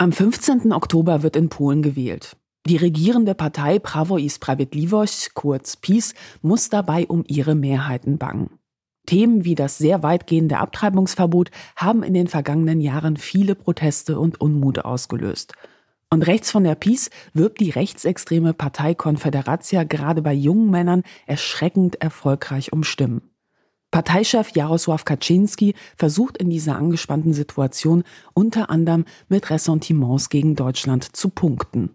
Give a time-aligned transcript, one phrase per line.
[0.00, 0.72] Am 15.
[0.72, 2.36] Oktober wird in Polen gewählt.
[2.68, 8.60] Die regierende Partei Prawo i Sprawiedliwość, kurz PiS, muss dabei um ihre Mehrheiten bangen.
[9.06, 14.84] Themen wie das sehr weitgehende Abtreibungsverbot haben in den vergangenen Jahren viele Proteste und Unmut
[14.84, 15.54] ausgelöst.
[16.10, 22.00] Und rechts von der PiS wirbt die rechtsextreme Partei Konfederacja gerade bei jungen Männern erschreckend
[22.00, 23.32] erfolgreich um Stimmen.
[23.90, 31.30] Parteichef Jarosław Kaczynski versucht in dieser angespannten Situation unter anderem mit Ressentiments gegen Deutschland zu
[31.30, 31.90] punkten.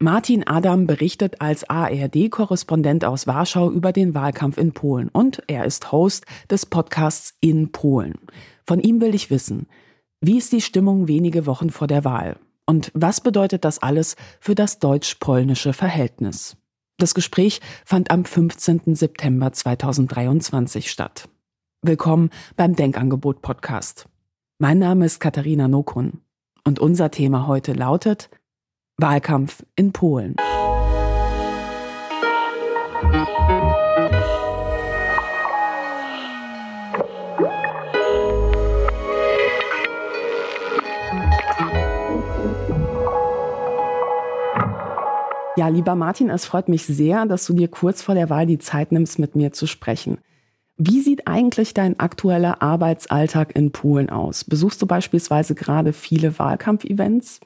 [0.00, 5.92] Martin Adam berichtet als ARD-Korrespondent aus Warschau über den Wahlkampf in Polen und er ist
[5.92, 8.14] Host des Podcasts In Polen.
[8.66, 9.66] Von ihm will ich wissen,
[10.20, 12.36] wie ist die Stimmung wenige Wochen vor der Wahl?
[12.66, 16.56] Und was bedeutet das alles für das deutsch-polnische Verhältnis?
[16.96, 18.94] Das Gespräch fand am 15.
[18.94, 21.28] September 2023 statt.
[21.82, 24.06] Willkommen beim Denkangebot Podcast.
[24.58, 26.20] Mein Name ist Katharina Nokun
[26.62, 28.30] und unser Thema heute lautet
[28.96, 30.36] Wahlkampf in Polen.
[45.56, 48.58] Ja, lieber Martin, es freut mich sehr, dass du dir kurz vor der Wahl die
[48.58, 50.18] Zeit nimmst, mit mir zu sprechen.
[50.76, 54.42] Wie sieht eigentlich dein aktueller Arbeitsalltag in Polen aus?
[54.42, 57.38] Besuchst du beispielsweise gerade viele Wahlkampfevents?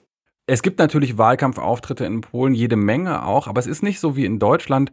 [0.47, 4.25] Es gibt natürlich Wahlkampfauftritte in Polen, jede Menge auch, aber es ist nicht so wie
[4.25, 4.91] in Deutschland,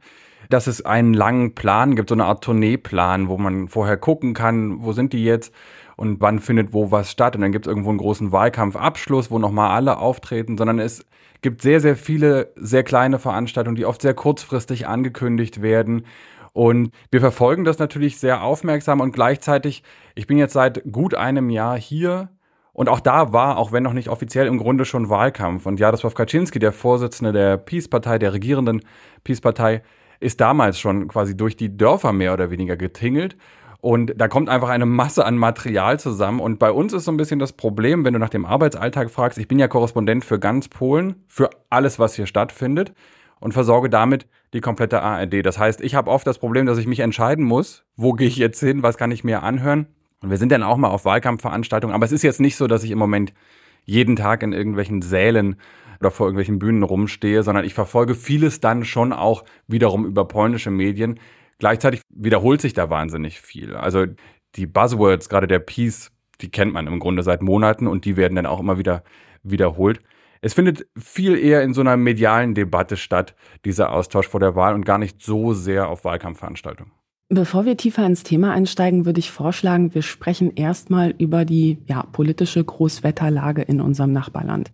[0.49, 4.83] dass es einen langen Plan gibt, so eine Art Tourneeplan, wo man vorher gucken kann,
[4.83, 5.53] wo sind die jetzt
[5.95, 7.37] und wann findet wo was statt.
[7.37, 11.05] Und dann gibt es irgendwo einen großen Wahlkampfabschluss, wo nochmal alle auftreten, sondern es
[11.45, 16.07] gibt sehr, sehr viele sehr kleine Veranstaltungen, die oft sehr kurzfristig angekündigt werden.
[16.53, 19.83] Und wir verfolgen das natürlich sehr aufmerksam und gleichzeitig,
[20.15, 22.29] ich bin jetzt seit gut einem Jahr hier
[22.73, 25.67] und auch da war, auch wenn noch nicht offiziell, im Grunde schon Wahlkampf.
[25.67, 28.81] Und Jaroslaw Kaczynski, der Vorsitzende der Peace-Partei, der regierenden
[29.23, 29.83] Peace-Partei,
[30.19, 33.37] ist damals schon quasi durch die Dörfer mehr oder weniger getingelt
[33.85, 36.39] und da kommt einfach eine Masse an Material zusammen.
[36.39, 39.37] Und bei uns ist so ein bisschen das Problem, wenn du nach dem Arbeitsalltag fragst,
[39.37, 42.95] ich bin ja Korrespondent für ganz Polen, für alles, was hier stattfindet
[43.39, 45.45] und versorge damit die komplette ARD.
[45.45, 48.37] Das heißt, ich habe oft das Problem, dass ich mich entscheiden muss, wo gehe ich
[48.37, 49.85] jetzt hin, was kann ich mir anhören.
[50.19, 52.83] Und wir sind dann auch mal auf Wahlkampfveranstaltungen, aber es ist jetzt nicht so, dass
[52.83, 53.35] ich im Moment
[53.83, 55.57] jeden Tag in irgendwelchen Sälen
[55.99, 60.71] oder vor irgendwelchen Bühnen rumstehe, sondern ich verfolge vieles dann schon auch wiederum über polnische
[60.71, 61.19] Medien,
[61.59, 63.75] Gleichzeitig wiederholt sich da wahnsinnig viel.
[63.75, 64.05] Also
[64.55, 66.11] die Buzzwords, gerade der Peace,
[66.41, 69.03] die kennt man im Grunde seit Monaten und die werden dann auch immer wieder
[69.43, 70.01] wiederholt.
[70.41, 74.75] Es findet viel eher in so einer medialen Debatte statt, dieser Austausch vor der Wahl
[74.75, 76.91] und gar nicht so sehr auf Wahlkampfveranstaltungen.
[77.29, 82.03] Bevor wir tiefer ins Thema einsteigen, würde ich vorschlagen, wir sprechen erstmal über die ja,
[82.03, 84.71] politische Großwetterlage in unserem Nachbarland.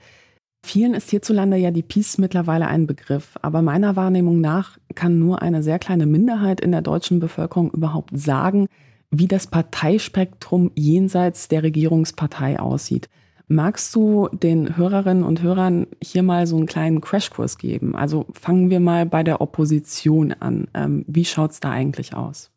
[0.65, 5.41] Vielen ist hierzulande ja die Peace mittlerweile ein Begriff, aber meiner Wahrnehmung nach kann nur
[5.41, 8.67] eine sehr kleine Minderheit in der deutschen Bevölkerung überhaupt sagen,
[9.09, 13.09] wie das Parteispektrum jenseits der Regierungspartei aussieht.
[13.47, 17.95] Magst du den Hörerinnen und Hörern hier mal so einen kleinen Crashkurs geben?
[17.95, 20.69] Also fangen wir mal bei der Opposition an.
[20.73, 22.49] Ähm, wie schaut's da eigentlich aus?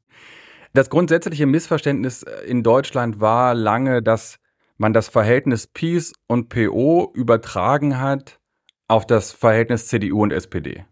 [0.73, 4.39] Das grundsätzliche Missverständnis in Deutschland war lange, dass
[4.77, 8.39] man das Verhältnis Peace und PO übertragen hat
[8.87, 10.85] auf das Verhältnis CDU und SPD.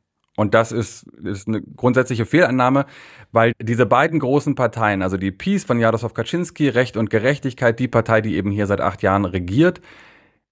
[0.42, 2.86] Und das ist, ist eine grundsätzliche Fehlannahme,
[3.30, 7.86] weil diese beiden großen Parteien, also die Peace von Jaroslaw Kaczynski, Recht und Gerechtigkeit, die
[7.86, 9.80] Partei, die eben hier seit acht Jahren regiert,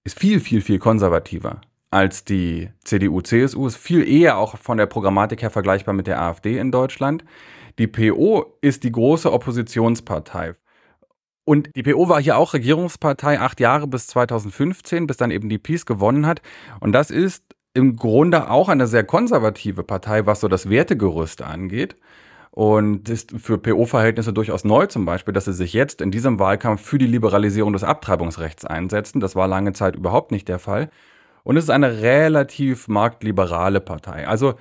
[0.05, 4.87] ist viel, viel, viel konservativer als die CDU, CSU, ist viel eher auch von der
[4.87, 7.25] Programmatik her vergleichbar mit der AfD in Deutschland.
[7.81, 10.55] Die PO ist die große Oppositionspartei.
[11.45, 15.59] Und die PO war hier auch Regierungspartei acht Jahre bis 2015, bis dann eben die
[15.59, 16.43] Peace gewonnen hat.
[16.79, 17.43] Und das ist
[17.75, 21.97] im Grunde auch eine sehr konservative Partei, was so das Wertegerüst angeht.
[22.53, 26.83] Und ist für PO-Verhältnisse durchaus neu zum Beispiel, dass sie sich jetzt in diesem Wahlkampf
[26.83, 29.21] für die Liberalisierung des Abtreibungsrechts einsetzen.
[29.21, 30.91] Das war lange Zeit überhaupt nicht der Fall.
[31.45, 34.27] Und es ist eine relativ marktliberale Partei.
[34.27, 34.55] Also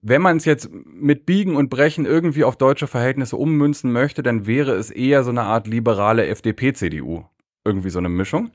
[0.00, 4.46] wenn man es jetzt mit Biegen und Brechen irgendwie auf deutsche Verhältnisse ummünzen möchte, dann
[4.46, 7.24] wäre es eher so eine Art liberale FDP-CDU.
[7.64, 8.50] Irgendwie so eine Mischung.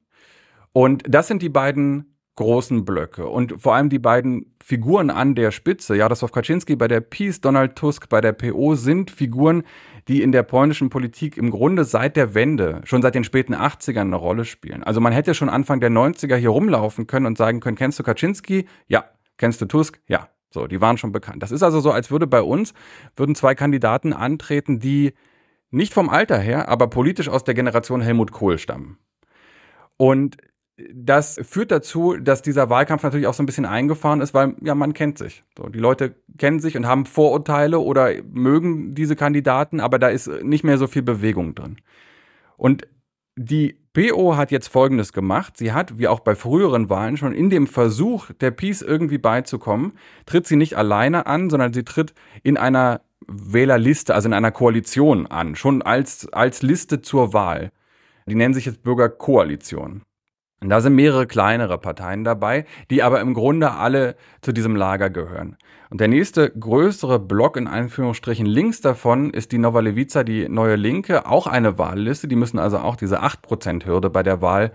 [0.74, 5.52] Und das sind die beiden großen Blöcke und vor allem die beiden Figuren an der
[5.52, 9.64] Spitze, Jaroslaw Kaczynski bei der Peace, Donald Tusk bei der PO, sind Figuren,
[10.08, 14.02] die in der polnischen Politik im Grunde seit der Wende, schon seit den späten 80ern
[14.02, 14.84] eine Rolle spielen.
[14.84, 18.04] Also man hätte schon Anfang der 90er hier rumlaufen können und sagen können, kennst du
[18.04, 18.66] Kaczynski?
[18.88, 19.06] Ja.
[19.38, 20.00] Kennst du Tusk?
[20.08, 20.30] Ja.
[20.50, 21.44] So, die waren schon bekannt.
[21.44, 22.74] Das ist also so, als würde bei uns,
[23.16, 25.14] würden zwei Kandidaten antreten, die
[25.70, 28.98] nicht vom Alter her, aber politisch aus der Generation Helmut Kohl stammen.
[29.96, 30.38] Und
[30.94, 34.76] das führt dazu, dass dieser Wahlkampf natürlich auch so ein bisschen eingefahren ist, weil ja
[34.76, 35.44] man kennt sich.
[35.58, 40.28] So, die Leute kennen sich und haben Vorurteile oder mögen diese Kandidaten, aber da ist
[40.44, 41.78] nicht mehr so viel Bewegung drin.
[42.58, 42.88] Und
[43.36, 45.58] die PO hat jetzt Folgendes gemacht.
[45.58, 49.94] Sie hat, wie auch bei früheren Wahlen, schon in dem Versuch, der Peace irgendwie beizukommen,
[50.26, 52.14] tritt sie nicht alleine an, sondern sie tritt
[52.44, 57.72] in einer Wählerliste, also in einer Koalition an, schon als, als Liste zur Wahl.
[58.28, 60.04] Die nennen sich jetzt Bürgerkoalition.
[60.62, 65.10] Und da sind mehrere kleinere Parteien dabei, die aber im Grunde alle zu diesem Lager
[65.10, 65.58] gehören.
[65.90, 70.76] Und der nächste größere Block in Anführungsstrichen links davon ist die Nova Levica, die neue
[70.76, 72.28] Linke, auch eine Wahlliste.
[72.28, 74.72] Die müssen also auch diese 8%-Hürde bei der Wahl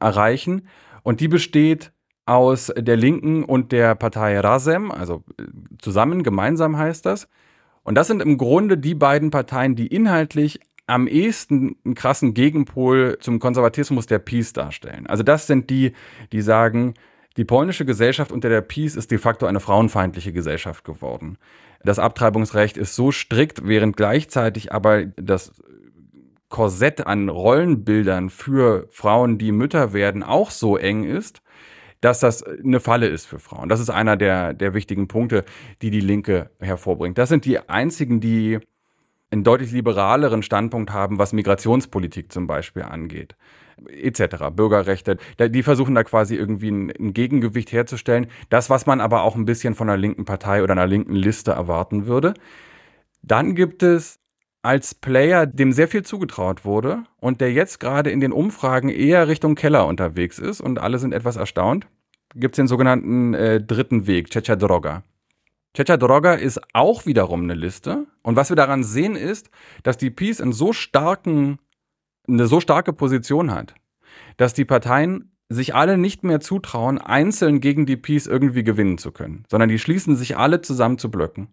[0.00, 0.68] erreichen.
[1.02, 1.92] Und die besteht
[2.24, 5.44] aus der Linken und der Partei Rasem, also äh,
[5.78, 7.28] zusammen, gemeinsam heißt das.
[7.84, 13.18] Und das sind im Grunde die beiden Parteien, die inhaltlich am ehesten einen krassen Gegenpol
[13.20, 15.06] zum Konservatismus der Peace darstellen.
[15.06, 15.92] Also das sind die,
[16.32, 16.94] die sagen,
[17.36, 21.38] die polnische Gesellschaft unter der Peace ist de facto eine frauenfeindliche Gesellschaft geworden.
[21.82, 25.52] Das Abtreibungsrecht ist so strikt, während gleichzeitig aber das
[26.48, 31.42] Korsett an Rollenbildern für Frauen, die Mütter werden, auch so eng ist,
[32.00, 33.68] dass das eine Falle ist für Frauen.
[33.68, 35.44] Das ist einer der, der wichtigen Punkte,
[35.82, 37.18] die die Linke hervorbringt.
[37.18, 38.60] Das sind die einzigen, die
[39.30, 43.36] einen deutlich liberaleren Standpunkt haben, was Migrationspolitik zum Beispiel angeht,
[43.88, 44.50] etc.
[44.54, 45.18] Bürgerrechte.
[45.38, 48.28] Die versuchen da quasi irgendwie ein, Gegengewicht herzustellen.
[48.48, 51.52] Das, was man aber auch ein bisschen von einer linken Partei oder einer linken Liste
[51.52, 52.34] erwarten würde.
[53.22, 54.20] Dann gibt es
[54.62, 59.28] als Player, dem sehr viel zugetraut wurde und der jetzt gerade in den Umfragen eher
[59.28, 61.86] Richtung Keller unterwegs ist und alle sind etwas erstaunt,
[62.34, 65.04] gibt es den sogenannten äh, dritten Weg, Cecha Droga.
[65.76, 68.06] Checha Droga ist auch wiederum eine Liste.
[68.22, 69.50] Und was wir daran sehen ist,
[69.82, 71.58] dass die Peace in so starken,
[72.26, 73.74] eine so starke Position hat,
[74.38, 79.12] dass die Parteien sich alle nicht mehr zutrauen, einzeln gegen die Peace irgendwie gewinnen zu
[79.12, 81.48] können, sondern die schließen sich alle zusammen zu Blöcken.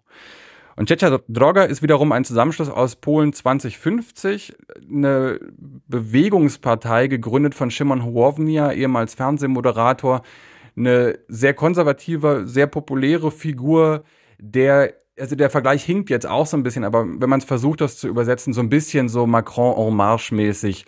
[0.77, 4.55] Und Czecha Droga ist wiederum ein Zusammenschluss aus Polen 2050,
[4.89, 5.37] eine
[5.87, 10.21] Bewegungspartei gegründet von Szymon Hołownia, ehemals Fernsehmoderator,
[10.75, 14.03] eine sehr konservative, sehr populäre Figur,
[14.39, 17.81] der also der Vergleich hinkt jetzt auch so ein bisschen, aber wenn man es versucht,
[17.81, 20.85] das zu übersetzen, so ein bisschen so Macron en marche mäßig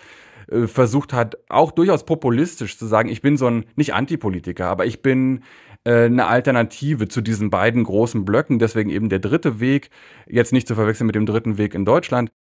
[0.52, 4.86] äh, versucht hat, auch durchaus populistisch zu sagen, ich bin so ein, nicht Antipolitiker, aber
[4.86, 5.44] ich bin
[5.84, 9.90] äh, eine Alternative zu diesen beiden großen Blöcken, deswegen eben der dritte Weg,
[10.28, 12.32] jetzt nicht zu verwechseln mit dem dritten Weg in Deutschland.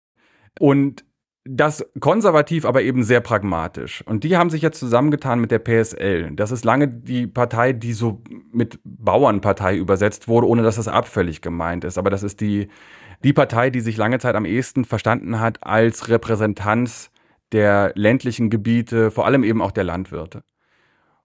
[0.58, 1.05] Und
[1.44, 4.02] das konservativ, aber eben sehr pragmatisch.
[4.06, 6.31] Und die haben sich jetzt zusammengetan mit der PSL.
[6.35, 11.43] Das ist lange die Partei, die so mit Bauernpartei übersetzt wurde, ohne dass das abfällig
[11.43, 11.99] gemeint ist.
[11.99, 12.69] Aber das ist die,
[13.23, 17.11] die Partei, die sich lange Zeit am ehesten verstanden hat als Repräsentanz
[17.52, 20.44] der ländlichen Gebiete, vor allem eben auch der Landwirte.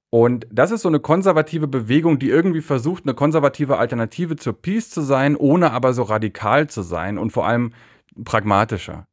[0.09, 4.89] Und das ist so eine konservative Bewegung, die irgendwie versucht, eine konservative Alternative zur Peace
[4.89, 7.71] zu sein, ohne aber so radikal zu sein und vor allem
[8.25, 9.07] pragmatischer.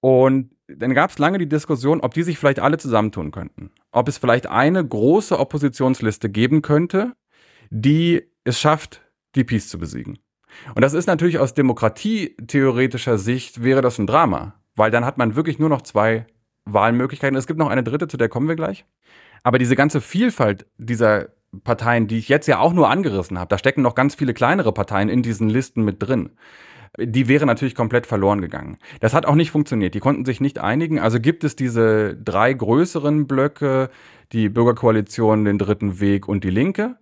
[0.00, 3.70] Und dann gab es lange die Diskussion, ob die sich vielleicht alle zusammentun könnten.
[3.92, 7.14] Ob es vielleicht eine große Oppositionsliste geben könnte,
[7.70, 9.02] die es schafft,
[9.34, 10.18] die Peace zu besiegen.
[10.74, 15.36] Und das ist natürlich aus demokratietheoretischer Sicht wäre das ein Drama, weil dann hat man
[15.36, 16.26] wirklich nur noch zwei
[16.64, 17.36] Wahlmöglichkeiten.
[17.36, 18.84] Es gibt noch eine dritte, zu der kommen wir gleich.
[19.42, 21.28] Aber diese ganze Vielfalt dieser
[21.64, 24.72] Parteien, die ich jetzt ja auch nur angerissen habe, da stecken noch ganz viele kleinere
[24.72, 26.30] Parteien in diesen Listen mit drin
[26.98, 28.78] die wäre natürlich komplett verloren gegangen.
[29.00, 29.94] Das hat auch nicht funktioniert.
[29.94, 30.98] Die konnten sich nicht einigen.
[30.98, 33.90] Also gibt es diese drei größeren Blöcke,
[34.32, 36.96] die Bürgerkoalition, den Dritten Weg und die Linke.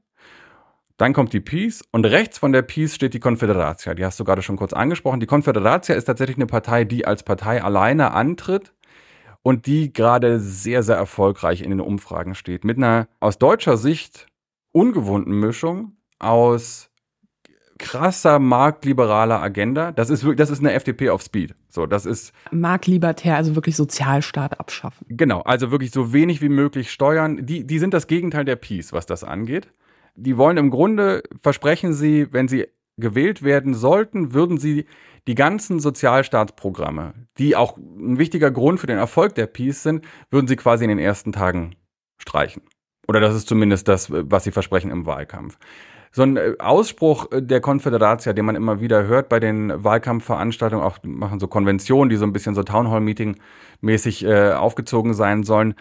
[0.99, 3.95] Dann kommt die Peace und rechts von der Peace steht die Konföderatia.
[3.95, 5.21] Die hast du gerade schon kurz angesprochen.
[5.21, 8.75] Die Konföderatia ist tatsächlich eine Partei, die als Partei alleine antritt
[9.43, 12.65] und die gerade sehr, sehr erfolgreich in den Umfragen steht.
[12.65, 14.27] Mit einer aus deutscher Sicht
[14.73, 16.88] ungewohnten Mischung aus
[17.79, 19.93] krasser marktliberaler Agenda.
[19.93, 21.55] Das ist wirklich, das ist eine FDP auf Speed.
[21.69, 25.07] So, das ist marktlibertär, also wirklich Sozialstaat abschaffen.
[25.09, 27.47] Genau, also wirklich so wenig wie möglich steuern.
[27.47, 29.73] Die, die sind das Gegenteil der Peace, was das angeht.
[30.17, 32.67] Die wollen im Grunde versprechen sie, wenn sie
[32.97, 34.87] gewählt werden sollten, würden sie
[35.29, 40.49] die ganzen Sozialstaatsprogramme, die auch ein wichtiger Grund für den Erfolg der Peace sind, würden
[40.49, 41.77] sie quasi in den ersten Tagen
[42.19, 42.63] streichen.
[43.07, 45.59] Oder das ist zumindest das, was sie versprechen im Wahlkampf
[46.13, 50.85] so ein äh, Ausspruch äh, der Konföderatia, den man immer wieder hört bei den Wahlkampfveranstaltungen,
[50.85, 55.75] auch machen so Konventionen, die so ein bisschen so Townhall-Meeting-mäßig äh, aufgezogen sein sollen.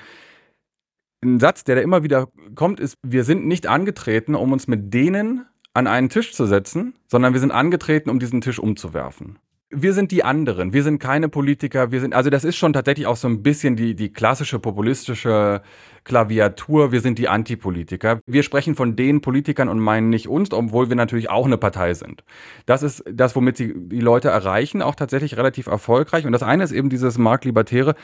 [1.24, 4.94] Ein Satz, der da immer wieder kommt, ist, wir sind nicht angetreten, um uns mit
[4.94, 9.40] denen an einen Tisch zu setzen, sondern wir sind angetreten, um diesen Tisch umzuwerfen.
[9.70, 13.06] Wir sind die anderen, wir sind keine Politiker, wir sind, also das ist schon tatsächlich
[13.06, 15.62] auch so ein bisschen die, die klassische populistische
[16.06, 18.22] Klaviatur, wir sind die Antipolitiker.
[18.26, 21.94] Wir sprechen von den Politikern und meinen nicht uns, obwohl wir natürlich auch eine Partei
[21.94, 22.24] sind.
[22.66, 26.26] Das ist das, womit sie die Leute erreichen, auch tatsächlich relativ erfolgreich.
[26.26, 27.96] Und das eine ist eben dieses Marktlibertäre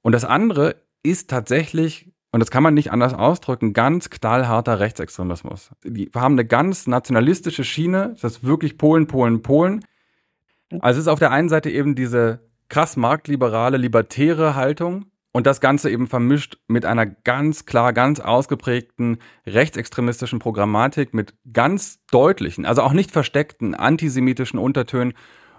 [0.00, 5.72] und das andere ist tatsächlich und das kann man nicht anders ausdrücken, ganz knallharter Rechtsextremismus.
[5.84, 9.84] Die haben eine ganz nationalistische Schiene, das ist wirklich Polen, Polen, Polen.
[10.80, 15.60] Also es ist auf der einen Seite eben diese krass marktliberale, libertäre Haltung und das
[15.60, 22.82] Ganze eben vermischt mit einer ganz klar, ganz ausgeprägten rechtsextremistischen Programmatik mit ganz deutlichen, also
[22.82, 25.14] auch nicht versteckten antisemitischen Untertönen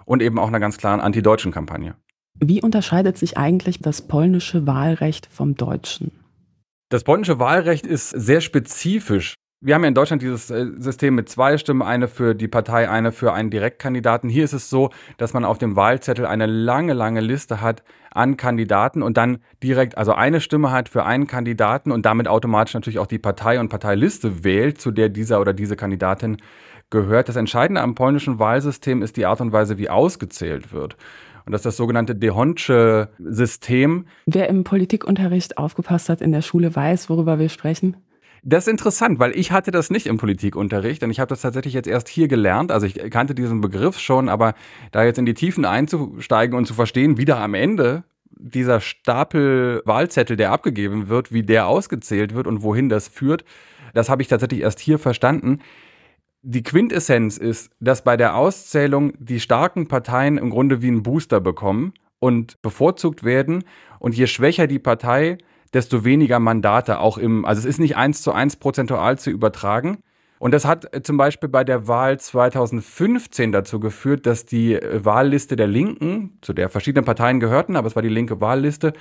[0.05, 1.95] und eben auch einer ganz klaren antideutschen Kampagne.
[2.39, 6.11] Wie unterscheidet sich eigentlich das polnische Wahlrecht vom deutschen?
[6.89, 11.29] Das polnische Wahlrecht ist sehr spezifisch wir haben ja in Deutschland dieses äh, System mit
[11.29, 14.29] zwei Stimmen, eine für die Partei, eine für einen Direktkandidaten.
[14.29, 18.35] Hier ist es so, dass man auf dem Wahlzettel eine lange, lange Liste hat an
[18.35, 22.99] Kandidaten und dann direkt, also eine Stimme hat für einen Kandidaten und damit automatisch natürlich
[22.99, 26.37] auch die Partei und Parteiliste wählt, zu der dieser oder diese Kandidatin
[26.89, 27.29] gehört.
[27.29, 30.97] Das Entscheidende am polnischen Wahlsystem ist die Art und Weise, wie ausgezählt wird.
[31.45, 34.07] Und das ist das sogenannte Dehonsche System.
[34.25, 37.97] Wer im Politikunterricht aufgepasst hat in der Schule, weiß, worüber wir sprechen.
[38.45, 41.73] Das ist interessant, weil ich hatte das nicht im Politikunterricht und ich habe das tatsächlich
[41.73, 42.73] jetzt erst hier gelernt.
[42.73, 44.53] Also ich kannte diesen Begriff schon, aber
[44.91, 49.81] da jetzt in die Tiefen einzusteigen und zu verstehen, wie da am Ende dieser Stapel
[49.85, 53.45] Wahlzettel, der abgegeben wird, wie der ausgezählt wird und wohin das führt,
[53.93, 55.59] das habe ich tatsächlich erst hier verstanden.
[56.41, 61.39] Die Quintessenz ist, dass bei der Auszählung die starken Parteien im Grunde wie einen Booster
[61.39, 63.63] bekommen und bevorzugt werden.
[63.99, 65.37] Und je schwächer die Partei,
[65.73, 69.97] desto weniger Mandate auch im, also es ist nicht eins zu eins prozentual zu übertragen.
[70.39, 75.05] Und das hat äh, zum Beispiel bei der Wahl 2015 dazu geführt, dass die äh,
[75.05, 78.93] Wahlliste der Linken, zu der verschiedene Parteien gehörten, aber es war die linke Wahlliste,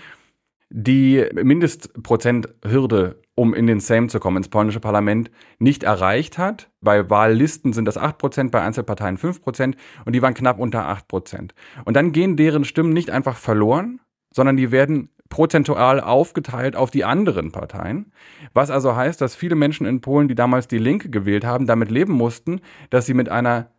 [0.70, 6.70] die Mindestprozenthürde, um in den Sejm zu kommen, ins polnische Parlament, nicht erreicht hat.
[6.80, 9.74] Bei Wahllisten sind das 8%, bei Einzelparteien 5%
[10.04, 11.50] und die waren knapp unter 8%.
[11.84, 14.00] Und dann gehen deren Stimmen nicht einfach verloren,
[14.32, 18.12] sondern die werden prozentual aufgeteilt auf die anderen Parteien.
[18.52, 21.90] Was also heißt, dass viele Menschen in Polen, die damals die Linke gewählt haben, damit
[21.90, 22.60] leben mussten,
[22.90, 23.70] dass sie mit einer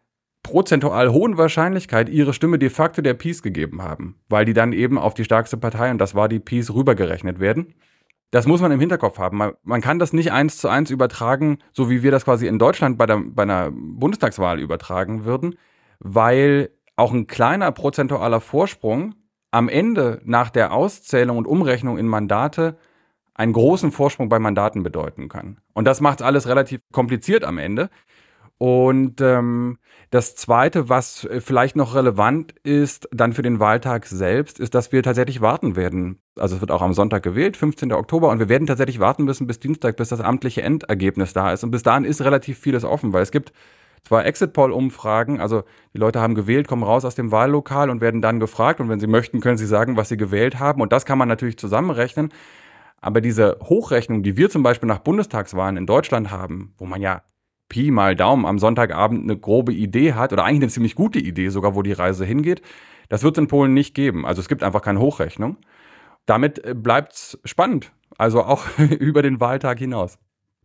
[0.41, 4.97] prozentual hohen Wahrscheinlichkeit ihre Stimme de facto der Peace gegeben haben, weil die dann eben
[4.97, 7.75] auf die stärkste Partei, und das war die Peace, rübergerechnet werden.
[8.31, 9.53] Das muss man im Hinterkopf haben.
[9.61, 12.97] Man, kann das nicht eins zu eins übertragen, so wie wir das quasi in Deutschland
[12.97, 15.55] bei, der, bei einer Bundestagswahl übertragen würden,
[15.99, 19.13] weil auch ein kleiner prozentualer Vorsprung
[19.53, 22.75] am Ende nach der Auszählung und Umrechnung in Mandate
[23.35, 25.57] einen großen Vorsprung bei Mandaten bedeuten kann.
[25.73, 27.89] Und das macht alles relativ kompliziert am Ende.
[28.57, 29.77] Und ähm,
[30.09, 35.03] das Zweite, was vielleicht noch relevant ist, dann für den Wahltag selbst, ist, dass wir
[35.03, 36.19] tatsächlich warten werden.
[36.35, 37.91] Also es wird auch am Sonntag gewählt, 15.
[37.93, 41.63] Oktober, und wir werden tatsächlich warten müssen bis Dienstag, bis das amtliche Endergebnis da ist.
[41.63, 43.53] Und bis dahin ist relativ vieles offen, weil es gibt
[44.03, 48.39] zwar Exit-Poll-Umfragen, also die Leute haben gewählt, kommen raus aus dem Wahllokal und werden dann
[48.39, 51.17] gefragt und wenn sie möchten, können sie sagen, was sie gewählt haben und das kann
[51.17, 52.33] man natürlich zusammenrechnen.
[52.99, 57.23] Aber diese Hochrechnung, die wir zum Beispiel nach Bundestagswahlen in Deutschland haben, wo man ja
[57.69, 61.49] Pi mal Daumen am Sonntagabend eine grobe Idee hat oder eigentlich eine ziemlich gute Idee
[61.49, 62.61] sogar, wo die Reise hingeht,
[63.09, 64.25] das wird es in Polen nicht geben.
[64.25, 65.57] Also es gibt einfach keine Hochrechnung.
[66.25, 70.17] Damit äh, bleibt es spannend, also auch über den Wahltag hinaus.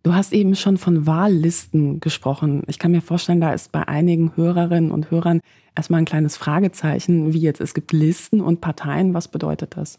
[0.02, 2.62] Du hast eben schon von Wahllisten gesprochen.
[2.66, 5.40] Ich kann mir vorstellen, da ist bei einigen Hörerinnen und Hörern
[5.74, 9.12] erstmal ein kleines Fragezeichen, wie jetzt es gibt Listen und Parteien.
[9.12, 9.98] Was bedeutet das?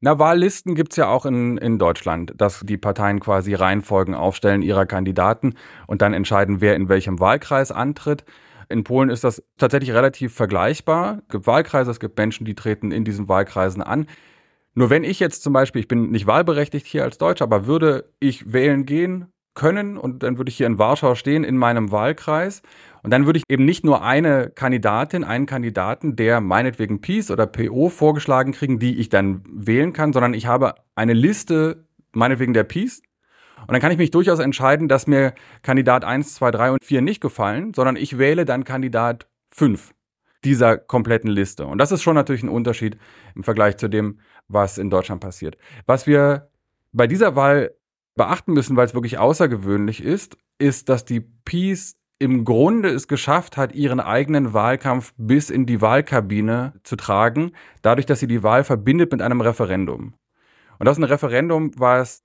[0.00, 4.62] Na, Wahllisten gibt es ja auch in, in Deutschland, dass die Parteien quasi Reihenfolgen aufstellen
[4.62, 5.54] ihrer Kandidaten
[5.86, 8.24] und dann entscheiden, wer in welchem Wahlkreis antritt.
[8.68, 11.18] In Polen ist das tatsächlich relativ vergleichbar.
[11.22, 14.06] Es gibt Wahlkreise, es gibt Menschen, die treten in diesen Wahlkreisen an.
[14.74, 18.10] Nur wenn ich jetzt zum Beispiel, ich bin nicht wahlberechtigt hier als Deutscher, aber würde
[18.20, 22.62] ich wählen gehen können und dann würde ich hier in Warschau stehen in meinem Wahlkreis
[23.02, 27.46] und dann würde ich eben nicht nur eine Kandidatin, einen Kandidaten, der meinetwegen Peace oder
[27.46, 32.64] PO vorgeschlagen kriegen, die ich dann wählen kann, sondern ich habe eine Liste meinetwegen der
[32.64, 33.02] Peace
[33.66, 37.02] und dann kann ich mich durchaus entscheiden, dass mir Kandidat 1, 2, 3 und 4
[37.02, 39.92] nicht gefallen, sondern ich wähle dann Kandidat 5
[40.44, 41.66] dieser kompletten Liste.
[41.66, 42.98] Und das ist schon natürlich ein Unterschied
[43.36, 44.18] im Vergleich zu dem,
[44.48, 45.56] was in Deutschland passiert.
[45.86, 46.50] Was wir
[46.92, 47.74] bei dieser Wahl
[48.14, 53.56] beachten müssen, weil es wirklich außergewöhnlich ist, ist, dass die Peace im Grunde es geschafft
[53.56, 58.62] hat, ihren eigenen Wahlkampf bis in die Wahlkabine zu tragen, dadurch, dass sie die Wahl
[58.62, 60.14] verbindet mit einem Referendum.
[60.78, 62.22] Und das ist ein Referendum, was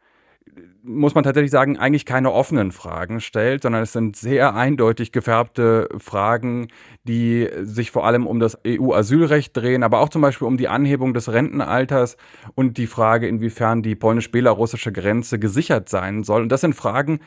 [0.87, 5.89] muss man tatsächlich sagen, eigentlich keine offenen Fragen stellt, sondern es sind sehr eindeutig gefärbte
[5.97, 6.69] Fragen,
[7.03, 11.13] die sich vor allem um das EU-Asylrecht drehen, aber auch zum Beispiel um die Anhebung
[11.13, 12.17] des Rentenalters
[12.55, 16.41] und die Frage, inwiefern die polnisch-belarussische Grenze gesichert sein soll.
[16.43, 17.19] Und das sind Fragen,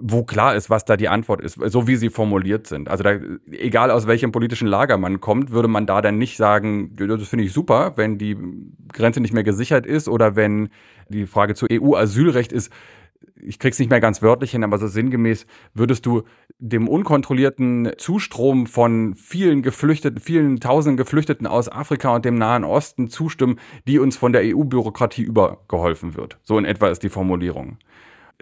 [0.00, 2.88] wo klar ist, was da die Antwort ist, so wie sie formuliert sind.
[2.88, 3.18] Also da,
[3.50, 7.44] egal aus welchem politischen Lager man kommt, würde man da dann nicht sagen, das finde
[7.44, 8.36] ich super, wenn die
[8.92, 10.68] Grenze nicht mehr gesichert ist oder wenn
[11.08, 12.72] die Frage zu EU-Asylrecht ist,
[13.40, 16.22] ich krieg's nicht mehr ganz wörtlich hin, aber so sinngemäß würdest du
[16.58, 23.08] dem unkontrollierten Zustrom von vielen Geflüchteten, vielen tausenden Geflüchteten aus Afrika und dem Nahen Osten
[23.08, 26.38] zustimmen, die uns von der EU-Bürokratie übergeholfen wird.
[26.42, 27.78] So in etwa ist die Formulierung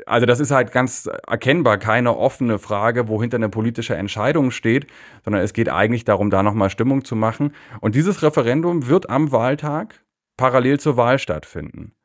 [0.05, 4.87] also das ist halt ganz erkennbar keine offene Frage, wohinter eine politische Entscheidung steht,
[5.25, 7.53] sondern es geht eigentlich darum, da nochmal Stimmung zu machen.
[7.81, 10.05] Und dieses Referendum wird am Wahltag
[10.37, 11.96] parallel zur Wahl stattfinden.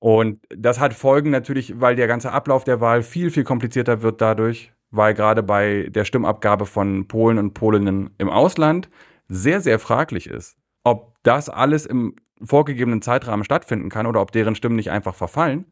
[0.00, 4.20] Und das hat Folgen natürlich, weil der ganze Ablauf der Wahl viel, viel komplizierter wird
[4.20, 8.88] dadurch, weil gerade bei der Stimmabgabe von Polen und Polinnen im Ausland
[9.28, 14.54] sehr, sehr fraglich ist, ob das alles im vorgegebenen Zeitrahmen stattfinden kann oder ob deren
[14.54, 15.66] Stimmen nicht einfach verfallen.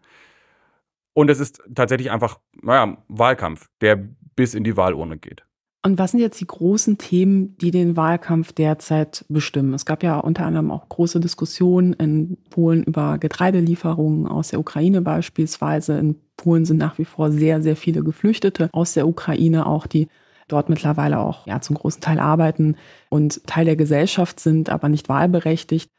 [1.15, 3.97] Und es ist tatsächlich einfach, naja, Wahlkampf, der
[4.37, 5.48] bis in die Wahlurne geht.
[5.83, 9.75] Und was sind jetzt die großen Themen, die den Wahlkampf derzeit bestimmen?
[9.75, 15.03] Es gab ja unter anderem auch große Diskussionen in Polen über Getreidelieferungen aus der Ukraine
[15.03, 15.99] beispielsweise.
[15.99, 20.09] In Polen sind nach wie vor sehr, sehr viele Geflüchtete aus der Ukraine, auch die
[20.49, 22.77] dort mittlerweile auch ja, zum großen Teil arbeiten
[23.09, 25.91] und Teil der Gesellschaft sind, aber nicht wahlberechtigt.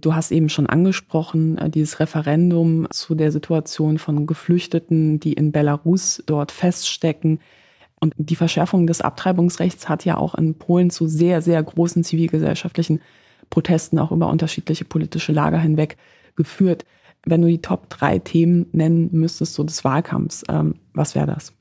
[0.00, 5.50] Du hast eben schon angesprochen, äh, dieses Referendum zu der Situation von Geflüchteten, die in
[5.52, 7.40] Belarus dort feststecken.
[8.00, 13.00] Und die Verschärfung des Abtreibungsrechts hat ja auch in Polen zu sehr, sehr großen zivilgesellschaftlichen
[13.50, 15.96] Protesten auch über unterschiedliche politische Lager hinweg
[16.36, 16.84] geführt.
[17.24, 21.52] Wenn du die Top drei Themen nennen müsstest, so des Wahlkampfs, ähm, was wäre das?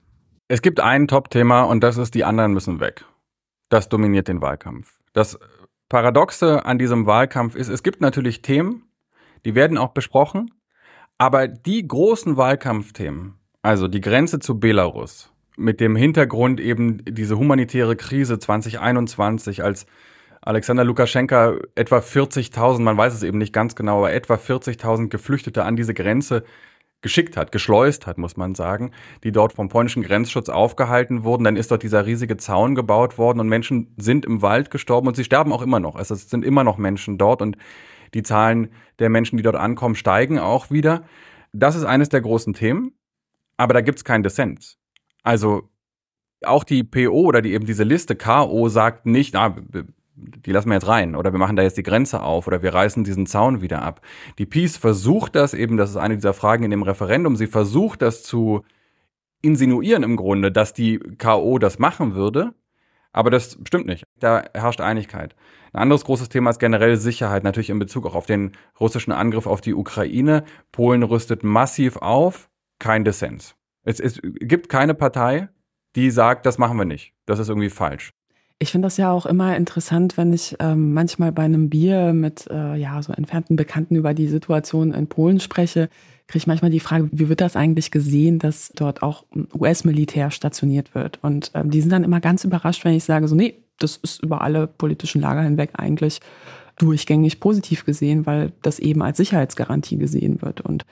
[0.47, 3.03] Es gibt ein Top-Thema und das ist, die anderen müssen weg.
[3.69, 4.99] Das dominiert den Wahlkampf.
[5.13, 5.37] Das
[5.89, 8.83] Paradoxe an diesem Wahlkampf ist, es gibt natürlich Themen,
[9.45, 10.51] die werden auch besprochen,
[11.17, 17.95] aber die großen Wahlkampfthemen, also die Grenze zu Belarus, mit dem Hintergrund eben diese humanitäre
[17.95, 19.85] Krise 2021, als
[20.41, 25.65] Alexander Lukaschenka etwa 40.000, man weiß es eben nicht ganz genau, aber etwa 40.000 Geflüchtete
[25.65, 26.43] an diese Grenze
[27.01, 28.91] geschickt hat, geschleust hat, muss man sagen,
[29.23, 31.43] die dort vom polnischen Grenzschutz aufgehalten wurden.
[31.43, 35.15] Dann ist dort dieser riesige Zaun gebaut worden und Menschen sind im Wald gestorben und
[35.15, 35.99] sie sterben auch immer noch.
[35.99, 37.57] Es sind immer noch Menschen dort und
[38.13, 41.03] die Zahlen der Menschen, die dort ankommen, steigen auch wieder.
[41.53, 42.93] Das ist eines der großen Themen,
[43.57, 44.76] aber da gibt es keinen Dissens.
[45.27, 45.67] Also
[46.45, 49.57] auch die PO oder die eben diese Liste KO sagt nicht, ah,
[50.15, 52.73] die lassen wir jetzt rein oder wir machen da jetzt die Grenze auf oder wir
[52.73, 53.99] reißen diesen Zaun wieder ab.
[54.37, 58.01] Die Peace versucht das eben, das ist eine dieser Fragen in dem Referendum, sie versucht
[58.01, 58.61] das zu
[59.41, 62.53] insinuieren im Grunde, dass die KO das machen würde,
[63.11, 64.05] aber das stimmt nicht.
[64.17, 65.35] Da herrscht Einigkeit.
[65.73, 69.45] Ein anderes großes Thema ist generell Sicherheit, natürlich in Bezug auch auf den russischen Angriff
[69.45, 70.45] auf die Ukraine.
[70.71, 73.56] Polen rüstet massiv auf, kein Dissens.
[73.87, 75.47] Es, es gibt keine Partei,
[75.95, 77.13] die sagt, das machen wir nicht.
[77.25, 78.11] Das ist irgendwie falsch.
[78.59, 82.47] Ich finde das ja auch immer interessant, wenn ich ähm, manchmal bei einem Bier mit
[82.49, 85.89] äh, ja so entfernten Bekannten über die Situation in Polen spreche,
[86.27, 89.23] kriege ich manchmal die Frage, wie wird das eigentlich gesehen, dass dort auch
[89.53, 91.19] US-Militär stationiert wird?
[91.23, 94.21] Und ähm, die sind dann immer ganz überrascht, wenn ich sage, so nee, das ist
[94.21, 96.19] über alle politischen Lager hinweg eigentlich
[96.77, 100.61] durchgängig positiv gesehen, weil das eben als Sicherheitsgarantie gesehen wird.
[100.61, 100.85] Und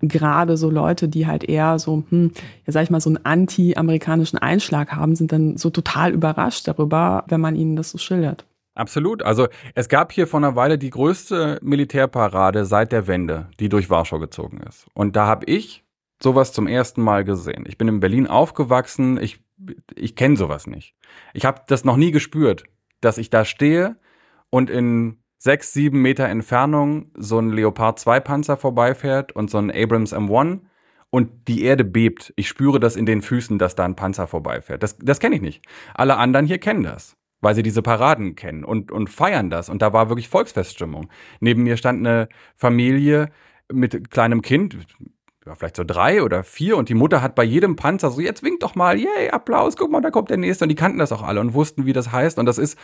[0.00, 2.32] gerade so Leute, die halt eher so, hm,
[2.66, 7.24] ja sag ich mal, so einen anti-amerikanischen Einschlag haben, sind dann so total überrascht darüber,
[7.28, 8.46] wenn man ihnen das so schildert.
[8.74, 9.22] Absolut.
[9.22, 13.90] Also es gab hier vor einer Weile die größte Militärparade seit der Wende, die durch
[13.90, 14.86] Warschau gezogen ist.
[14.94, 15.84] Und da habe ich
[16.22, 17.64] sowas zum ersten Mal gesehen.
[17.66, 19.40] Ich bin in Berlin aufgewachsen, ich,
[19.94, 20.94] ich kenne sowas nicht.
[21.34, 22.64] Ich habe das noch nie gespürt,
[23.00, 23.96] dass ich da stehe
[24.50, 29.70] und in sechs, sieben Meter Entfernung so ein Leopard 2 Panzer vorbeifährt und so ein
[29.70, 30.60] Abrams M1
[31.08, 32.32] und die Erde bebt.
[32.36, 34.82] Ich spüre das in den Füßen, dass da ein Panzer vorbeifährt.
[34.82, 35.64] Das, das kenne ich nicht.
[35.94, 39.70] Alle anderen hier kennen das, weil sie diese Paraden kennen und, und feiern das.
[39.70, 41.08] Und da war wirklich Volksfeststimmung.
[41.40, 43.30] Neben mir stand eine Familie
[43.72, 44.76] mit kleinem Kind,
[45.46, 48.42] ja, vielleicht so drei oder vier und die Mutter hat bei jedem Panzer so, jetzt
[48.42, 51.12] winkt doch mal, yay, Applaus, guck mal, da kommt der nächste und die kannten das
[51.12, 52.78] auch alle und wussten, wie das heißt und das ist,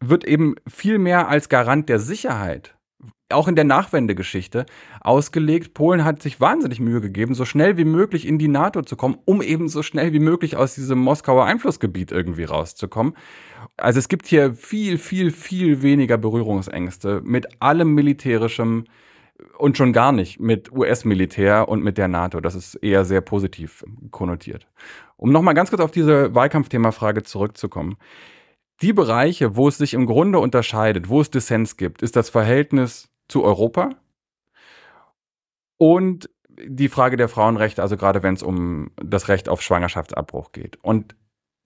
[0.00, 2.74] wird eben viel mehr als Garant der Sicherheit
[3.30, 4.64] auch in der Nachwendegeschichte
[5.00, 5.74] ausgelegt.
[5.74, 9.18] Polen hat sich wahnsinnig Mühe gegeben, so schnell wie möglich in die NATO zu kommen,
[9.24, 13.14] um eben so schnell wie möglich aus diesem Moskauer Einflussgebiet irgendwie rauszukommen.
[13.76, 18.84] Also es gibt hier viel, viel, viel weniger Berührungsängste mit allem militärischem,
[19.56, 22.40] Und schon gar nicht mit US-Militär und mit der NATO.
[22.40, 24.66] Das ist eher sehr positiv konnotiert.
[25.16, 27.96] Um nochmal ganz kurz auf diese Wahlkampfthema-Frage zurückzukommen.
[28.82, 33.08] Die Bereiche, wo es sich im Grunde unterscheidet, wo es Dissens gibt, ist das Verhältnis
[33.28, 33.90] zu Europa
[35.76, 40.76] und die Frage der Frauenrechte, also gerade wenn es um das Recht auf Schwangerschaftsabbruch geht.
[40.82, 41.14] Und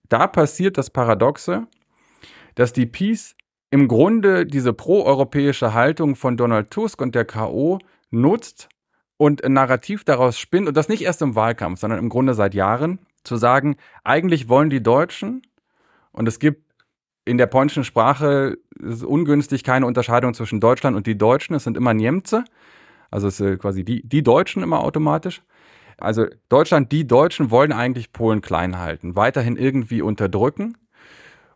[0.09, 1.67] da passiert das Paradoxe,
[2.55, 3.35] dass die Peace
[3.73, 7.79] im Grunde diese proeuropäische Haltung von Donald Tusk und der KO
[8.11, 8.69] nutzt
[9.17, 12.53] und ein Narrativ daraus spinnt und das nicht erst im Wahlkampf, sondern im Grunde seit
[12.53, 15.41] Jahren, zu sagen, eigentlich wollen die Deutschen
[16.11, 16.71] und es gibt
[17.25, 21.95] in der polnischen Sprache ungünstig keine Unterscheidung zwischen Deutschland und die Deutschen, es sind immer
[21.95, 22.43] Niemce,
[23.09, 25.41] also es ist quasi die, die Deutschen immer automatisch.
[25.97, 30.77] Also Deutschland, die Deutschen wollen eigentlich Polen klein halten, weiterhin irgendwie unterdrücken.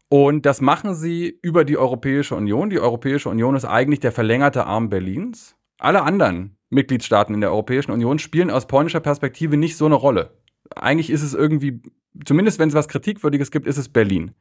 [0.10, 2.70] Und das machen sie über die Europäische Union.
[2.70, 5.56] Die Europäische Union ist eigentlich der verlängerte Arm Berlins.
[5.80, 10.38] Alle anderen Mitgliedstaaten in der Europäischen Union spielen aus polnischer Perspektive nicht so eine Rolle.
[10.76, 11.82] Eigentlich ist es irgendwie,
[12.26, 14.32] zumindest wenn es was Kritikwürdiges gibt, ist es Berlin.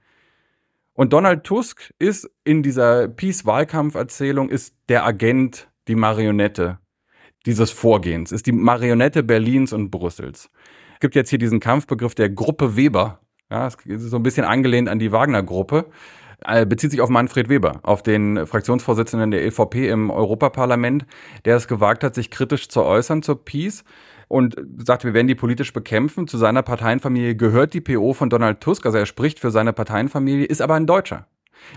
[0.94, 6.78] Und Donald Tusk ist in dieser Peace-Wahlkampferzählung ist der Agent, die Marionette
[7.44, 10.50] dieses Vorgehens, ist die Marionette Berlins und Brüssels.
[10.94, 13.20] Es gibt jetzt hier diesen Kampfbegriff der Gruppe Weber.
[13.50, 15.86] Ja, es ist so ein bisschen angelehnt an die Wagner-Gruppe.
[16.44, 21.06] Äh, bezieht sich auf Manfred Weber, auf den Fraktionsvorsitzenden der EVP im Europaparlament,
[21.44, 23.84] der es gewagt hat, sich kritisch zu äußern zur Peace
[24.28, 26.28] und sagt, wir werden die politisch bekämpfen.
[26.28, 30.44] Zu seiner Parteienfamilie gehört die PO von Donald Tusk, also er spricht für seine Parteienfamilie,
[30.44, 31.26] ist aber ein Deutscher.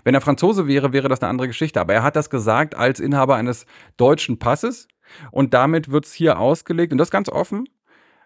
[0.04, 1.80] Wenn er Franzose wäre, wäre das eine andere Geschichte.
[1.80, 4.88] Aber er hat das gesagt als Inhaber eines deutschen Passes
[5.32, 7.68] und damit wird es hier ausgelegt, und das ganz offen,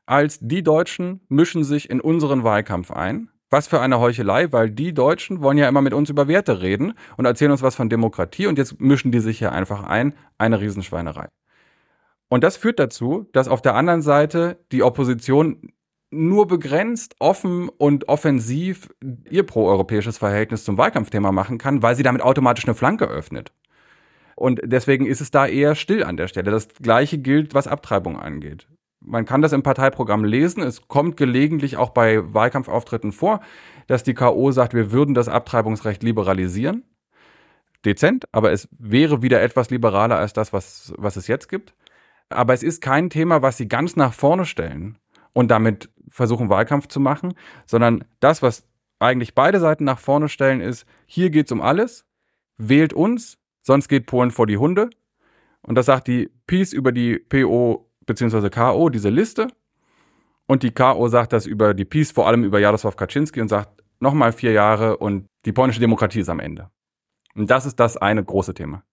[0.05, 3.29] als die Deutschen mischen sich in unseren Wahlkampf ein.
[3.53, 6.95] Was für eine Heuchelei, weil die Deutschen wollen ja immer mit uns über Werte reden
[7.17, 10.15] und erzählen uns was von Demokratie und jetzt mischen die sich hier einfach ein.
[10.39, 11.27] Eine Riesenschweinerei.
[12.29, 15.71] Und das führt dazu, dass auf der anderen Seite die Opposition
[16.09, 18.89] nur begrenzt offen und offensiv
[19.29, 23.51] ihr proeuropäisches Verhältnis zum Wahlkampfthema machen kann, weil sie damit automatisch eine Flanke öffnet.
[24.35, 26.49] Und deswegen ist es da eher still an der Stelle.
[26.49, 28.67] Das gleiche gilt, was Abtreibung angeht.
[29.05, 30.63] Man kann das im Parteiprogramm lesen.
[30.63, 33.41] Es kommt gelegentlich auch bei Wahlkampfauftritten vor,
[33.87, 34.51] dass die K.O.
[34.51, 36.83] sagt, wir würden das Abtreibungsrecht liberalisieren.
[37.85, 41.75] Dezent, aber es wäre wieder etwas liberaler als das, was, was es jetzt gibt.
[42.29, 44.97] Aber es ist kein Thema, was sie ganz nach vorne stellen
[45.33, 47.33] und damit versuchen, Wahlkampf zu machen,
[47.65, 48.65] sondern das, was
[48.99, 52.05] eigentlich beide Seiten nach vorne stellen, ist, hier geht es um alles,
[52.57, 54.89] wählt uns, sonst geht Polen vor die Hunde.
[55.61, 58.49] Und das sagt die Peace über die PO bzw.
[58.49, 59.47] KO, diese Liste.
[60.45, 63.81] Und die KO sagt das über die Peace, vor allem über Jarosław Kaczynski und sagt
[63.99, 66.69] nochmal vier Jahre und die polnische Demokratie ist am Ende.
[67.35, 68.83] Und das ist das eine große Thema.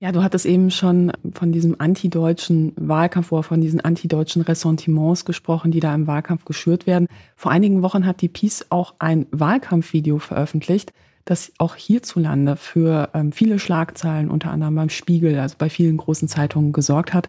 [0.00, 5.72] Ja, du hattest eben schon von diesem antideutschen Wahlkampf oder von diesen antideutschen Ressentiments gesprochen,
[5.72, 7.08] die da im Wahlkampf geschürt werden.
[7.34, 10.92] Vor einigen Wochen hat die Peace auch ein Wahlkampfvideo veröffentlicht,
[11.24, 16.28] das auch hierzulande für ähm, viele Schlagzeilen, unter anderem beim Spiegel, also bei vielen großen
[16.28, 17.28] Zeitungen gesorgt hat.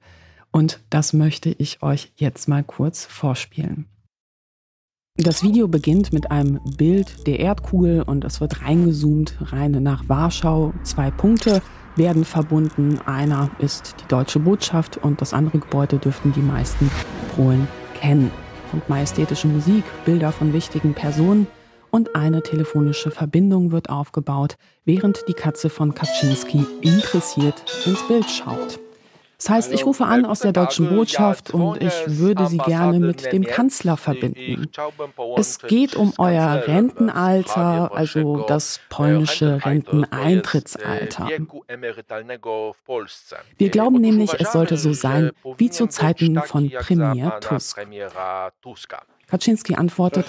[0.52, 3.86] Und das möchte ich euch jetzt mal kurz vorspielen.
[5.22, 10.74] Das Video beginnt mit einem Bild der Erdkugel und es wird reingezoomt, rein nach Warschau.
[10.84, 11.62] Zwei Punkte
[11.98, 13.00] werden verbunden.
[13.06, 16.90] Einer ist die deutsche Botschaft und das andere Gebäude dürften die meisten
[17.36, 17.68] Polen
[18.00, 18.32] kennen.
[18.72, 21.48] Und majestätische Musik, Bilder von wichtigen Personen
[21.92, 28.80] und eine telefonische Verbindung wird aufgebaut, während die Katze von Kaczynski interessiert ins Bild schaut.
[29.40, 33.32] Das heißt, ich rufe an aus der deutschen Botschaft und ich würde Sie gerne mit
[33.32, 34.70] dem Kanzler verbinden.
[35.38, 41.30] Es geht um euer Rentenalter, also das polnische Renteneintrittsalter.
[43.58, 47.80] Wir glauben nämlich, es sollte so sein wie zu Zeiten von Premier Tusk.
[49.28, 50.26] Kaczynski antwortet,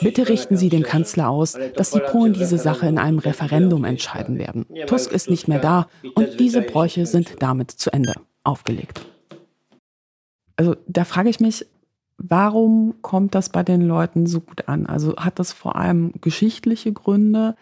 [0.00, 4.38] bitte richten Sie dem Kanzler aus, dass die Polen diese Sache in einem Referendum entscheiden
[4.38, 4.66] werden.
[4.86, 8.14] Tusk ist nicht mehr da und diese Bräuche sind damit zu Ende
[8.48, 9.06] aufgelegt.
[10.56, 11.66] Also da frage ich mich,
[12.16, 14.86] warum kommt das bei den Leuten so gut an?
[14.86, 17.54] Also hat das vor allem geschichtliche Gründe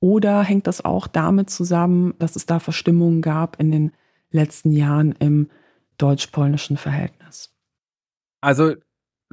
[0.00, 3.92] oder hängt das auch damit zusammen, dass es da Verstimmungen gab in den
[4.30, 5.48] letzten Jahren im
[5.96, 7.54] deutsch-polnischen Verhältnis?
[8.42, 8.74] Also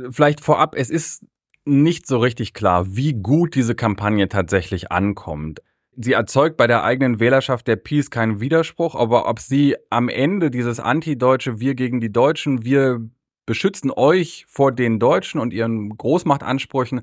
[0.10, 1.25] vielleicht vorab, es ist
[1.65, 5.62] nicht so richtig klar, wie gut diese Kampagne tatsächlich ankommt
[5.97, 10.51] sie erzeugt bei der eigenen Wählerschaft der Peace keinen Widerspruch, aber ob sie am Ende
[10.51, 13.01] dieses antideutsche Wir gegen die Deutschen, wir
[13.45, 17.01] beschützen euch vor den Deutschen und ihren Großmachtansprüchen,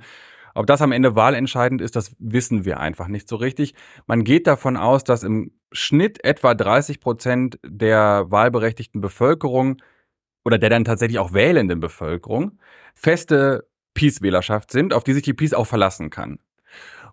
[0.55, 3.75] Ob das am Ende wahlentscheidend ist, das wissen wir einfach nicht so richtig.
[4.07, 9.81] Man geht davon aus, dass im Schnitt etwa 30 Prozent der wahlberechtigten Bevölkerung
[10.45, 12.59] oder der dann tatsächlich auch wählenden Bevölkerung
[12.95, 16.41] feste Peace-Wählerschaft sind, auf die sich die Peace auch verlassen kann.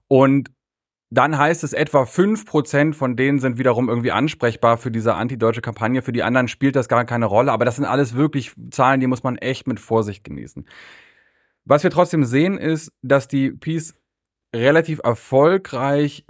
[0.08, 0.50] Und
[1.10, 5.62] dann heißt es, etwa fünf Prozent von denen sind wiederum irgendwie ansprechbar für diese antideutsche
[5.62, 6.02] Kampagne.
[6.02, 7.52] Für die anderen spielt das gar keine Rolle.
[7.52, 10.68] Aber das sind alles wirklich Zahlen, die muss man echt mit Vorsicht genießen.
[11.64, 13.96] Was wir trotzdem sehen, ist, dass die Peace
[14.54, 16.26] relativ erfolgreich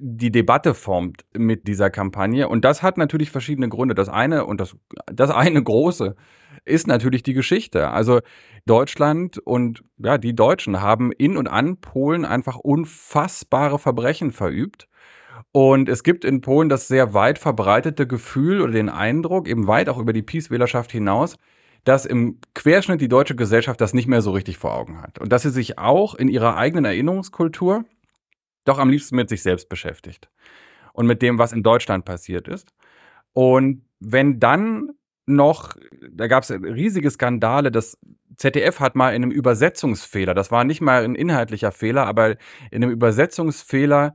[0.00, 2.48] die Debatte formt mit dieser Kampagne.
[2.48, 3.94] Und das hat natürlich verschiedene Gründe.
[3.94, 6.16] Das eine und das, das eine große
[6.64, 7.90] ist natürlich die Geschichte.
[7.90, 8.20] Also
[8.66, 14.88] Deutschland und ja, die Deutschen haben in und an Polen einfach unfassbare Verbrechen verübt.
[15.50, 19.88] Und es gibt in Polen das sehr weit verbreitete Gefühl oder den Eindruck, eben weit
[19.88, 21.36] auch über die Peace-Wählerschaft hinaus,
[21.84, 25.18] dass im Querschnitt die deutsche Gesellschaft das nicht mehr so richtig vor Augen hat.
[25.18, 27.84] Und dass sie sich auch in ihrer eigenen Erinnerungskultur
[28.64, 30.30] doch am liebsten mit sich selbst beschäftigt.
[30.92, 32.72] Und mit dem, was in Deutschland passiert ist.
[33.32, 34.90] Und wenn dann
[35.26, 35.76] noch,
[36.10, 37.98] da gab es riesige Skandale, das
[38.36, 42.36] ZDF hat mal in einem Übersetzungsfehler, das war nicht mal ein inhaltlicher Fehler, aber
[42.70, 44.14] in einem Übersetzungsfehler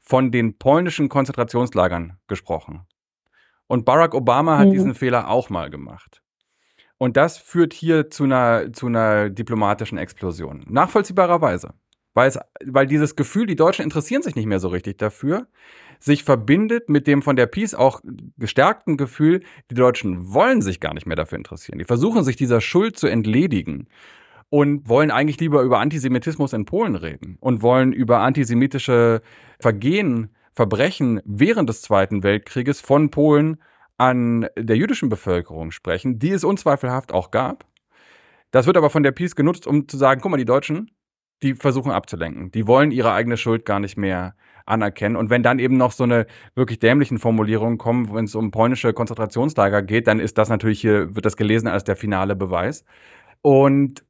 [0.00, 2.86] von den polnischen Konzentrationslagern gesprochen.
[3.66, 4.72] Und Barack Obama hat mhm.
[4.72, 6.22] diesen Fehler auch mal gemacht.
[6.96, 10.64] Und das führt hier zu einer, zu einer diplomatischen Explosion.
[10.68, 11.74] Nachvollziehbarerweise.
[12.14, 15.46] Weil, es, weil dieses Gefühl, die Deutschen interessieren sich nicht mehr so richtig dafür
[16.00, 18.00] sich verbindet mit dem von der Peace auch
[18.38, 21.78] gestärkten Gefühl, die Deutschen wollen sich gar nicht mehr dafür interessieren.
[21.78, 23.88] Die versuchen sich dieser Schuld zu entledigen
[24.50, 29.20] und wollen eigentlich lieber über Antisemitismus in Polen reden und wollen über antisemitische
[29.60, 33.58] Vergehen, Verbrechen während des Zweiten Weltkrieges von Polen
[33.96, 37.64] an der jüdischen Bevölkerung sprechen, die es unzweifelhaft auch gab.
[38.50, 40.90] Das wird aber von der Peace genutzt, um zu sagen, guck mal, die Deutschen,
[41.42, 42.50] die versuchen abzulenken.
[42.50, 44.34] Die wollen ihre eigene Schuld gar nicht mehr
[44.68, 45.16] anerkennen.
[45.16, 48.92] Und wenn dann eben noch so eine wirklich dämlichen Formulierungen kommen, wenn es um polnische
[48.92, 52.84] Konzentrationslager geht, dann ist das natürlich hier, wird das gelesen als der finale Beweis.
[53.42, 54.04] Und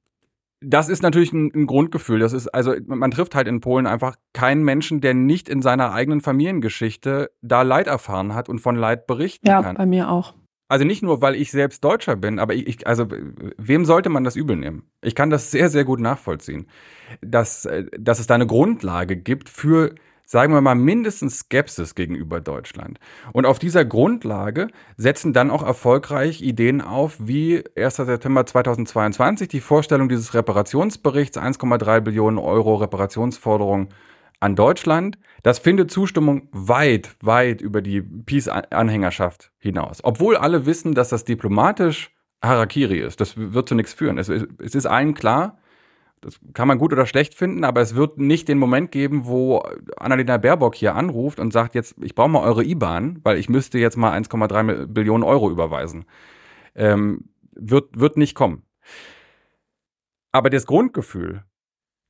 [0.60, 2.18] das ist natürlich ein, ein, Grundgefühl.
[2.18, 5.92] Das ist, also man trifft halt in Polen einfach keinen Menschen, der nicht in seiner
[5.92, 9.76] eigenen Familiengeschichte da Leid erfahren hat und von Leid berichten ja, kann.
[9.76, 10.34] Ja, bei mir auch.
[10.70, 13.06] Also nicht nur, weil ich selbst Deutscher bin, aber ich, also
[13.56, 14.82] wem sollte man das übel nehmen?
[15.00, 16.66] Ich kann das sehr, sehr gut nachvollziehen,
[17.22, 19.94] dass, äh, dass es da eine Grundlage gibt für
[20.28, 23.00] sagen wir mal, mindestens Skepsis gegenüber Deutschland.
[23.32, 27.96] Und auf dieser Grundlage setzen dann auch erfolgreich Ideen auf, wie 1.
[27.96, 33.88] September 2022 die Vorstellung dieses Reparationsberichts, 1,3 Billionen Euro Reparationsforderung
[34.38, 35.18] an Deutschland.
[35.42, 40.00] Das findet Zustimmung weit, weit über die Peace-Anhängerschaft hinaus.
[40.04, 42.10] Obwohl alle wissen, dass das diplomatisch
[42.42, 43.22] Harakiri ist.
[43.22, 44.18] Das wird zu nichts führen.
[44.18, 45.58] Es, es ist allen klar,
[46.20, 49.58] das kann man gut oder schlecht finden, aber es wird nicht den Moment geben, wo
[49.96, 53.78] Annalena Baerbock hier anruft und sagt, jetzt, ich brauche mal eure IBAN, weil ich müsste
[53.78, 56.04] jetzt mal 1,3 Billionen Euro überweisen.
[56.74, 58.62] Ähm, wird, wird nicht kommen.
[60.32, 61.44] Aber das Grundgefühl,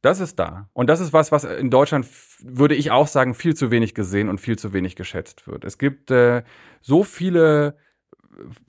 [0.02, 0.68] das ist da.
[0.72, 2.06] Und das ist was, was in Deutschland,
[2.42, 5.64] würde ich auch sagen, viel zu wenig gesehen und viel zu wenig geschätzt wird.
[5.64, 6.42] Es gibt äh,
[6.80, 7.76] so viele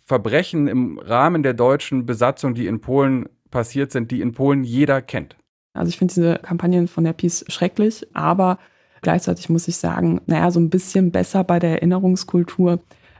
[0.05, 5.01] Verbrechen im Rahmen der deutschen Besatzung, die in Polen passiert sind, die in Polen jeder
[5.01, 5.35] kennt.
[5.73, 8.59] Also ich finde diese Kampagnen von der Peace schrecklich, aber
[9.01, 12.79] gleichzeitig muss ich sagen, naja, so ein bisschen besser bei der Erinnerungskultur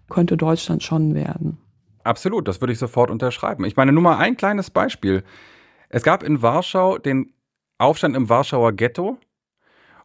[0.09, 1.57] könnte Deutschland schon werden.
[2.03, 3.65] Absolut, das würde ich sofort unterschreiben.
[3.65, 5.23] Ich meine, nur mal ein kleines Beispiel.
[5.89, 7.33] Es gab in Warschau den
[7.77, 9.17] Aufstand im Warschauer Ghetto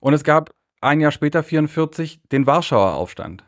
[0.01, 3.45] und es gab ein Jahr später, 44, den Warschauer Aufstand.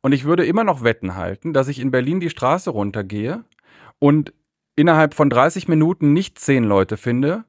[0.00, 3.44] Und ich würde immer noch Wetten halten, dass ich in Berlin die Straße runtergehe
[3.98, 4.32] und
[4.76, 7.44] innerhalb von 30 Minuten nicht zehn Leute finde,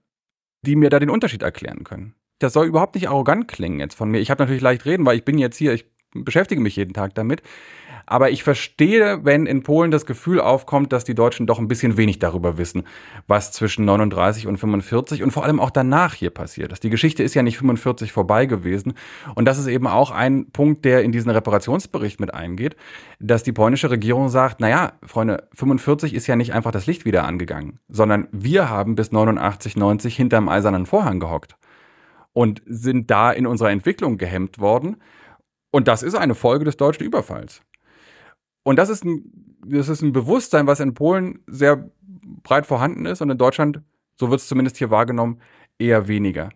[0.66, 2.16] die mir da den Unterschied erklären können.
[2.40, 4.20] Das soll überhaupt nicht arrogant klingen jetzt von mir.
[4.20, 7.16] Ich habe natürlich leicht reden, weil ich bin jetzt hier, ich beschäftige mich jeden Tag
[7.16, 7.42] damit.
[8.10, 11.98] Aber ich verstehe, wenn in Polen das Gefühl aufkommt, dass die Deutschen doch ein bisschen
[11.98, 12.84] wenig darüber wissen,
[13.28, 16.84] was zwischen 39 und 45 und vor allem auch danach hier passiert ist.
[16.86, 18.94] Die Geschichte ist ja nicht 45 vorbei gewesen.
[19.36, 22.78] Und das ist eben auch ein Punkt, der in diesen Reparationsbericht mit eingeht,
[23.20, 27.26] dass die polnische Regierung sagt, naja, Freunde, 45 ist ja nicht einfach das Licht wieder
[27.26, 31.58] angegangen, sondern wir haben bis 89, 90 hinterm eisernen Vorhang gehockt
[32.32, 34.96] und sind da in unserer Entwicklung gehemmt worden.
[35.72, 37.64] Und das ist eine Folge des deutschen Überfalls.
[38.68, 39.24] Und das ist ein,
[39.66, 41.90] das ist ein Bewusstsein, was in Polen sehr
[42.44, 43.80] breit vorhanden ist und in Deutschland,
[44.20, 45.40] so wird es zumindest hier wahrgenommen,
[45.80, 46.50] eher weniger.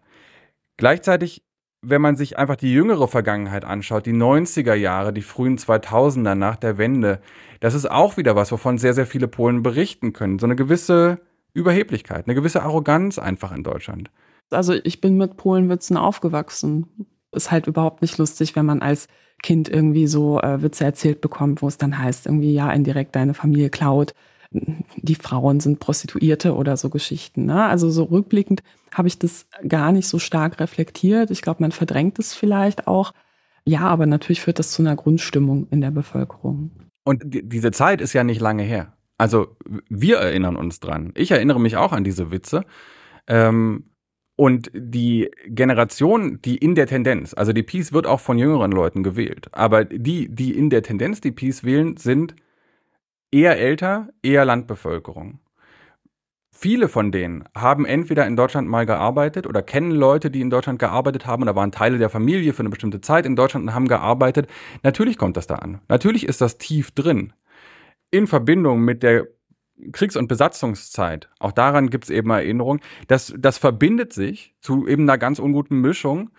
[0.75, 1.41] Gleichzeitig,
[1.81, 6.57] wenn man sich einfach die jüngere Vergangenheit anschaut, die 90er Jahre, die frühen 2000er nach
[6.57, 7.21] der Wende,
[7.61, 10.37] das ist auch wieder was, wovon sehr, sehr viele Polen berichten können.
[10.37, 11.21] So eine gewisse
[11.53, 14.11] Überheblichkeit, eine gewisse Arroganz einfach in Deutschland.
[14.49, 17.07] Also ich bin mit Polenwitzen aufgewachsen.
[17.31, 19.07] Ist halt überhaupt nicht lustig, wenn man als
[19.43, 23.33] Kind irgendwie so äh, Witze erzählt bekommt, wo es dann heißt, irgendwie ja indirekt deine
[23.33, 24.13] Familie klaut,
[24.51, 27.45] die Frauen sind Prostituierte oder so Geschichten.
[27.45, 27.63] Ne?
[27.63, 31.31] Also so rückblickend habe ich das gar nicht so stark reflektiert.
[31.31, 33.13] Ich glaube, man verdrängt es vielleicht auch.
[33.63, 36.71] Ja, aber natürlich führt das zu einer Grundstimmung in der Bevölkerung.
[37.05, 38.93] Und die, diese Zeit ist ja nicht lange her.
[39.17, 39.55] Also
[39.87, 41.11] wir erinnern uns dran.
[41.15, 42.65] Ich erinnere mich auch an diese Witze.
[43.27, 43.90] Ähm,
[44.41, 49.03] und die Generation, die in der Tendenz, also die Peace wird auch von jüngeren Leuten
[49.03, 52.35] gewählt, aber die, die in der Tendenz die Peace wählen, sind
[53.29, 55.37] eher älter, eher Landbevölkerung.
[56.49, 60.79] Viele von denen haben entweder in Deutschland mal gearbeitet oder kennen Leute, die in Deutschland
[60.79, 63.87] gearbeitet haben oder waren Teile der Familie für eine bestimmte Zeit in Deutschland und haben
[63.87, 64.47] gearbeitet.
[64.81, 65.81] Natürlich kommt das da an.
[65.87, 67.33] Natürlich ist das tief drin.
[68.09, 69.27] In Verbindung mit der
[69.91, 75.03] Kriegs- und Besatzungszeit, auch daran gibt es eben Erinnerungen, das, das verbindet sich zu eben
[75.03, 76.31] einer ganz unguten Mischung.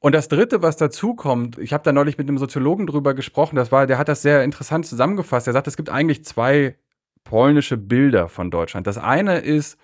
[0.00, 3.54] Und das Dritte, was dazu kommt, ich habe da neulich mit einem Soziologen drüber gesprochen,
[3.56, 5.46] das war, der hat das sehr interessant zusammengefasst.
[5.46, 6.76] Er sagt, es gibt eigentlich zwei
[7.22, 8.86] polnische Bilder von Deutschland.
[8.86, 9.78] Das eine ist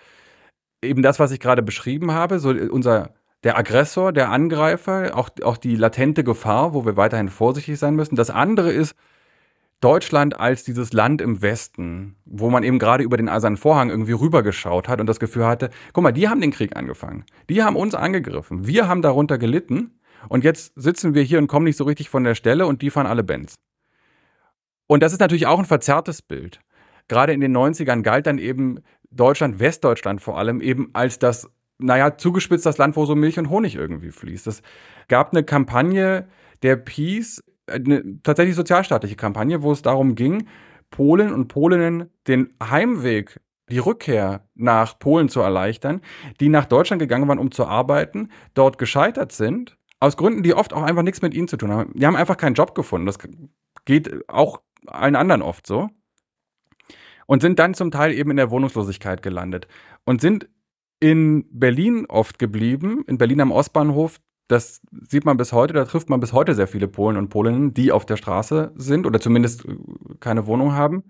[0.83, 5.57] eben das, was ich gerade beschrieben habe, so unser der Aggressor, der Angreifer, auch, auch
[5.57, 8.17] die latente Gefahr, wo wir weiterhin vorsichtig sein müssen.
[8.17, 8.95] Das andere ist
[9.81, 14.13] Deutschland als dieses Land im Westen, wo man eben gerade über den Eisernen Vorhang irgendwie
[14.13, 17.25] rübergeschaut hat und das Gefühl hatte, guck mal, die haben den Krieg angefangen.
[17.49, 18.67] Die haben uns angegriffen.
[18.67, 22.25] Wir haben darunter gelitten und jetzt sitzen wir hier und kommen nicht so richtig von
[22.25, 23.55] der Stelle und die fahren alle Benz.
[24.89, 26.61] Und das ist natürlich auch ein verzerrtes Bild.
[27.07, 32.17] Gerade in den 90ern galt dann eben Deutschland, Westdeutschland vor allem, eben als das, naja,
[32.17, 34.47] zugespitzt das Land, wo so Milch und Honig irgendwie fließt.
[34.49, 34.63] Es
[35.09, 36.27] gab eine Kampagne
[36.63, 40.47] der Peace eine tatsächlich sozialstaatliche Kampagne, wo es darum ging,
[40.91, 46.01] Polen und Polinnen den Heimweg, die Rückkehr nach Polen zu erleichtern,
[46.41, 50.73] die nach Deutschland gegangen waren, um zu arbeiten, dort gescheitert sind, aus Gründen, die oft
[50.73, 51.93] auch einfach nichts mit ihnen zu tun haben.
[51.95, 53.07] Die haben einfach keinen Job gefunden.
[53.07, 53.19] Das
[53.85, 55.89] geht auch allen anderen oft so.
[57.27, 59.69] Und sind dann zum Teil eben in der Wohnungslosigkeit gelandet
[60.07, 60.49] und sind
[61.01, 66.09] in Berlin oft geblieben, in Berlin am Ostbahnhof, das sieht man bis heute, da trifft
[66.09, 69.67] man bis heute sehr viele Polen und Polinnen, die auf der Straße sind oder zumindest
[69.67, 69.77] äh,
[70.21, 71.05] keine Wohnung haben,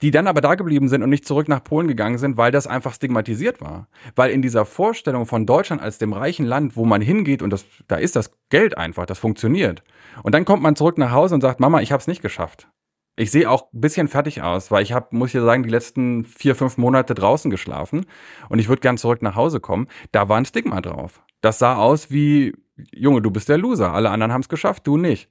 [0.00, 2.66] die dann aber da geblieben sind und nicht zurück nach Polen gegangen sind, weil das
[2.66, 3.88] einfach stigmatisiert war.
[4.16, 7.64] Weil in dieser Vorstellung von Deutschland als dem reichen Land, wo man hingeht und das,
[7.86, 9.82] da ist das Geld einfach, das funktioniert.
[10.22, 12.68] Und dann kommt man zurück nach Hause und sagt, Mama, ich habe es nicht geschafft.
[13.16, 16.24] Ich sehe auch ein bisschen fertig aus, weil ich habe, muss ich sagen, die letzten
[16.24, 18.06] vier, fünf Monate draußen geschlafen
[18.48, 19.86] und ich würde gern zurück nach Hause kommen.
[20.12, 21.22] Da war ein Stigma drauf.
[21.42, 22.54] Das sah aus wie,
[22.94, 25.28] Junge, du bist der Loser, alle anderen haben es geschafft, du nicht.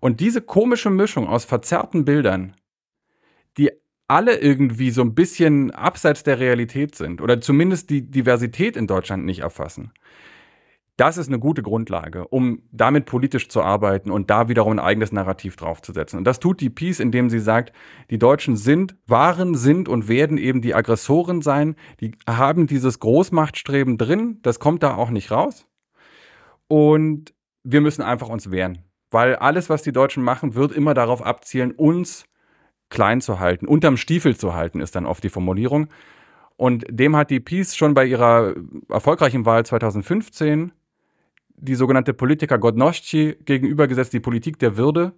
[0.00, 2.54] Und diese komische Mischung aus verzerrten Bildern,
[3.56, 3.70] die
[4.08, 9.24] alle irgendwie so ein bisschen abseits der Realität sind oder zumindest die Diversität in Deutschland
[9.24, 9.92] nicht erfassen,
[10.96, 15.10] das ist eine gute Grundlage, um damit politisch zu arbeiten und da wiederum ein eigenes
[15.10, 16.18] Narrativ draufzusetzen.
[16.18, 17.72] Und das tut die Peace, indem sie sagt,
[18.10, 21.74] die Deutschen sind, waren, sind und werden eben die Aggressoren sein.
[22.00, 24.38] Die haben dieses Großmachtstreben drin.
[24.42, 25.66] Das kommt da auch nicht raus.
[26.68, 28.78] Und wir müssen einfach uns wehren.
[29.10, 32.24] Weil alles, was die Deutschen machen, wird immer darauf abzielen, uns
[32.88, 35.88] klein zu halten, unterm Stiefel zu halten, ist dann oft die Formulierung.
[36.56, 38.54] Und dem hat die Peace schon bei ihrer
[38.88, 40.72] erfolgreichen Wahl 2015
[41.56, 45.12] die sogenannte Politika Godności gegenübergesetzt, die Politik der Würde,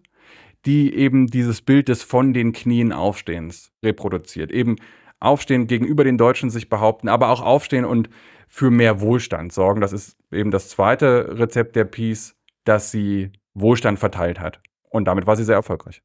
[0.64, 4.51] die eben dieses Bild des von den Knien Aufstehens reproduziert.
[4.51, 4.77] Eben
[5.20, 8.11] aufstehen gegenüber den Deutschen sich behaupten, aber auch aufstehen und
[8.49, 9.81] für mehr Wohlstand sorgen.
[9.81, 14.61] Das ist eben das zweite Rezept der Peace, dass sie Wohlstand verteilt hat.
[14.90, 16.03] Und damit war sie sehr erfolgreich.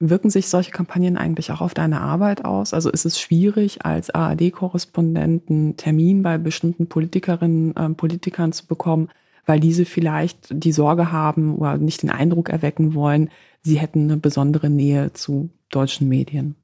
[0.00, 2.72] Wirken sich solche Kampagnen eigentlich auch auf deine Arbeit aus?
[2.72, 9.08] Also ist es schwierig, als ARD-Korrespondenten Termin bei bestimmten Politikerinnen, äh, Politikern zu bekommen,
[9.48, 13.30] weil diese vielleicht die Sorge haben oder nicht den Eindruck erwecken wollen,
[13.62, 16.54] sie hätten eine besondere Nähe zu deutschen Medien.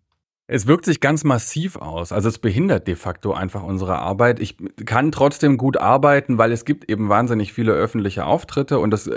[0.47, 2.13] Es wirkt sich ganz massiv aus.
[2.13, 4.39] Also es behindert de facto einfach unsere Arbeit.
[4.41, 9.11] Ich kann trotzdem gut arbeiten, weil es gibt eben wahnsinnig viele öffentliche Auftritte und das,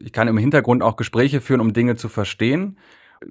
[0.00, 2.78] ich kann im Hintergrund auch Gespräche führen, um Dinge zu verstehen.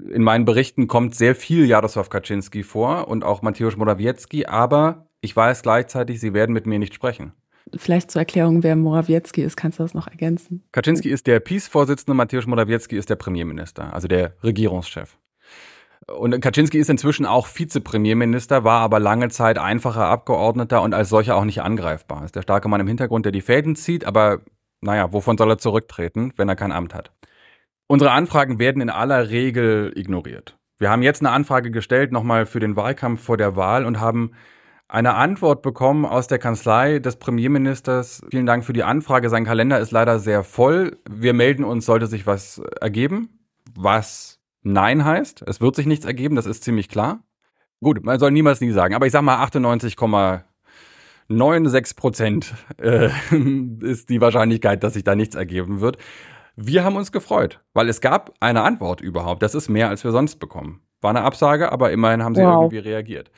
[0.10, 5.36] In meinen Berichten kommt sehr viel Jaroslaw Kaczynski vor und auch Mateusz Morawiecki, aber ich
[5.36, 7.34] weiß gleichzeitig, sie werden mit mir nicht sprechen.
[7.76, 10.64] Vielleicht zur Erklärung, wer Morawiecki ist, kannst du das noch ergänzen?
[10.72, 15.18] Kaczynski ist der Peace-Vorsitzende, Mateusz Morawiecki ist der Premierminister, also der Regierungschef.
[16.08, 21.36] Und Kaczynski ist inzwischen auch Vizepremierminister, war aber lange Zeit einfacher Abgeordneter und als solcher
[21.36, 22.24] auch nicht angreifbar.
[22.24, 24.40] Ist der starke Mann im Hintergrund, der die Fäden zieht, aber
[24.80, 27.12] naja, wovon soll er zurücktreten, wenn er kein Amt hat?
[27.88, 30.58] Unsere Anfragen werden in aller Regel ignoriert.
[30.78, 34.32] Wir haben jetzt eine Anfrage gestellt, nochmal für den Wahlkampf vor der Wahl und haben
[34.90, 38.22] eine Antwort bekommen aus der Kanzlei des Premierministers.
[38.30, 39.30] Vielen Dank für die Anfrage.
[39.30, 40.98] Sein Kalender ist leider sehr voll.
[41.10, 43.40] Wir melden uns, sollte sich was ergeben.
[43.76, 45.44] Was Nein heißt.
[45.46, 47.20] Es wird sich nichts ergeben, das ist ziemlich klar.
[47.82, 53.10] Gut, man soll niemals nie sagen, aber ich sag mal 98,96 Prozent äh,
[53.82, 55.98] ist die Wahrscheinlichkeit, dass sich da nichts ergeben wird.
[56.56, 59.44] Wir haben uns gefreut, weil es gab eine Antwort überhaupt.
[59.44, 60.82] Das ist mehr, als wir sonst bekommen.
[61.02, 62.64] War eine Absage, aber immerhin haben sie wow.
[62.64, 63.30] irgendwie reagiert.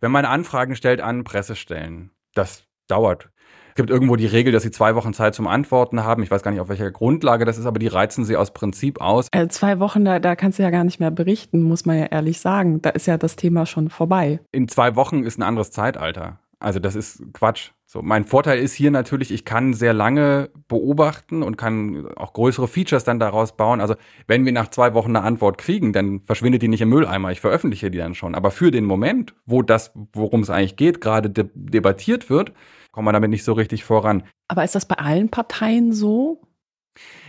[0.00, 3.30] Wenn man Anfragen stellt an Pressestellen, das dauert.
[3.74, 6.22] Es gibt irgendwo die Regel, dass sie zwei Wochen Zeit zum Antworten haben.
[6.22, 9.00] Ich weiß gar nicht, auf welcher Grundlage das ist, aber die reizen sie aus Prinzip
[9.00, 9.26] aus.
[9.32, 12.06] Also zwei Wochen, da, da kannst du ja gar nicht mehr berichten, muss man ja
[12.06, 12.80] ehrlich sagen.
[12.82, 14.38] Da ist ja das Thema schon vorbei.
[14.52, 16.38] In zwei Wochen ist ein anderes Zeitalter.
[16.64, 17.72] Also das ist Quatsch.
[17.84, 22.68] So, mein Vorteil ist hier natürlich, ich kann sehr lange beobachten und kann auch größere
[22.68, 23.82] Features dann daraus bauen.
[23.82, 23.96] Also
[24.26, 27.30] wenn wir nach zwei Wochen eine Antwort kriegen, dann verschwindet die nicht im Mülleimer.
[27.30, 28.34] Ich veröffentliche die dann schon.
[28.34, 32.52] Aber für den Moment, wo das, worum es eigentlich geht, gerade de debattiert wird,
[32.92, 34.22] kommen wir damit nicht so richtig voran.
[34.48, 36.40] Aber ist das bei allen Parteien so?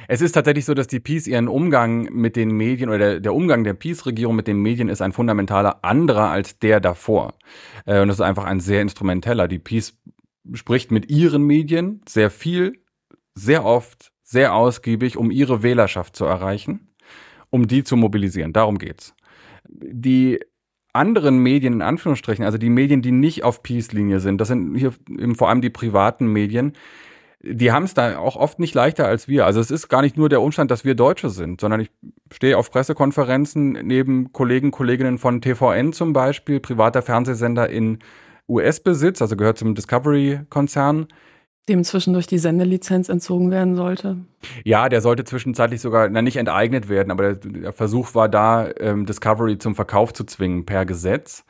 [0.07, 3.33] Es ist tatsächlich so, dass die Peace ihren Umgang mit den Medien oder der, der
[3.33, 7.33] Umgang der Peace-Regierung mit den Medien ist ein fundamentaler anderer als der davor.
[7.85, 9.47] Äh, und das ist einfach ein sehr instrumenteller.
[9.47, 9.97] Die Peace
[10.53, 12.79] spricht mit ihren Medien sehr viel,
[13.33, 16.93] sehr oft, sehr ausgiebig, um ihre Wählerschaft zu erreichen,
[17.49, 18.53] um die zu mobilisieren.
[18.53, 19.15] Darum geht's.
[19.67, 20.39] Die
[20.93, 24.93] anderen Medien in Anführungsstrichen, also die Medien, die nicht auf Peace-Linie sind, das sind hier
[25.09, 26.73] eben vor allem die privaten Medien,
[27.47, 29.45] die haben es da auch oft nicht leichter als wir.
[29.45, 31.91] Also es ist gar nicht nur der Umstand, dass wir Deutsche sind, sondern ich
[32.31, 37.99] stehe auf Pressekonferenzen neben Kollegen, Kolleginnen von TVN zum Beispiel, privater Fernsehsender in
[38.49, 41.07] US-Besitz, also gehört zum Discovery-Konzern.
[41.69, 44.17] Dem zwischendurch die Sendelizenz entzogen werden sollte?
[44.63, 48.69] Ja, der sollte zwischenzeitlich sogar, na nicht enteignet werden, aber der, der Versuch war da,
[48.79, 51.43] ähm, Discovery zum Verkauf zu zwingen per Gesetz.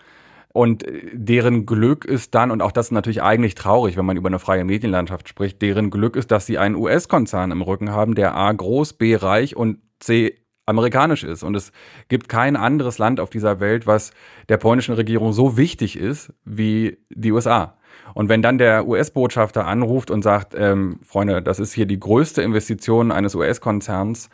[0.56, 4.16] Und äh, deren Glück ist dann, und auch das ist natürlich eigentlich traurig, wenn man
[4.16, 8.16] über eine freie Medienlandschaft spricht, deren Glück ist, dass sie einen US-Konzern im Rücken haben,
[8.16, 11.44] der A groß, B reich und C amerikanisch ist.
[11.44, 11.74] Und es
[12.08, 14.12] gibt kein anderes Land auf dieser Welt, was
[14.48, 17.78] der polnischen Regierung so wichtig ist wie die USA.
[18.14, 22.42] Und wenn dann der US-Botschafter anruft und sagt, ähm, Freunde, das ist hier die größte
[22.42, 24.30] Investition eines US-Konzerns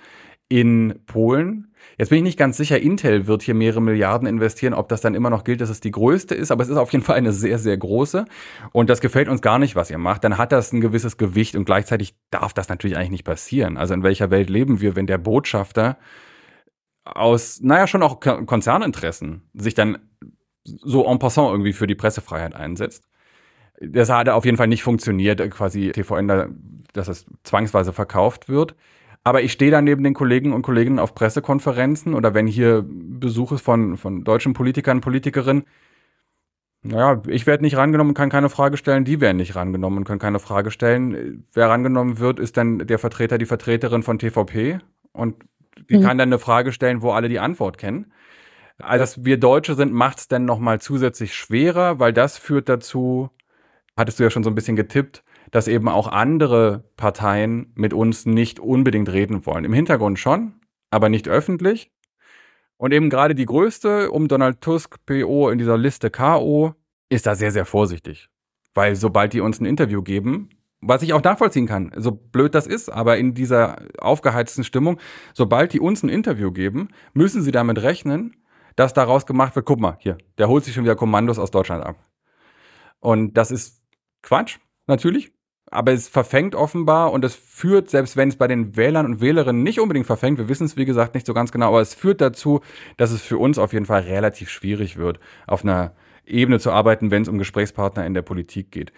[0.49, 1.70] in Polen.
[2.01, 5.13] Jetzt bin ich nicht ganz sicher, Intel wird hier mehrere Milliarden investieren, ob das dann
[5.13, 7.31] immer noch gilt, dass es die größte ist, aber es ist auf jeden Fall eine
[7.31, 8.25] sehr, sehr große.
[8.71, 10.23] Und das gefällt uns gar nicht, was ihr macht.
[10.23, 13.77] Dann hat das ein gewisses Gewicht und gleichzeitig darf das natürlich eigentlich nicht passieren.
[13.77, 15.99] Also in welcher Welt leben wir, wenn der Botschafter
[17.05, 19.99] aus, naja, schon auch Konzerninteressen sich dann
[20.63, 23.07] so en passant irgendwie für die Pressefreiheit einsetzt?
[23.79, 26.47] Das hat auf jeden Fall nicht funktioniert, quasi TVN, da,
[26.93, 28.75] dass es zwangsweise verkauft wird.
[29.23, 33.51] Aber ich stehe dann neben den Kollegen und Kolleginnen auf Pressekonferenzen oder wenn hier Besuch
[33.51, 35.65] ist von, von deutschen Politikern, Politikerinnen,
[36.83, 40.05] naja, ich werde nicht rangenommen und kann keine Frage stellen, die werden nicht rangenommen und
[40.05, 41.45] können keine Frage stellen.
[41.53, 44.79] Wer rangenommen wird, ist dann der Vertreter, die Vertreterin von TVP
[45.11, 45.35] und
[45.89, 46.01] die mhm.
[46.01, 48.11] kann dann eine Frage stellen, wo alle die Antwort kennen.
[48.79, 53.29] Also, dass wir Deutsche sind, macht es dann nochmal zusätzlich schwerer, weil das führt dazu,
[53.95, 58.25] hattest du ja schon so ein bisschen getippt, dass eben auch andere Parteien mit uns
[58.25, 59.65] nicht unbedingt reden wollen.
[59.65, 60.53] Im Hintergrund schon,
[60.89, 61.91] aber nicht öffentlich.
[62.77, 66.73] Und eben gerade die größte um Donald Tusk PO in dieser Liste KO
[67.09, 68.29] ist da sehr, sehr vorsichtig.
[68.73, 70.49] Weil sobald die uns ein Interview geben,
[70.79, 74.97] was ich auch nachvollziehen kann, so blöd das ist, aber in dieser aufgeheizten Stimmung,
[75.33, 78.37] sobald die uns ein Interview geben, müssen sie damit rechnen,
[78.75, 81.85] dass daraus gemacht wird, guck mal, hier, der holt sich schon wieder Kommandos aus Deutschland
[81.85, 81.97] ab.
[82.99, 83.83] Und das ist
[84.23, 85.33] Quatsch, natürlich
[85.71, 89.63] aber es verfängt offenbar und es führt, selbst wenn es bei den Wählern und Wählerinnen
[89.63, 92.19] nicht unbedingt verfängt, wir wissen es wie gesagt nicht so ganz genau, aber es führt
[92.19, 92.59] dazu,
[92.97, 95.93] dass es für uns auf jeden Fall relativ schwierig wird, auf einer
[96.25, 98.91] Ebene zu arbeiten, wenn es um Gesprächspartner in der Politik geht.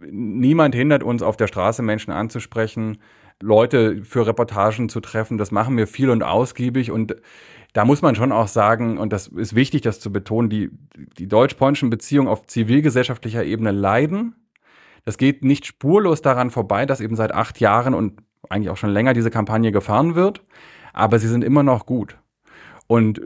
[0.00, 2.98] Niemand hindert uns, auf der Straße Menschen anzusprechen,
[3.40, 5.38] Leute für Reportagen zu treffen.
[5.38, 7.14] Das machen wir viel und ausgiebig und
[7.72, 10.70] da muss man schon auch sagen, und das ist wichtig, das zu betonen, die,
[11.18, 14.34] die deutsch-polnischen Beziehungen auf zivilgesellschaftlicher Ebene leiden
[15.06, 18.90] es geht nicht spurlos daran vorbei, dass eben seit acht Jahren und eigentlich auch schon
[18.90, 20.42] länger diese Kampagne gefahren wird,
[20.92, 22.18] aber sie sind immer noch gut.
[22.88, 23.20] Und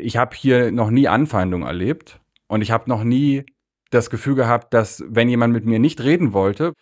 [0.00, 3.44] ich habe hier noch nie Anfeindungen erlebt und ich habe noch nie
[3.90, 6.72] das Gefühl gehabt, dass wenn jemand mit mir nicht reden wollte,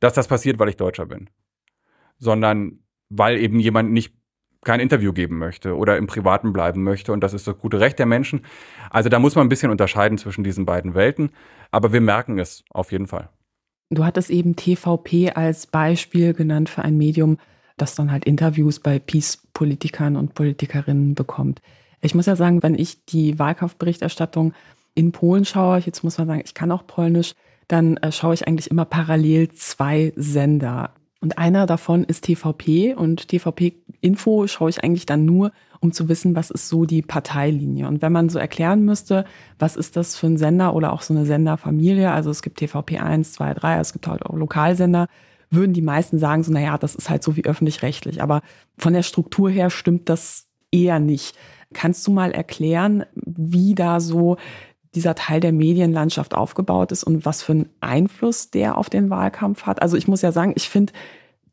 [0.00, 1.30] dass das passiert, weil ich Deutscher bin,
[2.18, 4.14] sondern weil eben jemand nicht
[4.64, 7.12] kein Interview geben möchte oder im Privaten bleiben möchte.
[7.12, 8.44] Und das ist das gute Recht der Menschen.
[8.90, 11.30] Also da muss man ein bisschen unterscheiden zwischen diesen beiden Welten.
[11.70, 13.28] Aber wir merken es auf jeden Fall.
[13.90, 17.38] Du hattest eben TVP als Beispiel genannt für ein Medium,
[17.76, 21.60] das dann halt Interviews bei Peace-Politikern und Politikerinnen bekommt.
[22.00, 24.52] Ich muss ja sagen, wenn ich die Wahlkampfberichterstattung
[24.94, 27.34] in Polen schaue, jetzt muss man sagen, ich kann auch Polnisch,
[27.68, 30.90] dann äh, schaue ich eigentlich immer parallel zwei Sender.
[31.20, 35.52] Und einer davon ist TVP und TVP Info schaue ich eigentlich dann nur,
[35.84, 37.86] um zu wissen, was ist so die Parteilinie.
[37.86, 39.26] Und wenn man so erklären müsste,
[39.58, 42.98] was ist das für ein Sender oder auch so eine Senderfamilie, also es gibt TVP
[42.98, 45.06] 1, 2, 3, es gibt halt auch Lokalsender,
[45.50, 48.22] würden die meisten sagen so, naja, das ist halt so wie öffentlich-rechtlich.
[48.22, 48.40] Aber
[48.78, 51.36] von der Struktur her stimmt das eher nicht.
[51.74, 54.38] Kannst du mal erklären, wie da so
[54.94, 59.64] dieser Teil der Medienlandschaft aufgebaut ist und was für einen Einfluss der auf den Wahlkampf
[59.64, 59.82] hat?
[59.82, 60.94] Also ich muss ja sagen, ich finde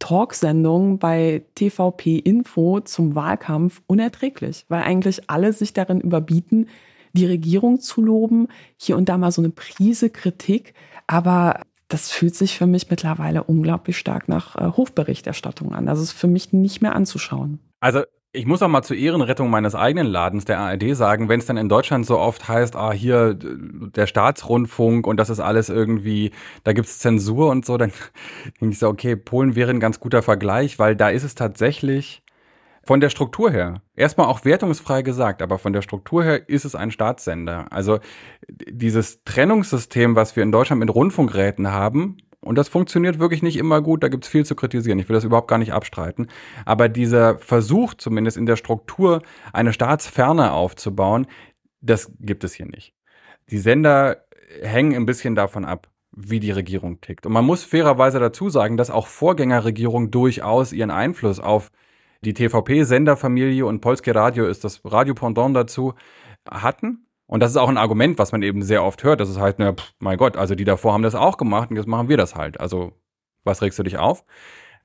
[0.01, 6.67] Talksendungen bei TVP Info zum Wahlkampf unerträglich, weil eigentlich alle sich darin überbieten,
[7.13, 8.47] die Regierung zu loben,
[8.77, 10.73] hier und da mal so eine Prise Kritik,
[11.07, 15.87] aber das fühlt sich für mich mittlerweile unglaublich stark nach äh, Hofberichterstattung an.
[15.87, 17.59] Also es ist für mich nicht mehr anzuschauen.
[17.79, 18.03] Also
[18.33, 21.57] ich muss auch mal zur Ehrenrettung meines eigenen Ladens, der ARD, sagen, wenn es dann
[21.57, 26.31] in Deutschland so oft heißt, ah, hier der Staatsrundfunk und das ist alles irgendwie,
[26.63, 27.91] da gibt's Zensur und so, dann
[28.61, 32.23] denke ich so, okay, Polen wäre ein ganz guter Vergleich, weil da ist es tatsächlich
[32.83, 36.73] von der Struktur her, erstmal auch wertungsfrei gesagt, aber von der Struktur her ist es
[36.73, 37.71] ein Staatssender.
[37.71, 37.99] Also
[38.49, 43.81] dieses Trennungssystem, was wir in Deutschland mit Rundfunkräten haben, und das funktioniert wirklich nicht immer
[43.81, 44.97] gut, da gibt's viel zu kritisieren.
[44.99, 46.27] Ich will das überhaupt gar nicht abstreiten.
[46.65, 49.21] Aber dieser Versuch, zumindest in der Struktur,
[49.53, 51.27] eine Staatsferne aufzubauen,
[51.81, 52.93] das gibt es hier nicht.
[53.51, 54.25] Die Sender
[54.61, 57.25] hängen ein bisschen davon ab, wie die Regierung tickt.
[57.25, 61.71] Und man muss fairerweise dazu sagen, dass auch Vorgängerregierungen durchaus ihren Einfluss auf
[62.23, 65.93] die TVP-Senderfamilie und Polskie Radio ist das Radio-Pendant dazu,
[66.49, 67.05] hatten.
[67.31, 69.21] Und das ist auch ein Argument, was man eben sehr oft hört.
[69.21, 71.77] Das ist halt, na, pff, mein Gott, also die davor haben das auch gemacht und
[71.77, 72.59] jetzt machen wir das halt.
[72.59, 72.91] Also,
[73.45, 74.25] was regst du dich auf?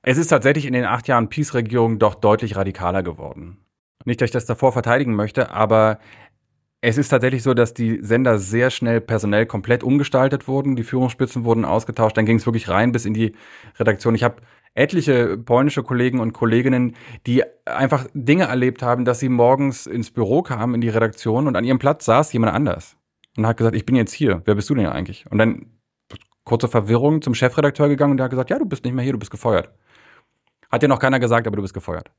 [0.01, 3.57] Es ist tatsächlich in den acht Jahren Peace-Regierung doch deutlich radikaler geworden.
[4.05, 5.99] Nicht, dass ich das davor verteidigen möchte, aber
[6.79, 10.77] es ist tatsächlich so, dass die Sender sehr schnell personell komplett umgestaltet wurden.
[10.77, 12.15] Die Führungsspitzen wurden ausgetauscht.
[12.15, 13.33] Dann ging es wirklich rein bis in die
[13.77, 14.15] Redaktion.
[14.15, 14.37] Ich habe
[14.77, 20.43] etliche polnische Kollegen und Kolleginnen, die einfach Dinge erlebt haben, dass sie morgens ins Büro
[20.43, 22.95] kamen, in die Redaktion und an ihrem Platz saß jemand anders
[23.37, 25.25] und hat gesagt, ich bin jetzt hier, wer bist du denn eigentlich?
[25.31, 25.65] Und dann
[26.43, 29.13] kurze Verwirrung zum Chefredakteur gegangen und der hat gesagt, ja, du bist nicht mehr hier,
[29.13, 29.71] du bist gefeuert.
[30.71, 32.11] Hat ja noch keiner gesagt, aber du bist gefeuert.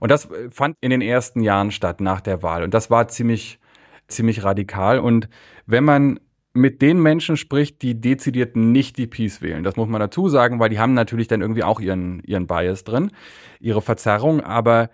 [0.00, 3.60] Und das fand in den ersten Jahren statt nach der Wahl und das war ziemlich
[4.08, 5.28] ziemlich radikal und
[5.66, 6.20] wenn man
[6.54, 9.64] mit den Menschen spricht, die dezidiert nicht die Peace wählen.
[9.64, 12.84] Das muss man dazu sagen, weil die haben natürlich dann irgendwie auch ihren, ihren Bias
[12.84, 13.10] drin,
[13.58, 14.42] ihre Verzerrung.
[14.42, 14.90] Aber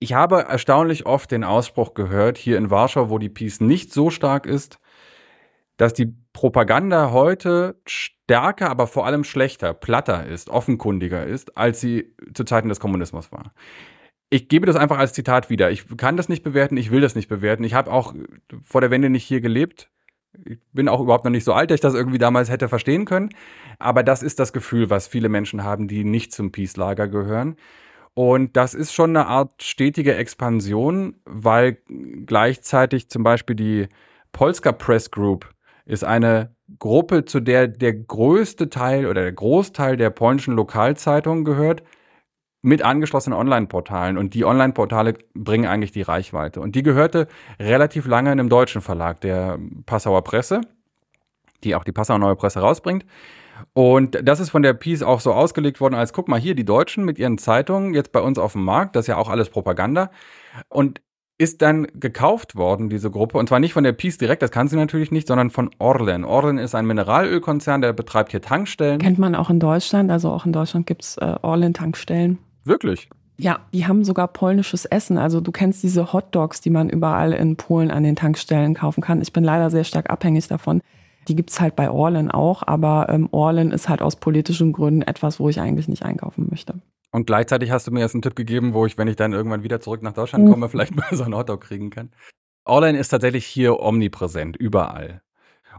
[0.00, 4.10] ich habe erstaunlich oft den Ausspruch gehört, hier in Warschau, wo die Peace nicht so
[4.10, 4.78] stark ist,
[5.76, 12.14] dass die Propaganda heute stärker, aber vor allem schlechter, platter ist, offenkundiger ist, als sie
[12.34, 13.52] zu Zeiten des Kommunismus war.
[14.30, 15.70] Ich gebe das einfach als Zitat wieder.
[15.70, 17.64] Ich kann das nicht bewerten, ich will das nicht bewerten.
[17.64, 18.14] Ich habe auch
[18.62, 19.89] vor der Wende nicht hier gelebt
[20.44, 23.04] ich bin auch überhaupt noch nicht so alt, dass ich das irgendwie damals hätte verstehen
[23.04, 23.30] können.
[23.78, 27.56] Aber das ist das Gefühl, was viele Menschen haben, die nicht zum Peace-Lager gehören.
[28.14, 31.78] Und das ist schon eine Art stetige Expansion, weil
[32.26, 33.88] gleichzeitig zum Beispiel die
[34.32, 35.48] Polska Press Group
[35.84, 41.82] ist eine Gruppe, zu der der größte Teil oder der Großteil der polnischen Lokalzeitungen gehört
[42.62, 44.18] mit angeschlossenen Online-Portalen.
[44.18, 46.60] Und die Online-Portale bringen eigentlich die Reichweite.
[46.60, 47.26] Und die gehörte
[47.58, 50.60] relativ lange einem deutschen Verlag, der Passauer Presse,
[51.64, 53.04] die auch die Passauer Neue Presse rausbringt.
[53.72, 56.64] Und das ist von der Peace auch so ausgelegt worden, als guck mal hier, die
[56.64, 59.50] Deutschen mit ihren Zeitungen jetzt bei uns auf dem Markt, das ist ja auch alles
[59.50, 60.10] Propaganda.
[60.68, 61.00] Und
[61.40, 64.68] ist dann gekauft worden, diese Gruppe, und zwar nicht von der Peace direkt, das kann
[64.68, 66.24] sie natürlich nicht, sondern von Orlen.
[66.24, 68.98] Orlen ist ein Mineralölkonzern, der betreibt hier Tankstellen.
[68.98, 72.38] Kennt man auch in Deutschland, also auch in Deutschland gibt's äh, Orlen-Tankstellen.
[72.70, 73.10] Wirklich?
[73.36, 75.18] Ja, die haben sogar polnisches Essen.
[75.18, 79.00] Also du kennst diese Hot Dogs, die man überall in Polen an den Tankstellen kaufen
[79.00, 79.20] kann.
[79.20, 80.80] Ich bin leider sehr stark abhängig davon.
[81.26, 85.40] Die gibt's halt bei Orlen auch, aber ähm, Orlen ist halt aus politischen Gründen etwas,
[85.40, 86.74] wo ich eigentlich nicht einkaufen möchte.
[87.10, 89.64] Und gleichzeitig hast du mir jetzt einen Tipp gegeben, wo ich, wenn ich dann irgendwann
[89.64, 90.70] wieder zurück nach Deutschland komme, mhm.
[90.70, 92.10] vielleicht mal so einen Hotdog kriegen kann.
[92.64, 95.22] Orlen ist tatsächlich hier omnipräsent, überall.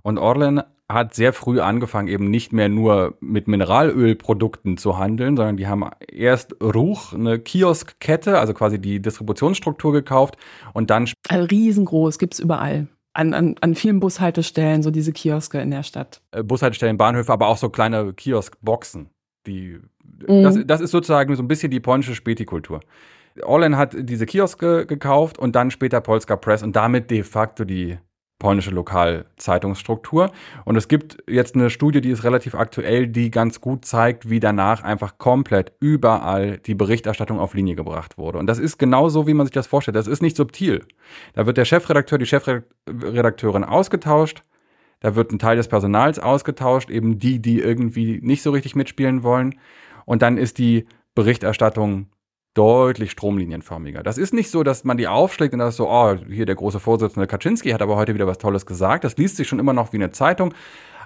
[0.04, 0.62] Und Orlen
[0.94, 5.90] hat sehr früh angefangen, eben nicht mehr nur mit Mineralölprodukten zu handeln, sondern die haben
[6.12, 10.38] erst Ruch, eine Kioskkette, also quasi die Distributionsstruktur gekauft
[10.74, 11.10] und dann.
[11.30, 12.88] Also riesengroß, gibt's überall.
[13.14, 16.22] An, an, an vielen Bushaltestellen, so diese Kioske in der Stadt.
[16.32, 19.10] Äh, Bushaltestellen, Bahnhöfe, aber auch so kleine Kioskboxen.
[19.48, 19.80] Die,
[20.28, 20.44] mhm.
[20.44, 22.80] das, das ist sozusagen so ein bisschen die polnische Spätikultur.
[23.44, 27.98] Orlen hat diese Kioske gekauft und dann später Polska Press und damit de facto die
[28.42, 30.32] polnische Lokalzeitungsstruktur.
[30.66, 34.40] Und es gibt jetzt eine Studie, die ist relativ aktuell, die ganz gut zeigt, wie
[34.40, 38.40] danach einfach komplett überall die Berichterstattung auf Linie gebracht wurde.
[38.40, 39.96] Und das ist genau so, wie man sich das vorstellt.
[39.96, 40.84] Das ist nicht subtil.
[41.34, 44.42] Da wird der Chefredakteur, die Chefredakteurin ausgetauscht.
[45.02, 49.22] Da wird ein Teil des Personals ausgetauscht, eben die, die irgendwie nicht so richtig mitspielen
[49.22, 49.54] wollen.
[50.06, 52.08] Und dann ist die Berichterstattung
[52.54, 54.04] deutlich stromlinienförmiger.
[54.04, 56.56] Das ist nicht so, dass man die aufschlägt und das ist so, oh, hier der
[56.56, 59.04] große Vorsitzende Kaczynski hat aber heute wieder was Tolles gesagt.
[59.04, 60.54] Das liest sich schon immer noch wie eine Zeitung.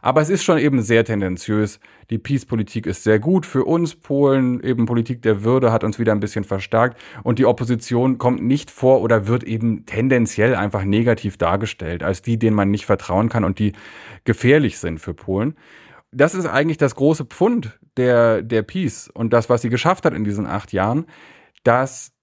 [0.01, 1.79] Aber es ist schon eben sehr tendenziös.
[2.11, 3.95] Die Peace-Politik ist sehr gut für uns.
[3.95, 6.99] Polen, eben Politik der Würde, hat uns wieder ein bisschen verstärkt.
[7.23, 12.37] Und die Opposition kommt nicht vor oder wird eben tendenziell einfach negativ dargestellt, als die,
[12.37, 13.73] denen man nicht vertrauen kann und die
[14.25, 15.55] gefährlich sind für Polen.
[16.11, 20.13] Das ist eigentlich das große Pfund der, der Peace und das, was sie geschafft hat
[20.13, 21.07] in diesen acht Jahren
[21.65, 22.13] dass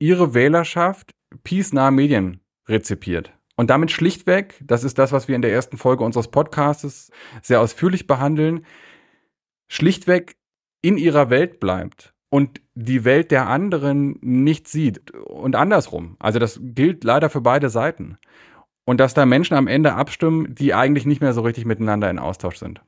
[0.00, 1.12] ihre Wählerschaft
[1.44, 3.32] peace-nahe Medien rezipiert.
[3.54, 7.10] Und damit schlichtweg, das ist das, was wir in der ersten Folge unseres Podcasts
[7.42, 8.66] sehr ausführlich behandeln,
[9.68, 10.36] schlichtweg
[10.80, 16.16] in ihrer Welt bleibt und die Welt der anderen nicht sieht und andersrum.
[16.18, 18.16] Also das gilt leider für beide Seiten.
[18.84, 22.18] Und dass da Menschen am Ende abstimmen, die eigentlich nicht mehr so richtig miteinander in
[22.18, 22.80] Austausch sind.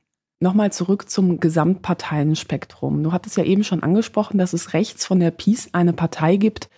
[0.44, 3.02] Nochmal zurück zum Gesamtparteienspektrum.
[3.02, 6.68] Du hattest ja eben schon angesprochen, dass es rechts von der Peace eine Partei gibt,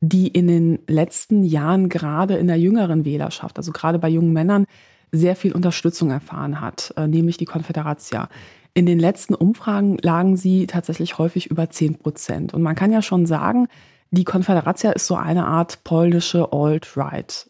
[0.00, 4.64] die in den letzten Jahren gerade in der jüngeren Wählerschaft, also gerade bei jungen Männern,
[5.10, 8.28] sehr viel Unterstützung erfahren hat, äh, nämlich die Konföderatia.
[8.74, 12.54] In den letzten Umfragen lagen sie tatsächlich häufig über 10 Prozent.
[12.54, 13.66] Und man kann ja schon sagen,
[14.12, 17.48] die Konföderatia ist so eine Art polnische Alt-Right.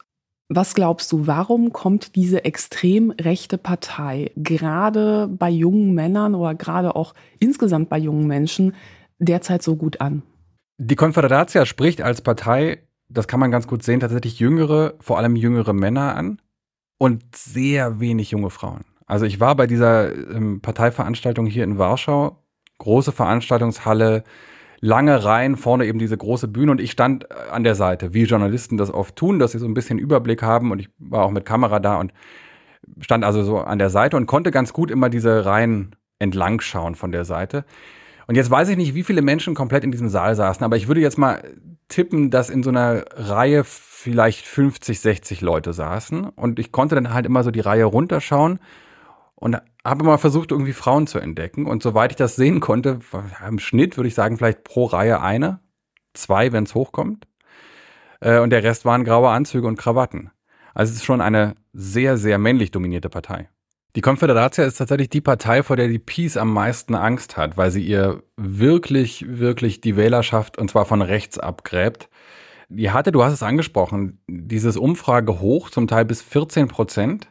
[0.53, 6.97] Was glaubst du, warum kommt diese extrem rechte Partei gerade bei jungen Männern oder gerade
[6.97, 8.75] auch insgesamt bei jungen Menschen
[9.21, 10.25] derzeit so gut an?
[10.77, 15.37] Die Konföderatia spricht als Partei, das kann man ganz gut sehen, tatsächlich jüngere, vor allem
[15.37, 16.43] jüngere Männer an
[16.99, 18.85] und sehr wenig junge Frauen.
[19.07, 22.43] Also ich war bei dieser ähm, Parteiveranstaltung hier in Warschau,
[22.79, 24.25] große Veranstaltungshalle,
[24.81, 26.73] lange Reihen, vorne eben diese große Bühne.
[26.73, 29.67] Und ich stand äh, an der Seite, wie Journalisten das oft tun, dass sie so
[29.67, 30.71] ein bisschen Überblick haben.
[30.71, 32.13] Und ich war auch mit Kamera da und
[33.01, 36.95] stand also so an der Seite und konnte ganz gut immer diese Reihen entlang schauen
[36.95, 37.65] von der Seite.
[38.27, 40.87] Und jetzt weiß ich nicht, wie viele Menschen komplett in diesem Saal saßen, aber ich
[40.87, 41.43] würde jetzt mal
[41.89, 46.25] tippen, dass in so einer Reihe vielleicht 50, 60 Leute saßen.
[46.25, 48.61] Und ich konnte dann halt immer so die Reihe runterschauen.
[49.35, 51.67] Und habe mal versucht, irgendwie Frauen zu entdecken.
[51.67, 53.01] Und soweit ich das sehen konnte,
[53.47, 55.61] im Schnitt würde ich sagen, vielleicht pro Reihe eine,
[56.15, 57.27] zwei, wenn es hochkommt.
[58.21, 60.31] Äh, und der Rest waren graue Anzüge und Krawatten.
[60.75, 63.49] Also es ist schon eine sehr, sehr männlich dominierte Partei.
[63.97, 67.73] Die Konföderatia ist tatsächlich die Partei, vor der die Peace am meisten Angst hat, weil
[67.73, 72.09] sie ihr wirklich, wirklich die Wählerschaft und zwar von rechts abgräbt.
[72.69, 77.30] Die hatte, du hast es angesprochen, dieses Umfrage hoch, zum Teil bis 14 Prozent.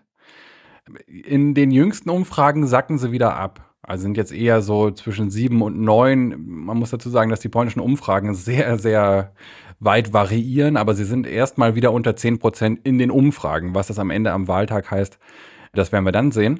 [1.08, 3.76] In den jüngsten Umfragen sacken sie wieder ab.
[3.82, 6.36] Also sind jetzt eher so zwischen sieben und neun.
[6.46, 9.34] Man muss dazu sagen, dass die polnischen Umfragen sehr, sehr
[9.80, 13.74] weit variieren, aber sie sind erstmal wieder unter zehn Prozent in den Umfragen.
[13.76, 15.18] Was das am Ende am Wahltag heißt,
[15.74, 16.60] das werden wir dann sehen.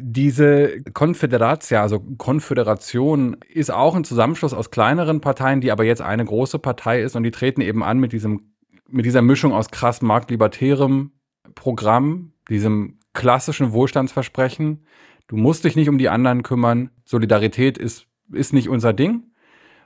[0.00, 6.24] Diese Konföderatia, also Konföderation, ist auch ein Zusammenschluss aus kleineren Parteien, die aber jetzt eine
[6.24, 8.52] große Partei ist und die treten eben an mit diesem,
[8.88, 11.12] mit dieser Mischung aus krass marktlibertärem
[11.54, 14.86] Programm, diesem klassischen Wohlstandsversprechen.
[15.26, 16.90] Du musst dich nicht um die anderen kümmern.
[17.04, 19.32] Solidarität ist, ist nicht unser Ding,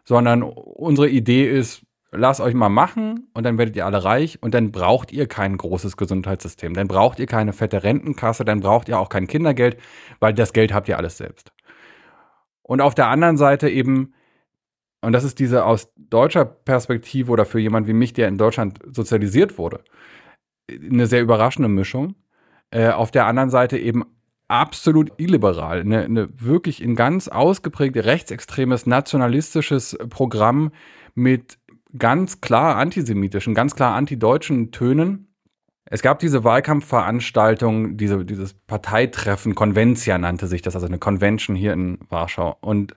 [0.05, 4.55] sondern unsere Idee ist, lasst euch mal machen und dann werdet ihr alle reich und
[4.55, 6.75] dann braucht ihr kein großes Gesundheitssystem.
[6.75, 9.79] Dann braucht ihr keine fette Rentenkasse, dann braucht ihr auch kein Kindergeld,
[10.21, 11.53] weil das Geld habt ihr alles selbst.
[12.63, 14.15] Und auf der anderen Seite eben,
[15.01, 18.79] und das ist diese aus deutscher Perspektive oder für jemand wie mich, der in Deutschland
[18.93, 19.83] sozialisiert wurde,
[20.71, 22.15] eine sehr überraschende Mischung.
[22.73, 24.03] Äh, auf der anderen Seite eben
[24.49, 30.73] absolut illiberal, eine, eine wirklich in ganz ausgeprägt rechtsextremes nationalistisches Programm
[31.15, 31.59] mit
[31.99, 35.29] ganz klar antisemitischen, ganz klar antideutschen Tönen.
[35.85, 41.75] Es gab diese Wahlkampfveranstaltung, diese, dieses Parteitreffen, Konventia nannte sich das, also eine Convention hier
[41.75, 42.57] in Warschau.
[42.63, 42.97] Und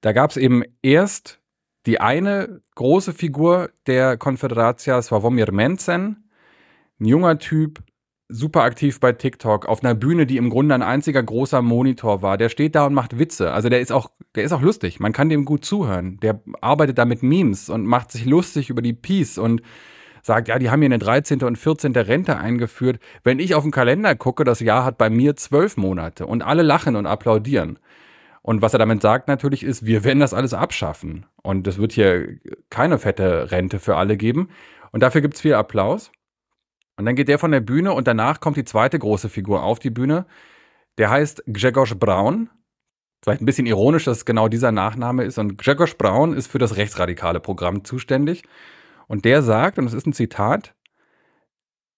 [0.00, 1.40] da gab es eben erst
[1.84, 6.30] die eine große Figur der Konföderatia, Sławomir Menzen,
[6.98, 7.82] ein junger Typ,
[8.32, 12.36] super aktiv bei TikTok, auf einer Bühne, die im Grunde ein einziger großer Monitor war.
[12.38, 13.52] Der steht da und macht Witze.
[13.52, 15.00] Also der ist auch, der ist auch lustig.
[15.00, 16.18] Man kann dem gut zuhören.
[16.22, 19.62] Der arbeitet da mit Memes und macht sich lustig über die Peace und
[20.22, 21.42] sagt, ja, die haben hier eine 13.
[21.42, 21.92] und 14.
[21.92, 23.00] Rente eingeführt.
[23.24, 26.62] Wenn ich auf den Kalender gucke, das Jahr hat bei mir zwölf Monate und alle
[26.62, 27.78] lachen und applaudieren.
[28.40, 31.26] Und was er damit sagt natürlich ist, wir werden das alles abschaffen.
[31.42, 32.38] Und es wird hier
[32.70, 34.48] keine fette Rente für alle geben.
[34.90, 36.10] Und dafür gibt's viel Applaus.
[36.96, 39.78] Und dann geht der von der Bühne und danach kommt die zweite große Figur auf
[39.78, 40.26] die Bühne.
[40.98, 42.50] Der heißt Grzegorz Braun.
[43.22, 45.38] Vielleicht ein bisschen ironisch, dass genau dieser Nachname ist.
[45.38, 48.42] Und Grzegorz Braun ist für das rechtsradikale Programm zuständig.
[49.06, 50.74] Und der sagt, und es ist ein Zitat,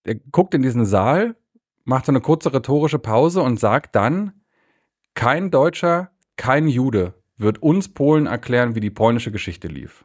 [0.04, 1.36] der guckt in diesen Saal,
[1.84, 4.44] macht so eine kurze rhetorische Pause und sagt dann,
[5.14, 10.04] kein Deutscher, kein Jude wird uns Polen erklären, wie die polnische Geschichte lief.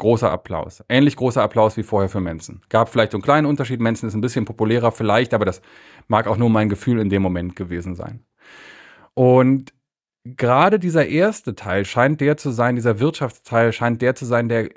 [0.00, 0.82] Großer Applaus.
[0.88, 2.62] Ähnlich großer Applaus wie vorher für Mensen.
[2.70, 3.80] Gab vielleicht einen kleinen Unterschied.
[3.80, 5.60] Mensen ist ein bisschen populärer vielleicht, aber das
[6.08, 8.24] mag auch nur mein Gefühl in dem Moment gewesen sein.
[9.12, 9.74] Und
[10.24, 14.70] gerade dieser erste Teil scheint der zu sein, dieser Wirtschaftsteil scheint der zu sein, der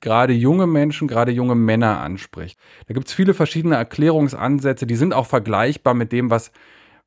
[0.00, 2.56] gerade junge Menschen, gerade junge Männer anspricht.
[2.86, 6.52] Da gibt es viele verschiedene Erklärungsansätze, die sind auch vergleichbar mit dem, was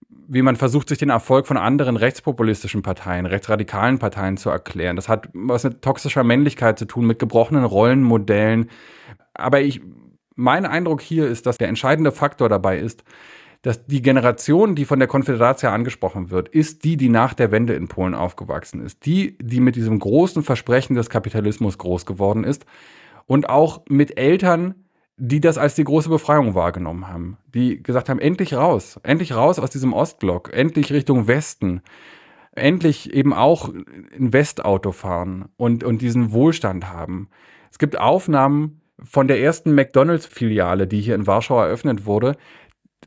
[0.09, 4.95] wie man versucht, sich den Erfolg von anderen rechtspopulistischen Parteien, rechtsradikalen Parteien zu erklären.
[4.95, 8.69] Das hat was mit toxischer Männlichkeit zu tun, mit gebrochenen Rollenmodellen.
[9.33, 9.81] Aber ich,
[10.35, 13.03] mein Eindruck hier ist, dass der entscheidende Faktor dabei ist,
[13.61, 17.73] dass die Generation, die von der Konföderatia angesprochen wird, ist die, die nach der Wende
[17.73, 19.05] in Polen aufgewachsen ist.
[19.05, 22.65] Die, die mit diesem großen Versprechen des Kapitalismus groß geworden ist
[23.27, 24.75] und auch mit Eltern,
[25.17, 27.37] die das als die große Befreiung wahrgenommen haben.
[27.53, 31.81] Die gesagt haben, endlich raus, endlich raus aus diesem Ostblock, endlich Richtung Westen,
[32.53, 37.29] endlich eben auch ein Westauto fahren und, und diesen Wohlstand haben.
[37.71, 42.35] Es gibt Aufnahmen von der ersten McDonalds-Filiale, die hier in Warschau eröffnet wurde.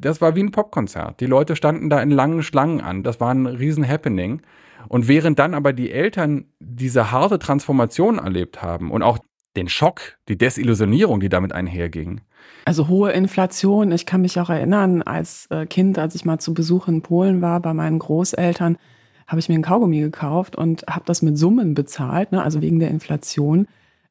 [0.01, 1.21] Das war wie ein Popkonzert.
[1.21, 3.03] Die Leute standen da in langen Schlangen an.
[3.03, 4.43] Das war ein riesen Happening.
[4.89, 9.19] Und während dann aber die Eltern diese harte Transformation erlebt haben und auch
[9.57, 12.21] den Schock, die Desillusionierung, die damit einherging.
[12.65, 13.93] Also hohe Inflation.
[13.93, 17.43] Ich kann mich auch erinnern, als äh, Kind, als ich mal zu Besuch in Polen
[17.43, 18.79] war bei meinen Großeltern,
[19.27, 22.79] habe ich mir ein Kaugummi gekauft und habe das mit Summen bezahlt, ne, also wegen
[22.79, 23.67] der Inflation,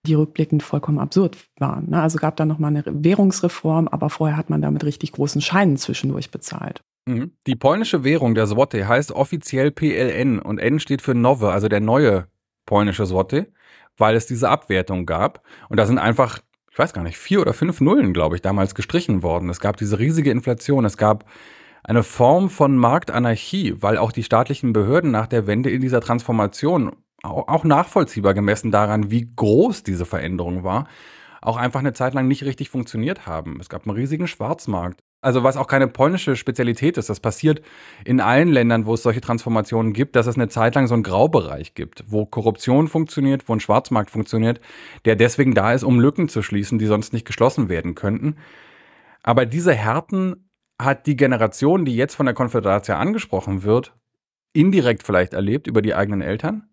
[0.06, 1.92] die rückblickend vollkommen absurd waren.
[1.92, 2.02] Ne?
[2.02, 5.78] Also gab da nochmal eine Währungsreform, aber vorher hat man da mit richtig großen Scheinen
[5.78, 6.82] zwischendurch bezahlt.
[7.06, 7.32] Mhm.
[7.48, 11.80] Die polnische Währung, der Złoty, heißt offiziell PLN und N steht für Nowe, also der
[11.80, 12.28] neue
[12.66, 13.48] polnische Złoty
[13.98, 15.44] weil es diese Abwertung gab.
[15.70, 16.40] Und da sind einfach,
[16.72, 19.50] ich weiß gar nicht, vier oder fünf Nullen, glaube ich, damals gestrichen worden.
[19.50, 20.86] Es gab diese riesige Inflation.
[20.86, 21.26] Es gab
[21.84, 26.96] eine Form von Marktanarchie, weil auch die staatlichen Behörden nach der Wende in dieser Transformation
[27.24, 30.88] auch nachvollziehbar gemessen daran, wie groß diese Veränderung war,
[31.42, 33.60] auch einfach eine Zeit lang nicht richtig funktioniert haben.
[33.60, 35.02] Es gab einen riesigen Schwarzmarkt.
[35.24, 37.62] Also was auch keine polnische Spezialität ist, das passiert
[38.04, 41.04] in allen Ländern, wo es solche Transformationen gibt, dass es eine Zeit lang so einen
[41.04, 44.60] Graubereich gibt, wo Korruption funktioniert, wo ein Schwarzmarkt funktioniert,
[45.06, 48.36] der deswegen da ist, um Lücken zu schließen, die sonst nicht geschlossen werden könnten.
[49.24, 53.96] Aber diese Härten hat die Generation, die jetzt von der Konföderation angesprochen wird,
[54.52, 56.68] indirekt vielleicht erlebt über die eigenen Eltern.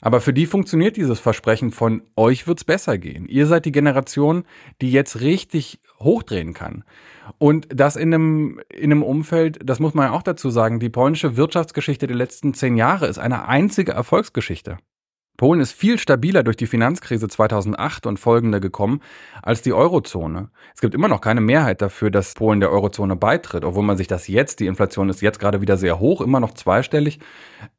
[0.00, 3.26] Aber für die funktioniert dieses Versprechen von euch wird's besser gehen.
[3.26, 4.44] Ihr seid die Generation,
[4.80, 6.84] die jetzt richtig hochdrehen kann.
[7.38, 10.88] Und das in einem, in einem Umfeld, das muss man ja auch dazu sagen, die
[10.88, 14.78] polnische Wirtschaftsgeschichte der letzten zehn Jahre ist eine einzige Erfolgsgeschichte.
[15.38, 19.00] Polen ist viel stabiler durch die Finanzkrise 2008 und folgende gekommen
[19.40, 20.50] als die Eurozone.
[20.74, 24.08] Es gibt immer noch keine Mehrheit dafür, dass Polen der Eurozone beitritt, obwohl man sich
[24.08, 27.20] das jetzt, die Inflation ist jetzt gerade wieder sehr hoch, immer noch zweistellig,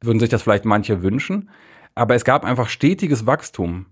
[0.00, 1.50] würden sich das vielleicht manche wünschen.
[1.94, 3.86] Aber es gab einfach stetiges Wachstum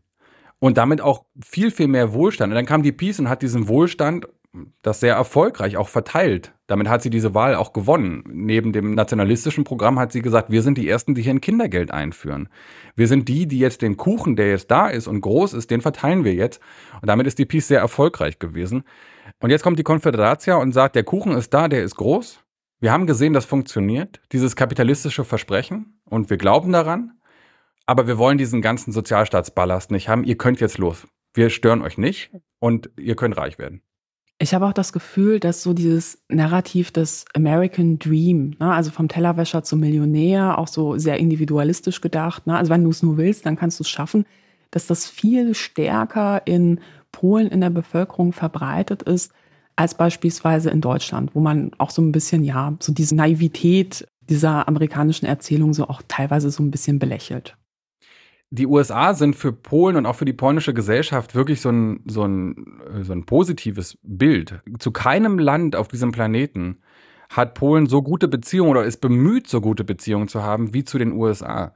[0.58, 2.52] und damit auch viel, viel mehr Wohlstand.
[2.52, 4.26] Und dann kam die Peace und hat diesen Wohlstand
[4.82, 6.54] das sehr erfolgreich auch verteilt.
[6.66, 8.24] Damit hat sie diese Wahl auch gewonnen.
[8.28, 11.90] Neben dem nationalistischen Programm hat sie gesagt, wir sind die Ersten, die hier ein Kindergeld
[11.90, 12.48] einführen.
[12.96, 15.80] Wir sind die, die jetzt den Kuchen, der jetzt da ist und groß ist, den
[15.80, 16.60] verteilen wir jetzt.
[17.00, 18.84] Und damit ist die Peace sehr erfolgreich gewesen.
[19.40, 22.42] Und jetzt kommt die Konföderatia und sagt, der Kuchen ist da, der ist groß.
[22.80, 26.00] Wir haben gesehen, das funktioniert, dieses kapitalistische Versprechen.
[26.04, 27.17] Und wir glauben daran.
[27.88, 30.22] Aber wir wollen diesen ganzen Sozialstaatsballast nicht haben.
[30.22, 31.06] Ihr könnt jetzt los.
[31.32, 33.80] Wir stören euch nicht und ihr könnt reich werden.
[34.38, 39.08] Ich habe auch das Gefühl, dass so dieses Narrativ des American Dream, ne, also vom
[39.08, 43.46] Tellerwäscher zum Millionär, auch so sehr individualistisch gedacht, ne, also wenn du es nur willst,
[43.46, 44.26] dann kannst du es schaffen,
[44.70, 46.80] dass das viel stärker in
[47.10, 49.32] Polen in der Bevölkerung verbreitet ist
[49.76, 54.68] als beispielsweise in Deutschland, wo man auch so ein bisschen, ja, so diese Naivität dieser
[54.68, 57.56] amerikanischen Erzählung so auch teilweise so ein bisschen belächelt
[58.50, 62.24] die USA sind für Polen und auch für die polnische Gesellschaft wirklich so ein, so
[62.24, 64.60] ein, so ein positives Bild.
[64.78, 66.78] Zu keinem Land auf diesem Planeten
[67.28, 70.96] hat Polen so gute Beziehungen oder ist bemüht, so gute Beziehungen zu haben wie zu
[70.98, 71.74] den USA.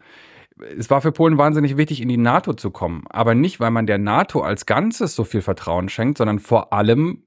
[0.79, 3.05] Es war für Polen wahnsinnig wichtig, in die NATO zu kommen.
[3.11, 7.25] Aber nicht, weil man der NATO als Ganzes so viel Vertrauen schenkt, sondern vor allem,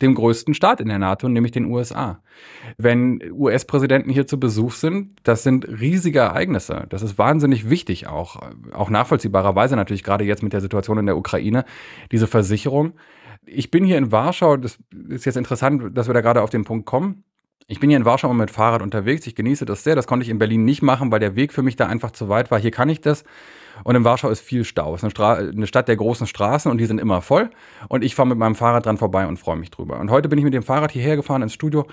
[0.00, 2.22] dem größten Staat in der NATO, nämlich den USA.
[2.76, 6.86] Wenn US-Präsidenten hier zu Besuch sind, das sind riesige Ereignisse.
[6.88, 8.40] Das ist wahnsinnig wichtig auch,
[8.72, 11.64] auch nachvollziehbarerweise natürlich gerade jetzt mit der Situation in der Ukraine,
[12.10, 12.94] diese Versicherung.
[13.44, 14.78] Ich bin hier in Warschau, das
[15.08, 17.24] ist jetzt interessant, dass wir da gerade auf den Punkt kommen.
[17.66, 19.26] Ich bin hier in Warschau mit Fahrrad unterwegs.
[19.26, 19.94] Ich genieße das sehr.
[19.94, 22.28] Das konnte ich in Berlin nicht machen, weil der Weg für mich da einfach zu
[22.28, 22.58] weit war.
[22.58, 23.24] Hier kann ich das.
[23.84, 24.94] Und in Warschau ist viel Stau.
[24.94, 27.50] Es ist eine, eine, Stadt der großen Straßen und die sind immer voll.
[27.88, 29.98] Und ich fahre mit meinem Fahrrad dran vorbei und freue mich drüber.
[29.98, 31.86] Und heute bin ich mit dem Fahrrad hierher gefahren ins Studio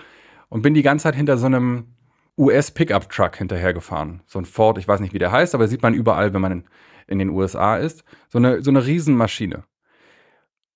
[0.50, 1.86] und bin die ganze Zeit hinter so einem
[2.38, 4.22] US-Pickup-Truck hinterhergefahren.
[4.26, 6.52] So ein Ford, ich weiß nicht, wie der heißt, aber sieht man überall, wenn man
[6.52, 6.64] in,
[7.08, 8.04] in den USA ist.
[8.30, 9.64] So eine, so eine Riesenmaschine.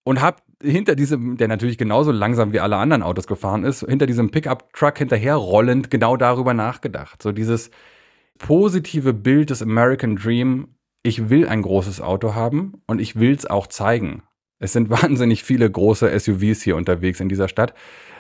[0.03, 4.05] Und hab hinter diesem, der natürlich genauso langsam wie alle anderen Autos gefahren ist, hinter
[4.05, 7.21] diesem Pickup-Truck hinterherrollend genau darüber nachgedacht.
[7.21, 7.69] So dieses
[8.39, 10.72] positive Bild des American Dream,
[11.03, 14.23] ich will ein großes Auto haben und ich will es auch zeigen.
[14.59, 17.73] Es sind wahnsinnig viele große SUVs hier unterwegs in dieser Stadt.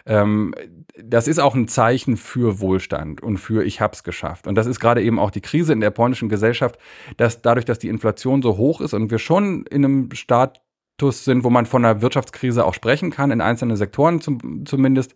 [0.05, 0.53] Ähm,
[1.01, 4.47] das ist auch ein Zeichen für Wohlstand und für ich hab's geschafft.
[4.47, 6.77] Und das ist gerade eben auch die Krise in der polnischen Gesellschaft,
[7.15, 11.45] dass dadurch, dass die Inflation so hoch ist und wir schon in einem Status sind,
[11.45, 15.15] wo man von einer Wirtschaftskrise auch sprechen kann, in einzelnen Sektoren zum, zumindest,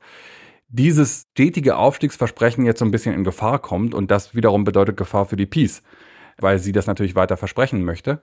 [0.69, 5.25] dieses stetige Aufstiegsversprechen jetzt so ein bisschen in Gefahr kommt und das wiederum bedeutet Gefahr
[5.25, 5.81] für die Peace,
[6.39, 8.21] weil sie das natürlich weiter versprechen möchte.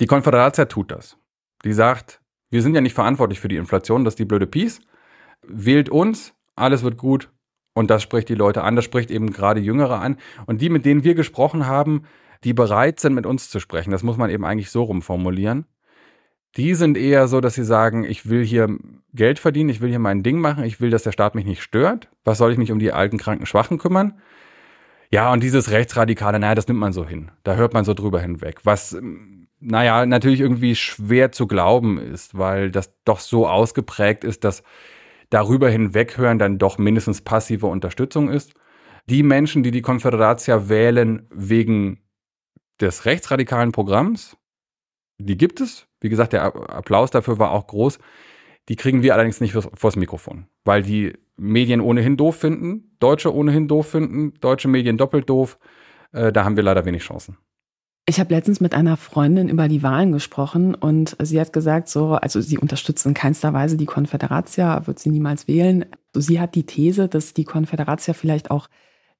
[0.00, 1.16] Die Konföderatia tut das.
[1.64, 2.20] Die sagt,
[2.50, 4.80] wir sind ja nicht verantwortlich für die Inflation, das ist die blöde Peace.
[5.46, 7.30] Wählt uns, alles wird gut
[7.74, 10.16] und das spricht die Leute an, das spricht eben gerade Jüngere an
[10.46, 12.02] und die, mit denen wir gesprochen haben,
[12.44, 15.66] die bereit sind, mit uns zu sprechen, das muss man eben eigentlich so rumformulieren,
[16.56, 18.76] die sind eher so, dass sie sagen, ich will hier
[19.14, 21.62] Geld verdienen, ich will hier mein Ding machen, ich will, dass der Staat mich nicht
[21.62, 22.08] stört.
[22.24, 24.20] Was soll ich mich um die alten, kranken, Schwachen kümmern?
[25.12, 27.32] Ja, und dieses Rechtsradikale, naja, das nimmt man so hin.
[27.42, 28.60] Da hört man so drüber hinweg.
[28.64, 28.96] Was,
[29.58, 34.62] naja, natürlich irgendwie schwer zu glauben ist, weil das doch so ausgeprägt ist, dass
[35.28, 38.54] darüber hinweghören dann doch mindestens passive Unterstützung ist.
[39.06, 42.00] Die Menschen, die die Konföderatia wählen wegen
[42.80, 44.36] des rechtsradikalen Programms,
[45.18, 45.86] die gibt es.
[46.00, 47.98] Wie gesagt, der Applaus dafür war auch groß.
[48.68, 53.66] Die kriegen wir allerdings nicht vors Mikrofon, weil die Medien ohnehin doof finden, Deutsche ohnehin
[53.66, 55.58] doof finden, deutsche Medien doppelt doof.
[56.12, 57.36] Äh, da haben wir leider wenig Chancen.
[58.06, 62.14] Ich habe letztens mit einer Freundin über die Wahlen gesprochen und sie hat gesagt, so,
[62.14, 65.86] also sie unterstützt in keinster Weise die Konföderatia, wird sie niemals wählen.
[66.14, 68.68] Sie hat die These, dass die Konföderatia vielleicht auch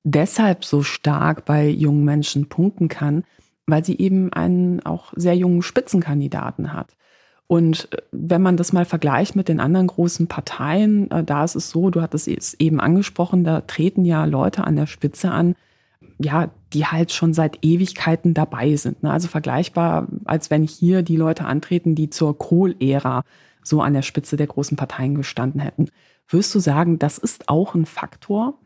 [0.02, 3.24] deshalb so stark bei jungen Menschen punkten kann,
[3.66, 6.96] weil sie eben einen auch sehr jungen Spitzenkandidaten hat.
[7.50, 11.56] Und äh, wenn man das mal vergleicht mit den anderen großen Parteien, äh, da ist
[11.56, 15.56] es so, du hattest es eben angesprochen, da treten ja Leute an der Spitze an,
[16.20, 19.02] ja, die halt schon seit Ewigkeiten dabei sind.
[19.02, 19.10] Ne?
[19.10, 23.24] Also vergleichbar, als wenn hier die Leute antreten, die zur Kohl-Ära
[23.64, 25.88] so an der Spitze der großen Parteien gestanden hätten.
[26.28, 28.60] Würdest du sagen, das ist auch ein Faktor?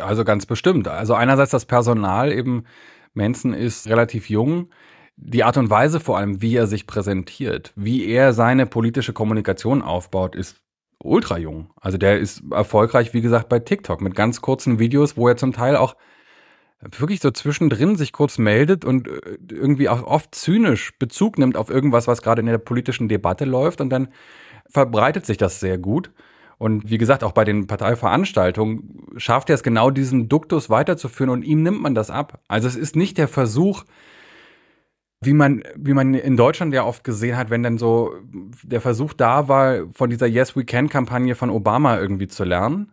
[0.00, 0.86] Also ganz bestimmt.
[0.86, 2.64] Also einerseits das Personal eben
[3.14, 4.68] Manson ist relativ jung.
[5.20, 9.82] Die Art und Weise vor allem, wie er sich präsentiert, wie er seine politische Kommunikation
[9.82, 10.56] aufbaut, ist
[11.02, 11.70] ultra jung.
[11.80, 15.52] Also der ist erfolgreich, wie gesagt, bei TikTok mit ganz kurzen Videos, wo er zum
[15.52, 15.96] Teil auch
[16.80, 21.68] wirklich so zwischendrin sich kurz meldet und äh, irgendwie auch oft zynisch Bezug nimmt auf
[21.68, 24.08] irgendwas, was gerade in der politischen Debatte läuft und dann
[24.70, 26.12] verbreitet sich das sehr gut.
[26.58, 31.42] Und wie gesagt, auch bei den Parteiveranstaltungen schafft er es genau, diesen Duktus weiterzuführen und
[31.42, 32.40] ihm nimmt man das ab.
[32.48, 33.84] Also es ist nicht der Versuch,
[35.20, 38.14] wie man, wie man in Deutschland ja oft gesehen hat, wenn dann so
[38.62, 42.92] der Versuch da war, von dieser Yes We Can Kampagne von Obama irgendwie zu lernen.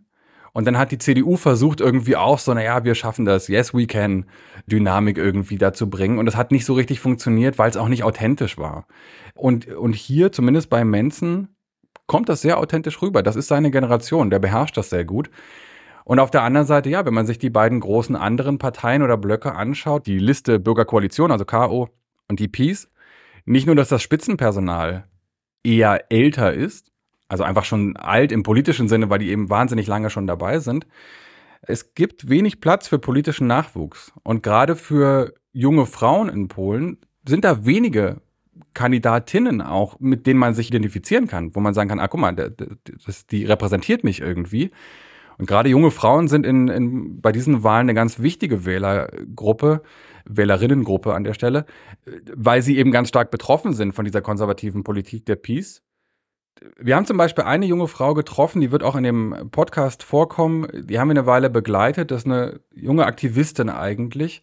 [0.51, 3.87] Und dann hat die CDU versucht, irgendwie auch so, naja, wir schaffen das, Yes We
[3.87, 4.25] Can
[4.67, 6.17] Dynamik irgendwie dazu bringen.
[6.17, 8.87] Und das hat nicht so richtig funktioniert, weil es auch nicht authentisch war.
[9.35, 11.49] Und, und hier, zumindest bei Manson,
[12.07, 13.21] kommt das sehr authentisch rüber.
[13.21, 15.29] Das ist seine Generation, der beherrscht das sehr gut.
[16.05, 19.17] Und auf der anderen Seite, ja, wenn man sich die beiden großen anderen Parteien oder
[19.17, 21.89] Blöcke anschaut, die Liste Bürgerkoalition, also KO
[22.27, 22.89] und die Peace,
[23.45, 25.07] nicht nur, dass das Spitzenpersonal
[25.63, 26.91] eher älter ist,
[27.27, 30.85] also einfach schon alt im politischen Sinne, weil die eben wahnsinnig lange schon dabei sind.
[31.61, 34.13] Es gibt wenig Platz für politischen Nachwuchs.
[34.23, 36.97] Und gerade für junge Frauen in Polen
[37.27, 38.21] sind da wenige
[38.73, 42.33] Kandidatinnen auch, mit denen man sich identifizieren kann, wo man sagen kann, ah, guck mal,
[42.33, 44.71] das, die repräsentiert mich irgendwie.
[45.37, 49.81] Und gerade junge Frauen sind in, in, bei diesen Wahlen eine ganz wichtige Wählergruppe,
[50.27, 51.65] Wählerinnengruppe an der Stelle,
[52.33, 55.81] weil sie eben ganz stark betroffen sind von dieser konservativen Politik der Peace.
[56.79, 60.67] Wir haben zum Beispiel eine junge Frau getroffen, die wird auch in dem Podcast vorkommen.
[60.73, 62.11] Die haben wir eine Weile begleitet.
[62.11, 64.41] Das ist eine junge Aktivistin eigentlich,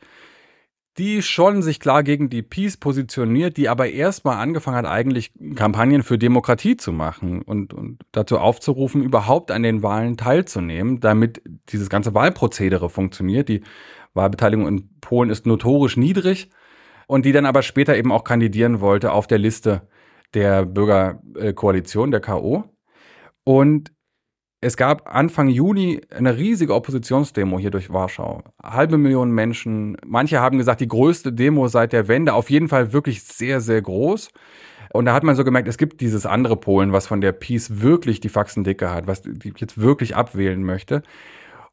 [0.98, 6.02] die schon sich klar gegen die Peace positioniert, die aber erstmal angefangen hat, eigentlich Kampagnen
[6.02, 11.88] für Demokratie zu machen und, und dazu aufzurufen, überhaupt an den Wahlen teilzunehmen, damit dieses
[11.88, 13.48] ganze Wahlprozedere funktioniert.
[13.48, 13.62] Die
[14.14, 16.50] Wahlbeteiligung in Polen ist notorisch niedrig
[17.06, 19.88] und die dann aber später eben auch kandidieren wollte auf der Liste
[20.34, 22.64] der Bürgerkoalition, der KO.
[23.44, 23.92] Und
[24.64, 28.44] es gab Anfang Juni eine riesige Oppositionsdemo hier durch Warschau.
[28.62, 29.96] Halbe Million Menschen.
[30.06, 32.32] Manche haben gesagt, die größte Demo seit der Wende.
[32.34, 34.30] Auf jeden Fall wirklich sehr, sehr groß.
[34.92, 37.80] Und da hat man so gemerkt, es gibt dieses andere Polen, was von der Peace
[37.80, 41.02] wirklich die Faxen dicke hat, was die jetzt wirklich abwählen möchte.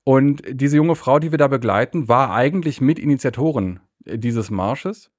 [0.04, 5.12] Und diese junge Frau, die wir da begleiten, war eigentlich Mitinitiatorin dieses Marsches.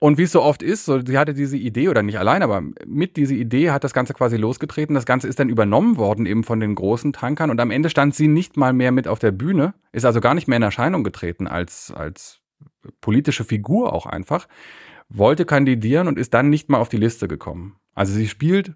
[0.00, 2.62] Und wie es so oft ist, so, sie hatte diese Idee, oder nicht allein, aber
[2.86, 4.94] mit dieser Idee hat das Ganze quasi losgetreten.
[4.94, 8.14] Das Ganze ist dann übernommen worden eben von den großen Tankern und am Ende stand
[8.14, 11.02] sie nicht mal mehr mit auf der Bühne, ist also gar nicht mehr in Erscheinung
[11.02, 12.40] getreten als, als
[13.00, 14.46] politische Figur auch einfach,
[15.08, 17.76] wollte kandidieren und ist dann nicht mal auf die Liste gekommen.
[17.94, 18.74] Also sie spielt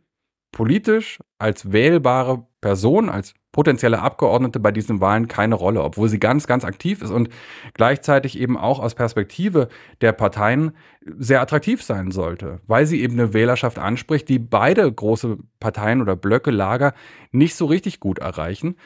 [0.50, 6.46] politisch als wählbare Person, als potenzielle Abgeordnete bei diesen Wahlen keine Rolle, obwohl sie ganz,
[6.46, 7.28] ganz aktiv ist und
[7.74, 9.68] gleichzeitig eben auch aus Perspektive
[10.00, 10.72] der Parteien
[11.18, 16.16] sehr attraktiv sein sollte, weil sie eben eine Wählerschaft anspricht, die beide große Parteien oder
[16.16, 16.94] Blöcke, Lager
[17.30, 18.76] nicht so richtig gut erreichen.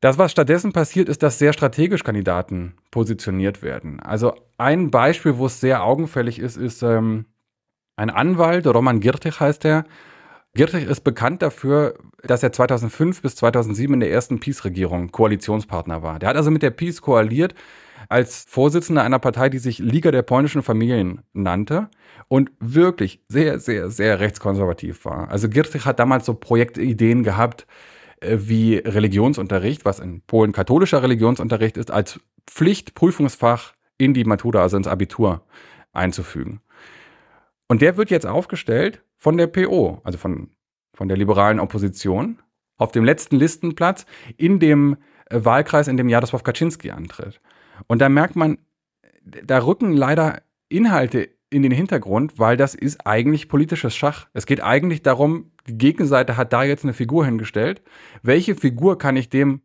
[0.00, 4.00] Das, was stattdessen passiert, ist, dass sehr strategisch Kandidaten positioniert werden.
[4.00, 7.26] Also ein Beispiel, wo es sehr augenfällig ist, ist ähm,
[7.96, 9.84] ein Anwalt, Roman Girtich heißt er,
[10.56, 16.18] Giertich ist bekannt dafür, dass er 2005 bis 2007 in der ersten Peace-Regierung Koalitionspartner war.
[16.18, 17.54] Der hat also mit der Peace koaliert
[18.08, 21.90] als Vorsitzender einer Partei, die sich Liga der polnischen Familien nannte
[22.28, 25.28] und wirklich sehr, sehr, sehr rechtskonservativ war.
[25.28, 27.66] Also Giertich hat damals so Projektideen gehabt,
[28.20, 34.78] äh, wie Religionsunterricht, was in Polen katholischer Religionsunterricht ist, als Pflichtprüfungsfach in die Matura, also
[34.78, 35.42] ins Abitur
[35.92, 36.60] einzufügen.
[37.68, 40.50] Und der wird jetzt aufgestellt von der PO, also von,
[40.94, 42.40] von der liberalen Opposition,
[42.78, 44.06] auf dem letzten Listenplatz
[44.36, 44.96] in dem
[45.30, 47.40] äh, Wahlkreis, in dem Jaroslaw Kaczynski antritt.
[47.86, 48.58] Und da merkt man,
[49.24, 54.28] da rücken leider Inhalte in den Hintergrund, weil das ist eigentlich politisches Schach.
[54.32, 57.82] Es geht eigentlich darum, die Gegenseite hat da jetzt eine Figur hingestellt.
[58.22, 59.62] Welche Figur kann ich dem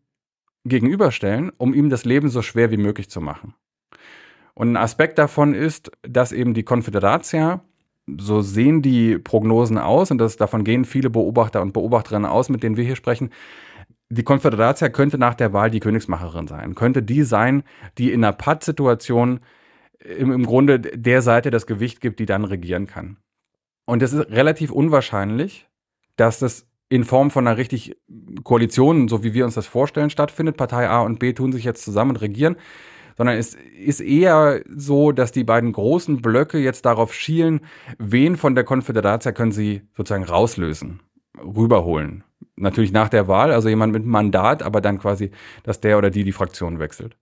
[0.64, 3.56] gegenüberstellen, um ihm das Leben so schwer wie möglich zu machen?
[4.54, 7.64] Und ein Aspekt davon ist, dass eben die Konföderatia
[8.20, 12.64] so sehen die Prognosen aus und das, davon gehen viele Beobachter und Beobachterinnen aus, mit
[12.64, 13.30] denen wir hier sprechen.
[14.10, 17.64] Die Konföderatia könnte nach der Wahl die Königsmacherin sein, könnte die sein,
[17.98, 19.40] die in einer Pattsituation
[20.00, 23.18] im, im Grunde der Seite das Gewicht gibt, die dann regieren kann.
[23.86, 25.68] Und es ist relativ unwahrscheinlich,
[26.16, 27.96] dass das in Form von einer richtig
[28.44, 30.58] Koalition, so wie wir uns das vorstellen, stattfindet.
[30.58, 32.58] Partei A und B tun sich jetzt zusammen und regieren
[33.18, 37.62] sondern es ist eher so, dass die beiden großen Blöcke jetzt darauf schielen,
[37.98, 41.02] wen von der Konföderatia können sie sozusagen rauslösen,
[41.38, 42.24] rüberholen.
[42.56, 45.32] Natürlich nach der Wahl, also jemand mit Mandat, aber dann quasi,
[45.64, 47.18] dass der oder die die Fraktion wechselt.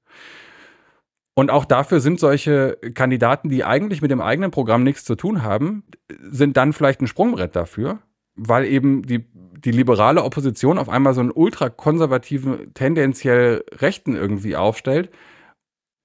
[1.39, 5.41] Und auch dafür sind solche Kandidaten, die eigentlich mit dem eigenen Programm nichts zu tun
[5.41, 5.83] haben,
[6.21, 7.99] sind dann vielleicht ein Sprungbrett dafür,
[8.35, 15.11] weil eben die, die liberale Opposition auf einmal so einen ultrakonservativen, tendenziell Rechten irgendwie aufstellt,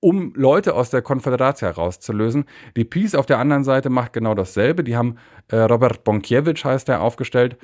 [0.04, 2.44] um Leute aus der Konföderatia rauszulösen.
[2.76, 4.84] Die Peace auf der anderen Seite macht genau dasselbe.
[4.84, 5.16] Die haben
[5.48, 7.56] äh, Robert Bonkiewicz heißt der aufgestellt.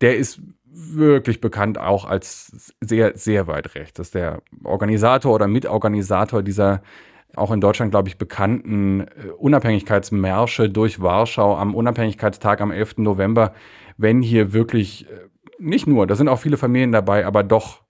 [0.00, 3.94] Der ist wirklich bekannt auch als sehr, sehr weit rechts.
[3.94, 6.80] Das ist der Organisator oder Mitorganisator dieser
[7.34, 12.98] auch in Deutschland, glaube ich, bekannten äh, Unabhängigkeitsmärsche durch Warschau am Unabhängigkeitstag am 11.
[12.98, 13.52] November,
[13.96, 15.26] wenn hier wirklich äh,
[15.58, 17.82] nicht nur, da sind auch viele Familien dabei, aber doch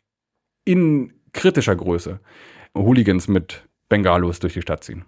[0.65, 2.21] in kritischer Größe
[2.75, 5.05] Hooligans mit Bengalos durch die Stadt ziehen.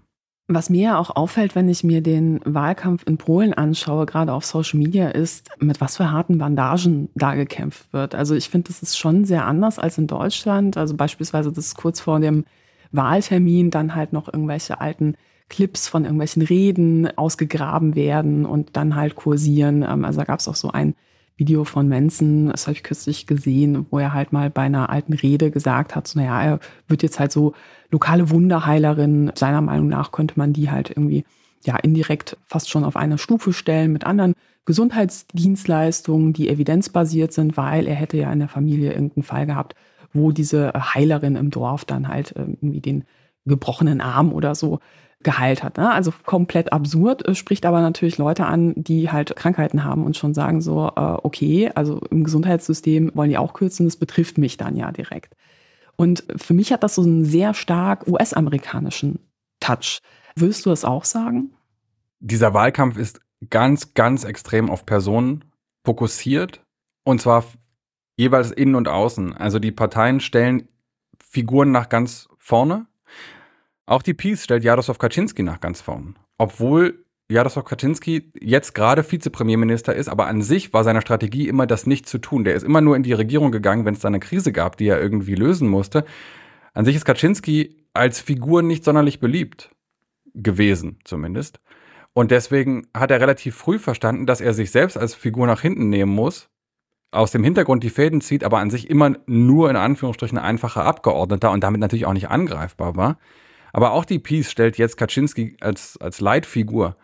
[0.46, 4.78] Was mir auch auffällt, wenn ich mir den Wahlkampf in Polen anschaue, gerade auf Social
[4.78, 8.14] Media, ist, mit was für harten Bandagen da gekämpft wird.
[8.14, 10.76] Also ich finde, das ist schon sehr anders als in Deutschland.
[10.76, 12.44] Also beispielsweise das kurz vor dem
[12.92, 15.16] Wahltermin dann halt noch irgendwelche alten
[15.48, 19.82] Clips von irgendwelchen Reden ausgegraben werden und dann halt kursieren.
[19.82, 20.94] Ähm, also da gab es auch so ein
[21.36, 25.12] Video von Manson, das habe ich kürzlich gesehen, wo er halt mal bei einer alten
[25.12, 27.52] Rede gesagt hat, so, naja, er wird jetzt halt so
[27.90, 29.32] lokale Wunderheilerin.
[29.34, 31.24] Seiner Meinung nach könnte man die halt irgendwie
[31.64, 34.34] ja indirekt fast schon auf eine Stufe stellen mit anderen
[34.64, 39.74] Gesundheitsdienstleistungen, die evidenzbasiert sind, weil er hätte ja in der Familie irgendeinen Fall gehabt,
[40.12, 43.04] wo diese Heilerin im Dorf dann halt äh, irgendwie den
[43.44, 44.80] gebrochenen Arm oder so
[45.26, 45.76] geheilt hat.
[45.76, 45.90] Ne?
[45.90, 50.60] Also komplett absurd, spricht aber natürlich Leute an, die halt Krankheiten haben und schon sagen
[50.60, 54.92] so, äh, okay, also im Gesundheitssystem wollen die auch kürzen, das betrifft mich dann ja
[54.92, 55.34] direkt.
[55.96, 59.18] Und für mich hat das so einen sehr stark US-amerikanischen
[59.58, 59.98] Touch.
[60.36, 61.50] Würdest du das auch sagen?
[62.20, 63.20] Dieser Wahlkampf ist
[63.50, 65.44] ganz, ganz extrem auf Personen
[65.84, 66.62] fokussiert
[67.02, 67.44] und zwar
[68.16, 69.32] jeweils innen und außen.
[69.36, 70.68] Also die Parteien stellen
[71.20, 72.86] Figuren nach ganz vorne
[73.86, 76.18] auch die Peace stellt Jaroslaw Kaczynski nach ganz vorn.
[76.38, 81.86] Obwohl Jaroslaw Kaczynski jetzt gerade Vizepremierminister ist, aber an sich war seine Strategie immer, das
[81.86, 82.44] nicht zu tun.
[82.44, 84.86] Der ist immer nur in die Regierung gegangen, wenn es da eine Krise gab, die
[84.86, 86.04] er irgendwie lösen musste.
[86.72, 89.70] An sich ist Kaczynski als Figur nicht sonderlich beliebt
[90.34, 91.60] gewesen, zumindest.
[92.12, 95.88] Und deswegen hat er relativ früh verstanden, dass er sich selbst als Figur nach hinten
[95.88, 96.48] nehmen muss,
[97.10, 101.50] aus dem Hintergrund die Fäden zieht, aber an sich immer nur in Anführungsstrichen einfacher Abgeordneter
[101.50, 103.18] und damit natürlich auch nicht angreifbar war.
[103.76, 106.96] Aber auch die Peace stellt jetzt Kaczynski als, als Leitfigur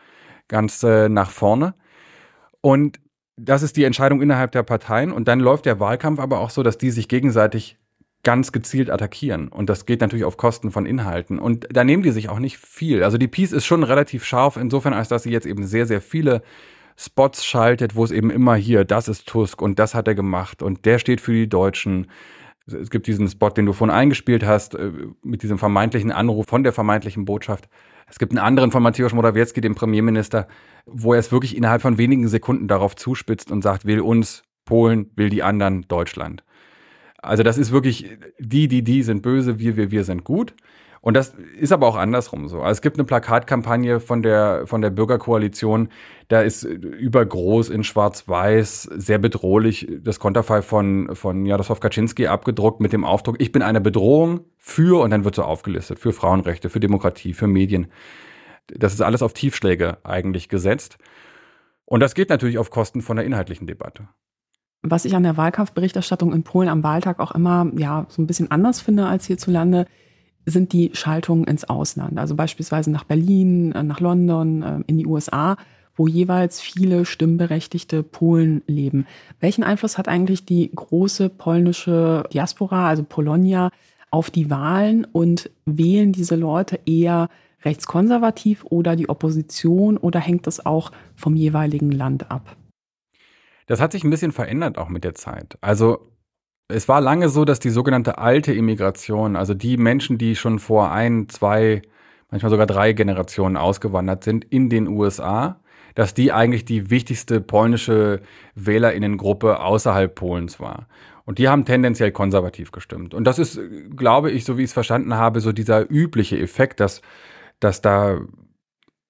[0.49, 1.75] ganz äh, nach vorne.
[2.63, 2.99] Und
[3.37, 5.13] das ist die Entscheidung innerhalb der Parteien.
[5.13, 7.77] Und dann läuft der Wahlkampf aber auch so, dass die sich gegenseitig
[8.23, 9.49] ganz gezielt attackieren.
[9.49, 11.39] Und das geht natürlich auf Kosten von Inhalten.
[11.39, 13.05] Und da nehmen die sich auch nicht viel.
[13.05, 16.01] Also die Peace ist schon relativ scharf, insofern, als dass sie jetzt eben sehr, sehr
[16.01, 16.41] viele
[16.97, 20.63] Spots schaltet, wo es eben immer hier, das ist Tusk und das hat er gemacht
[20.63, 22.07] und der steht für die Deutschen.
[22.67, 24.93] Es gibt diesen Spot, den du vorhin eingespielt hast, äh,
[25.23, 27.69] mit diesem vermeintlichen Anruf von der vermeintlichen Botschaft.
[28.09, 30.47] Es gibt einen anderen von Mateusz Morawiecki, dem Premierminister,
[30.87, 35.11] wo er es wirklich innerhalb von wenigen Sekunden darauf zuspitzt und sagt, will uns Polen,
[35.17, 36.45] will die anderen Deutschland.
[37.19, 40.55] Also das ist wirklich, die, die, die sind böse, wir, wir, wir sind gut.
[41.03, 42.61] Und das ist aber auch andersrum so.
[42.61, 45.89] Also es gibt eine Plakatkampagne von der, von der Bürgerkoalition,
[46.29, 52.93] da ist übergroß in Schwarz-Weiß, sehr bedrohlich, das Konterfei von, von Jaroslaw Kaczynski abgedruckt mit
[52.93, 56.79] dem Aufdruck, ich bin eine Bedrohung für, und dann wird so aufgelistet, für Frauenrechte, für
[56.79, 57.89] Demokratie, für Medien.
[58.69, 60.99] Das ist alles auf Tiefschläge eigentlich gesetzt.
[61.85, 64.09] Und das geht natürlich auf Kosten von der inhaltlichen Debatte.
[64.83, 68.53] Was ich an der Wahlkampfberichterstattung in Polen am Wahltag auch immer ja so ein bisschen
[68.53, 69.87] anders finde als hierzulande,
[70.47, 75.07] sind die Schaltungen ins Ausland, also beispielsweise nach Berlin, äh, nach London, äh, in die
[75.07, 75.57] USA,
[75.95, 79.07] wo jeweils viele stimmberechtigte Polen leben.
[79.41, 83.71] Welchen Einfluss hat eigentlich die große polnische Diaspora, also Polonia,
[84.11, 87.29] auf die Wahlen und wählen diese Leute eher
[87.65, 92.57] rechtskonservativ oder die Opposition oder hängt das auch vom jeweiligen Land ab?
[93.67, 95.57] Das hat sich ein bisschen verändert auch mit der Zeit.
[95.61, 96.12] Also
[96.73, 100.91] es war lange so, dass die sogenannte alte Immigration, also die Menschen, die schon vor
[100.91, 101.83] ein, zwei,
[102.31, 105.61] manchmal sogar drei Generationen ausgewandert sind in den USA,
[105.95, 108.21] dass die eigentlich die wichtigste polnische
[108.55, 110.87] Wählerinnengruppe außerhalb Polens war.
[111.25, 113.15] Und die haben tendenziell konservativ gestimmt.
[113.15, 113.61] Und das ist,
[113.97, 117.03] glaube ich, so wie ich es verstanden habe, so dieser übliche Effekt, dass,
[117.61, 118.21] dass da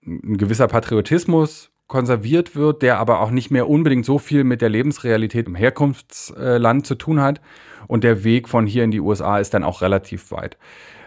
[0.04, 4.68] ein gewisser Patriotismus konserviert wird, der aber auch nicht mehr unbedingt so viel mit der
[4.68, 7.40] Lebensrealität im Herkunftsland zu tun hat.
[7.86, 10.56] Und der Weg von hier in die USA ist dann auch relativ weit.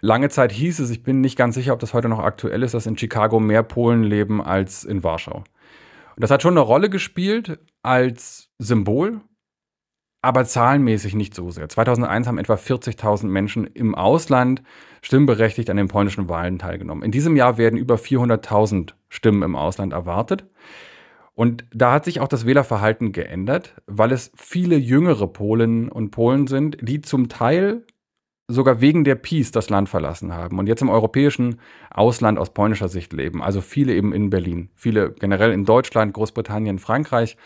[0.01, 2.73] Lange Zeit hieß es, ich bin nicht ganz sicher, ob das heute noch aktuell ist,
[2.73, 5.37] dass in Chicago mehr Polen leben als in Warschau.
[5.37, 9.21] Und das hat schon eine Rolle gespielt als Symbol,
[10.21, 11.69] aber zahlenmäßig nicht so sehr.
[11.69, 14.63] 2001 haben etwa 40.000 Menschen im Ausland
[15.01, 17.03] stimmberechtigt an den polnischen Wahlen teilgenommen.
[17.03, 20.45] In diesem Jahr werden über 400.000 Stimmen im Ausland erwartet.
[21.33, 26.47] Und da hat sich auch das Wählerverhalten geändert, weil es viele jüngere Polen und Polen
[26.47, 27.83] sind, die zum Teil
[28.47, 31.59] sogar wegen der Peace das Land verlassen haben und jetzt im europäischen
[31.89, 33.41] Ausland aus polnischer Sicht leben.
[33.41, 37.37] Also viele eben in Berlin, viele generell in Deutschland, Großbritannien, Frankreich.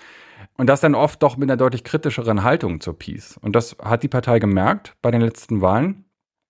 [0.58, 3.38] Und das dann oft doch mit einer deutlich kritischeren Haltung zur Peace.
[3.42, 6.06] Und das hat die Partei gemerkt bei den letzten Wahlen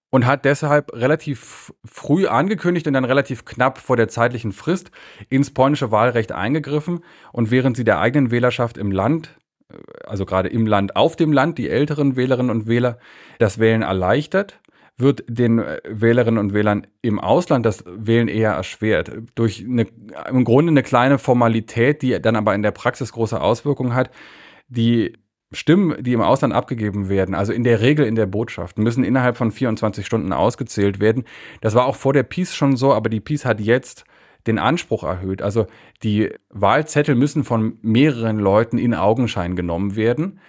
[0.10, 4.91] und hat deshalb relativ früh angekündigt und dann relativ knapp vor der zeitlichen Frist
[5.30, 7.03] ins polnische Wahlrecht eingegriffen.
[7.32, 9.38] Und während sie der eigenen Wählerschaft im Land,
[9.72, 12.97] äh, also gerade im Land, auf dem Land, die älteren Wählerinnen und Wähler,
[13.38, 14.60] das Wählen erleichtert,
[14.97, 19.12] wird den äh, Wählerinnen und Wählern im Ausland das Wählen eher erschwert.
[19.36, 19.88] Durch eine,
[20.30, 24.10] im Grunde eine kleine Formalität, die dann aber in der Praxis große Auswirkungen hat,
[24.68, 25.14] die
[25.52, 29.36] Stimmen, die im Ausland abgegeben werden, also in der Regel in der Botschaft, müssen innerhalb
[29.36, 31.24] von 24 Stunden ausgezählt werden.
[31.62, 34.06] Das war auch vor der Peace schon so, aber die Peace hat jetzt
[34.45, 35.41] den Anspruch erhöht.
[35.41, 35.66] Also
[36.04, 40.39] die Wahlzettel müssen von mehreren Leuten in Augenschein genommen werden.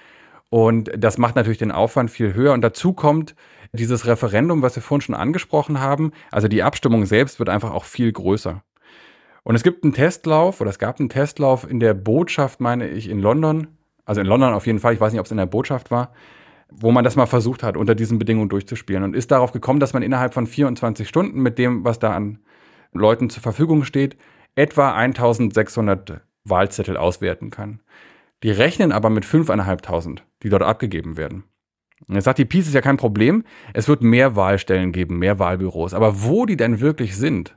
[0.51, 2.53] Und das macht natürlich den Aufwand viel höher.
[2.53, 3.35] Und dazu kommt
[3.73, 6.13] dieses Referendum, was wir vorhin schon angesprochen haben.
[6.31, 8.63] Also die Abstimmung selbst wird einfach auch viel größer.
[9.45, 13.09] Und es gibt einen Testlauf oder es gab einen Testlauf in der Botschaft, meine ich,
[13.09, 13.69] in London
[14.11, 16.13] also in London auf jeden Fall, ich weiß nicht, ob es in der Botschaft war,
[16.69, 19.93] wo man das mal versucht hat, unter diesen Bedingungen durchzuspielen und ist darauf gekommen, dass
[19.93, 22.41] man innerhalb von 24 Stunden mit dem, was da an
[22.93, 24.17] Leuten zur Verfügung steht,
[24.57, 27.83] etwa 1600 Wahlzettel auswerten kann.
[28.43, 31.45] Die rechnen aber mit 5.500, die dort abgegeben werden.
[32.09, 33.45] Und jetzt sagt die Peace ist ja kein Problem.
[33.75, 35.95] Es wird mehr Wahlstellen geben, mehr Wahlbüros.
[35.95, 37.57] Aber wo die denn wirklich sind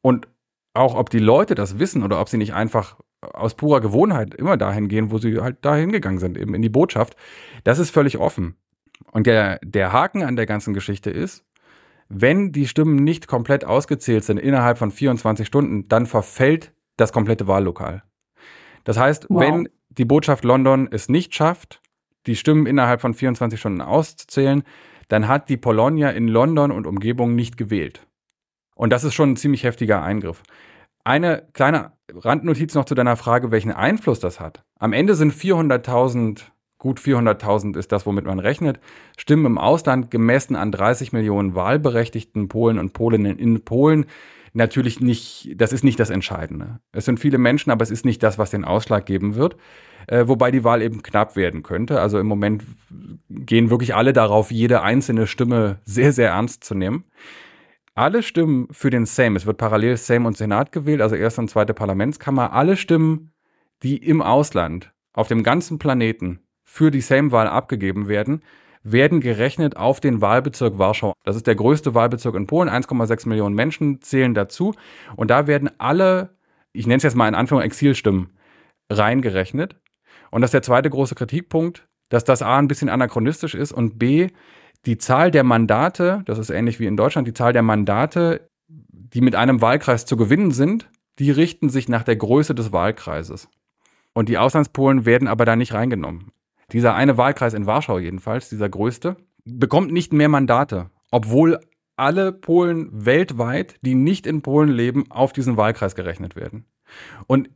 [0.00, 0.28] und
[0.72, 4.56] auch ob die Leute das wissen oder ob sie nicht einfach aus purer Gewohnheit immer
[4.56, 7.16] dahin gehen, wo sie halt dahin gegangen sind, eben in die Botschaft.
[7.64, 8.56] Das ist völlig offen.
[9.12, 11.44] Und der, der Haken an der ganzen Geschichte ist,
[12.08, 17.46] wenn die Stimmen nicht komplett ausgezählt sind innerhalb von 24 Stunden, dann verfällt das komplette
[17.46, 18.02] Wahllokal.
[18.84, 19.40] Das heißt, wow.
[19.40, 21.80] wenn die Botschaft London es nicht schafft,
[22.26, 24.64] die Stimmen innerhalb von 24 Stunden auszuzählen,
[25.08, 28.06] dann hat die Polonia in London und Umgebung nicht gewählt.
[28.74, 30.42] Und das ist schon ein ziemlich heftiger Eingriff.
[31.04, 34.64] Eine kleine Randnotiz noch zu deiner Frage, welchen Einfluss das hat.
[34.78, 36.42] Am Ende sind 400.000,
[36.78, 38.80] gut 400.000 ist das, womit man rechnet,
[39.16, 44.06] Stimmen im Ausland gemessen an 30 Millionen wahlberechtigten Polen und Polinnen in Polen
[44.52, 46.80] natürlich nicht, das ist nicht das Entscheidende.
[46.92, 49.56] Es sind viele Menschen, aber es ist nicht das, was den Ausschlag geben wird.
[50.06, 52.00] Äh, wobei die Wahl eben knapp werden könnte.
[52.00, 52.64] Also im Moment
[53.28, 57.04] gehen wirklich alle darauf, jede einzelne Stimme sehr, sehr ernst zu nehmen.
[57.94, 61.50] Alle Stimmen für den Sejm, es wird parallel Sejm und Senat gewählt, also erste und
[61.50, 63.32] zweite Parlamentskammer, alle Stimmen,
[63.82, 68.42] die im Ausland, auf dem ganzen Planeten für die Sejm-Wahl abgegeben werden,
[68.82, 71.14] werden gerechnet auf den Wahlbezirk Warschau.
[71.24, 72.68] Das ist der größte Wahlbezirk in Polen.
[72.68, 74.72] 1,6 Millionen Menschen zählen dazu.
[75.16, 76.30] Und da werden alle,
[76.72, 78.30] ich nenne es jetzt mal in Anführung Exilstimmen,
[78.88, 79.76] reingerechnet.
[80.30, 83.98] Und das ist der zweite große Kritikpunkt, dass das A ein bisschen anachronistisch ist und
[83.98, 84.28] B,
[84.86, 89.20] die Zahl der Mandate, das ist ähnlich wie in Deutschland, die Zahl der Mandate, die
[89.20, 90.88] mit einem Wahlkreis zu gewinnen sind,
[91.18, 93.48] die richten sich nach der Größe des Wahlkreises.
[94.14, 96.32] Und die Auslandspolen werden aber da nicht reingenommen.
[96.72, 101.60] Dieser eine Wahlkreis in Warschau jedenfalls, dieser größte, bekommt nicht mehr Mandate, obwohl
[101.96, 106.64] alle Polen weltweit, die nicht in Polen leben, auf diesen Wahlkreis gerechnet werden.
[107.26, 107.50] Und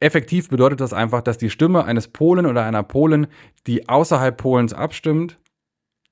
[0.00, 3.26] effektiv bedeutet das einfach, dass die Stimme eines Polen oder einer Polin,
[3.66, 5.38] die außerhalb Polens abstimmt,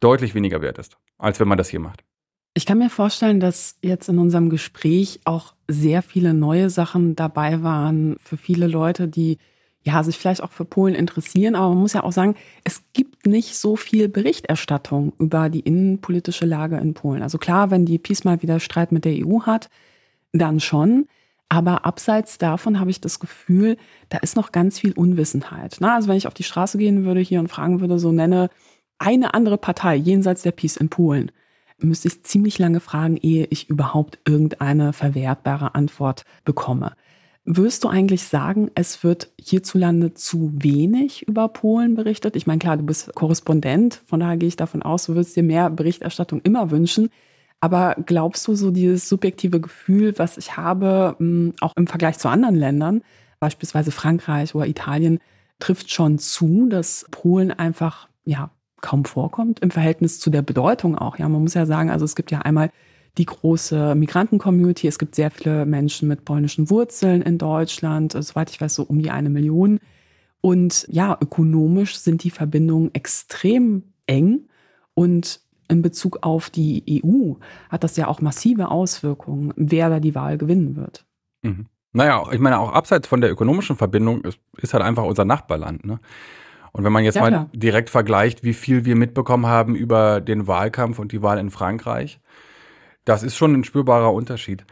[0.00, 2.04] deutlich weniger wert ist, als wenn man das hier macht.
[2.54, 7.62] Ich kann mir vorstellen, dass jetzt in unserem Gespräch auch sehr viele neue Sachen dabei
[7.62, 9.38] waren für viele Leute, die
[9.82, 12.34] ja, sich vielleicht auch für Polen interessieren, aber man muss ja auch sagen,
[12.64, 17.22] es gibt nicht so viel Berichterstattung über die innenpolitische Lage in Polen.
[17.22, 19.70] Also klar, wenn die PiS mal wieder Streit mit der EU hat,
[20.32, 21.06] dann schon.
[21.48, 23.78] Aber abseits davon habe ich das Gefühl,
[24.10, 25.76] da ist noch ganz viel Unwissenheit.
[25.80, 28.50] Na, also wenn ich auf die Straße gehen würde hier und fragen würde, so nenne
[28.98, 31.30] eine andere Partei jenseits der PiS in Polen,
[31.80, 36.92] müsste ich ziemlich lange fragen, ehe ich überhaupt irgendeine verwertbare Antwort bekomme.
[37.44, 42.36] Würdest du eigentlich sagen, es wird hierzulande zu wenig über Polen berichtet?
[42.36, 45.42] Ich meine, klar, du bist Korrespondent, von daher gehe ich davon aus, du würdest dir
[45.42, 47.08] mehr Berichterstattung immer wünschen.
[47.60, 52.28] Aber glaubst du, so dieses subjektive Gefühl, was ich habe, hm, auch im Vergleich zu
[52.28, 53.02] anderen Ländern,
[53.40, 55.18] beispielsweise Frankreich oder Italien,
[55.58, 58.50] trifft schon zu, dass Polen einfach, ja,
[58.80, 61.18] kaum vorkommt im Verhältnis zu der Bedeutung auch.
[61.18, 62.70] Ja, man muss ja sagen, also es gibt ja einmal
[63.16, 64.86] die große Migranten-Community.
[64.86, 69.00] Es gibt sehr viele Menschen mit polnischen Wurzeln in Deutschland, soweit ich weiß, so um
[69.02, 69.80] die eine Million.
[70.40, 74.48] Und ja, ökonomisch sind die Verbindungen extrem eng
[74.94, 77.34] und in Bezug auf die EU
[77.68, 81.04] hat das ja auch massive Auswirkungen, wer da die Wahl gewinnen wird.
[81.42, 81.66] Mhm.
[81.92, 85.84] Naja, ich meine, auch abseits von der ökonomischen Verbindung ist, ist halt einfach unser Nachbarland.
[85.84, 85.98] Ne?
[86.72, 87.50] Und wenn man jetzt ja, mal klar.
[87.52, 92.20] direkt vergleicht, wie viel wir mitbekommen haben über den Wahlkampf und die Wahl in Frankreich,
[93.04, 94.64] das ist schon ein spürbarer Unterschied.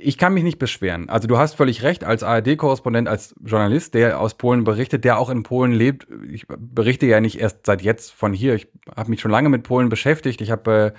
[0.00, 1.08] Ich kann mich nicht beschweren.
[1.08, 5.30] Also du hast völlig recht, als ARD-Korrespondent, als Journalist, der aus Polen berichtet, der auch
[5.30, 6.06] in Polen lebt.
[6.28, 8.54] Ich berichte ja nicht erst seit jetzt von hier.
[8.54, 10.40] Ich habe mich schon lange mit Polen beschäftigt.
[10.40, 10.98] Ich habe äh,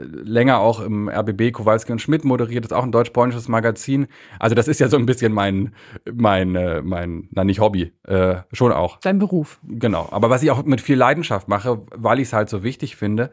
[0.00, 4.06] länger auch im RBB Kowalski und Schmidt moderiert, ist auch ein deutsch-polnisches Magazin.
[4.38, 5.74] Also das ist ja so ein bisschen mein,
[6.12, 8.98] mein, äh, mein, na nicht Hobby, äh, schon auch.
[9.00, 9.60] Dein Beruf.
[9.64, 12.96] Genau, aber was ich auch mit viel Leidenschaft mache, weil ich es halt so wichtig
[12.96, 13.30] finde.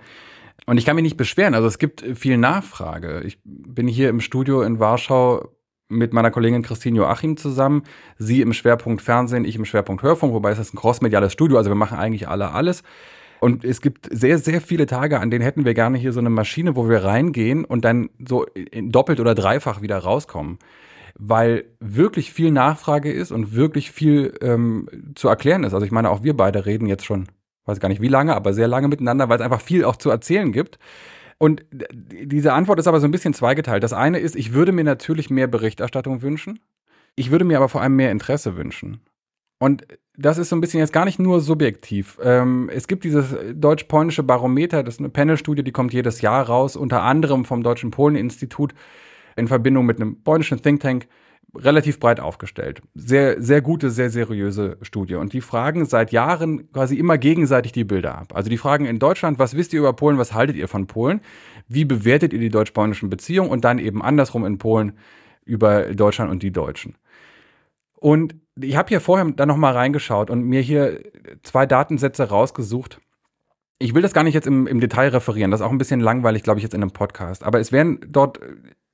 [0.65, 1.53] Und ich kann mich nicht beschweren.
[1.53, 3.21] Also es gibt viel Nachfrage.
[3.21, 5.49] Ich bin hier im Studio in Warschau
[5.89, 7.83] mit meiner Kollegin Christine Joachim zusammen.
[8.17, 11.69] Sie im Schwerpunkt Fernsehen, ich im Schwerpunkt Hörfunk, wobei es ist ein crossmediales Studio, also
[11.69, 12.83] wir machen eigentlich alle alles.
[13.39, 16.29] Und es gibt sehr, sehr viele Tage, an denen hätten wir gerne hier so eine
[16.29, 20.57] Maschine, wo wir reingehen und dann so doppelt oder dreifach wieder rauskommen.
[21.19, 25.73] Weil wirklich viel Nachfrage ist und wirklich viel ähm, zu erklären ist.
[25.73, 27.27] Also ich meine, auch wir beide reden jetzt schon
[27.67, 30.09] weiß gar nicht wie lange, aber sehr lange miteinander, weil es einfach viel auch zu
[30.09, 30.79] erzählen gibt.
[31.37, 33.83] Und diese Antwort ist aber so ein bisschen zweigeteilt.
[33.83, 36.59] Das eine ist, ich würde mir natürlich mehr Berichterstattung wünschen.
[37.15, 39.01] Ich würde mir aber vor allem mehr Interesse wünschen.
[39.59, 39.85] Und
[40.15, 42.19] das ist so ein bisschen jetzt gar nicht nur subjektiv.
[42.23, 46.75] Ähm, es gibt dieses deutsch-polnische Barometer, das ist eine Panelstudie, die kommt jedes Jahr raus,
[46.75, 48.73] unter anderem vom Deutschen Polen-Institut
[49.35, 51.07] in Verbindung mit einem polnischen Think Tank
[51.55, 52.81] relativ breit aufgestellt.
[52.93, 55.15] Sehr, sehr gute, sehr seriöse Studie.
[55.15, 58.35] Und die fragen seit Jahren quasi immer gegenseitig die Bilder ab.
[58.35, 61.21] Also die fragen in Deutschland, was wisst ihr über Polen, was haltet ihr von Polen?
[61.67, 63.49] Wie bewertet ihr die deutsch-polnischen Beziehungen?
[63.49, 64.93] Und dann eben andersrum in Polen
[65.45, 66.95] über Deutschland und die Deutschen.
[67.95, 71.01] Und ich habe hier vorher dann nochmal reingeschaut und mir hier
[71.43, 72.99] zwei Datensätze rausgesucht.
[73.79, 75.99] Ich will das gar nicht jetzt im, im Detail referieren, das ist auch ein bisschen
[75.99, 77.43] langweilig, glaube ich, jetzt in einem Podcast.
[77.43, 78.39] Aber es werden dort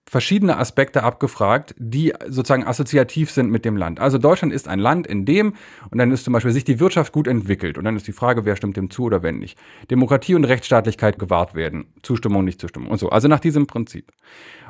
[0.06, 4.00] verschiedene Aspekte abgefragt, die sozusagen assoziativ sind mit dem Land.
[4.00, 5.54] Also Deutschland ist ein Land, in dem,
[5.90, 7.78] und dann ist zum Beispiel sich die Wirtschaft gut entwickelt.
[7.78, 9.58] Und dann ist die Frage, wer stimmt dem zu oder wenn nicht.
[9.90, 11.86] Demokratie und Rechtsstaatlichkeit gewahrt werden.
[12.04, 13.10] Zustimmung, nicht Zustimmung und so.
[13.10, 14.12] Also nach diesem Prinzip.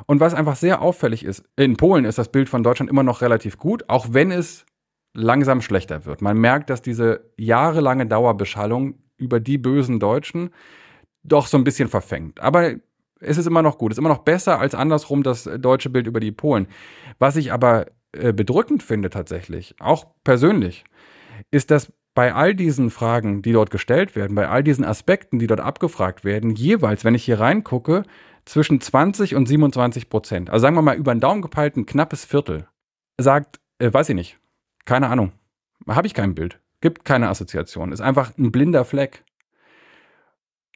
[0.06, 3.20] Und was einfach sehr auffällig ist, in Polen ist das Bild von Deutschland immer noch
[3.20, 4.64] relativ gut, auch wenn es
[5.14, 6.20] langsam schlechter wird.
[6.20, 10.50] Man merkt, dass diese jahrelange Dauerbeschallung über die bösen Deutschen
[11.22, 12.40] doch so ein bisschen verfängt.
[12.40, 12.74] Aber
[13.20, 13.92] es ist immer noch gut.
[13.92, 16.66] Es ist immer noch besser als andersrum das deutsche Bild über die Polen.
[17.18, 20.84] Was ich aber äh, bedrückend finde tatsächlich, auch persönlich,
[21.50, 25.46] ist, dass bei all diesen Fragen, die dort gestellt werden, bei all diesen Aspekten, die
[25.46, 28.04] dort abgefragt werden, jeweils, wenn ich hier reingucke,
[28.44, 32.24] zwischen 20 und 27 Prozent, also sagen wir mal über den Daumen gepeilt ein knappes
[32.24, 32.68] Viertel,
[33.18, 34.38] sagt, äh, weiß ich nicht,
[34.84, 35.32] keine Ahnung,
[35.88, 39.24] habe ich kein Bild, gibt keine Assoziation, ist einfach ein blinder Fleck.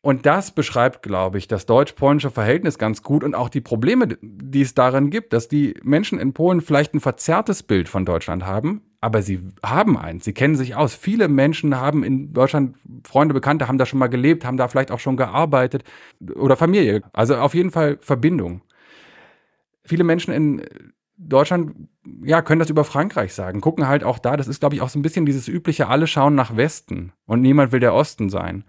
[0.00, 4.62] Und das beschreibt, glaube ich, das deutsch-polnische Verhältnis ganz gut und auch die Probleme, die
[4.62, 8.82] es darin gibt, dass die Menschen in Polen vielleicht ein verzerrtes Bild von Deutschland haben,
[9.00, 10.94] aber sie haben eins, sie kennen sich aus.
[10.94, 14.92] Viele Menschen haben in Deutschland Freunde, Bekannte, haben da schon mal gelebt, haben da vielleicht
[14.92, 15.82] auch schon gearbeitet
[16.36, 17.02] oder Familie.
[17.12, 18.62] Also auf jeden Fall Verbindung.
[19.84, 20.62] Viele Menschen in
[21.18, 21.74] Deutschland
[22.22, 24.88] ja, können das über Frankreich sagen, gucken halt auch da, das ist, glaube ich, auch
[24.88, 28.64] so ein bisschen dieses übliche, alle schauen nach Westen und niemand will der Osten sein.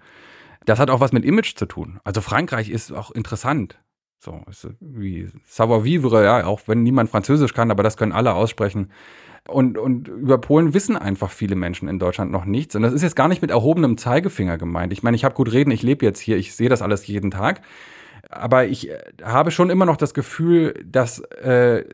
[0.66, 2.00] Das hat auch was mit Image zu tun.
[2.04, 3.80] Also Frankreich ist auch interessant.
[4.22, 4.42] So,
[4.82, 8.92] wie savoir-vivre, ja, auch wenn niemand Französisch kann, aber das können alle aussprechen.
[9.48, 12.76] Und, und über Polen wissen einfach viele Menschen in Deutschland noch nichts.
[12.76, 14.92] Und das ist jetzt gar nicht mit erhobenem Zeigefinger gemeint.
[14.92, 17.32] Ich meine, ich habe gut reden, ich lebe jetzt hier, ich sehe das alles jeden
[17.32, 17.62] Tag.
[18.30, 21.86] Aber ich äh, habe schon immer noch das Gefühl, dass äh,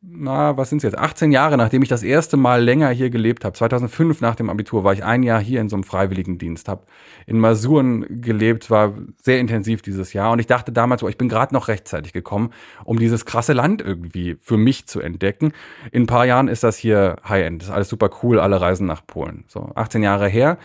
[0.00, 3.44] na, was sind es jetzt, 18 Jahre, nachdem ich das erste Mal länger hier gelebt
[3.44, 3.56] habe.
[3.56, 6.84] 2005 nach dem Abitur war ich ein Jahr hier in so einem Freiwilligendienst, habe
[7.26, 11.28] in Masuren gelebt, war sehr intensiv dieses Jahr und ich dachte damals, oh, ich bin
[11.28, 12.50] gerade noch rechtzeitig gekommen,
[12.84, 15.52] um dieses krasse Land irgendwie für mich zu entdecken.
[15.90, 19.04] In ein paar Jahren ist das hier High-End, ist alles super cool, alle reisen nach
[19.04, 19.44] Polen.
[19.48, 20.58] So, 18 Jahre her.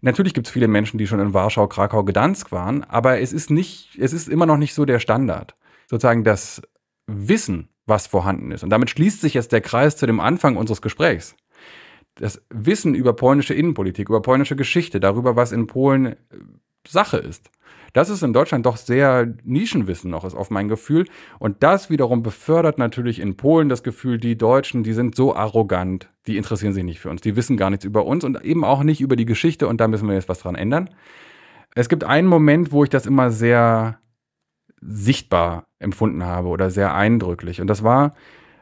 [0.00, 3.50] Natürlich gibt es viele Menschen, die schon in Warschau, Krakau, Gdansk waren, aber es ist
[3.50, 5.54] nicht, es ist immer noch nicht so der Standard.
[5.88, 6.62] Sozusagen das
[7.06, 8.62] Wissen was vorhanden ist.
[8.62, 11.36] Und damit schließt sich jetzt der Kreis zu dem Anfang unseres Gesprächs.
[12.14, 16.16] Das Wissen über polnische Innenpolitik, über polnische Geschichte, darüber, was in Polen äh,
[16.86, 17.50] Sache ist.
[17.92, 21.06] Das ist in Deutschland doch sehr Nischenwissen noch, ist auf mein Gefühl.
[21.38, 26.10] Und das wiederum befördert natürlich in Polen das Gefühl, die Deutschen, die sind so arrogant,
[26.26, 28.82] die interessieren sich nicht für uns, die wissen gar nichts über uns und eben auch
[28.82, 30.90] nicht über die Geschichte und da müssen wir jetzt was dran ändern.
[31.74, 33.98] Es gibt einen Moment, wo ich das immer sehr
[34.80, 37.60] sichtbar empfunden habe oder sehr eindrücklich.
[37.60, 38.14] Und das war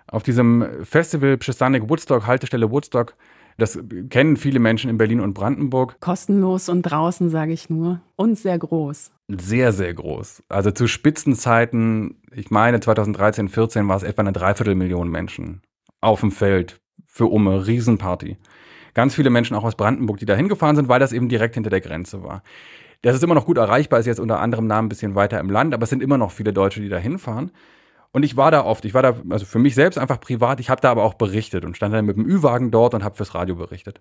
[0.06, 3.14] auf diesem Festival Przystanek Woodstock, Haltestelle Woodstock.
[3.58, 3.78] Das
[4.10, 5.98] kennen viele Menschen in Berlin und Brandenburg.
[6.00, 8.00] Kostenlos und draußen, sage ich nur.
[8.14, 9.12] Und sehr groß.
[9.28, 10.42] Sehr, sehr groß.
[10.48, 15.62] Also zu Spitzenzeiten, ich meine 2013, 14 war es etwa eine Dreiviertelmillion Menschen
[16.00, 18.36] auf dem Feld für Umme, Riesenparty.
[18.94, 21.70] Ganz viele Menschen auch aus Brandenburg, die da hingefahren sind, weil das eben direkt hinter
[21.70, 22.42] der Grenze war.
[23.06, 25.48] Das ist immer noch gut erreichbar, ist jetzt unter anderem Namen ein bisschen weiter im
[25.48, 27.52] Land, aber es sind immer noch viele Deutsche, die da hinfahren.
[28.10, 30.70] Und ich war da oft, ich war da, also für mich selbst einfach privat, ich
[30.70, 33.32] habe da aber auch berichtet und stand dann mit dem Ü-Wagen dort und habe fürs
[33.32, 34.00] Radio berichtet.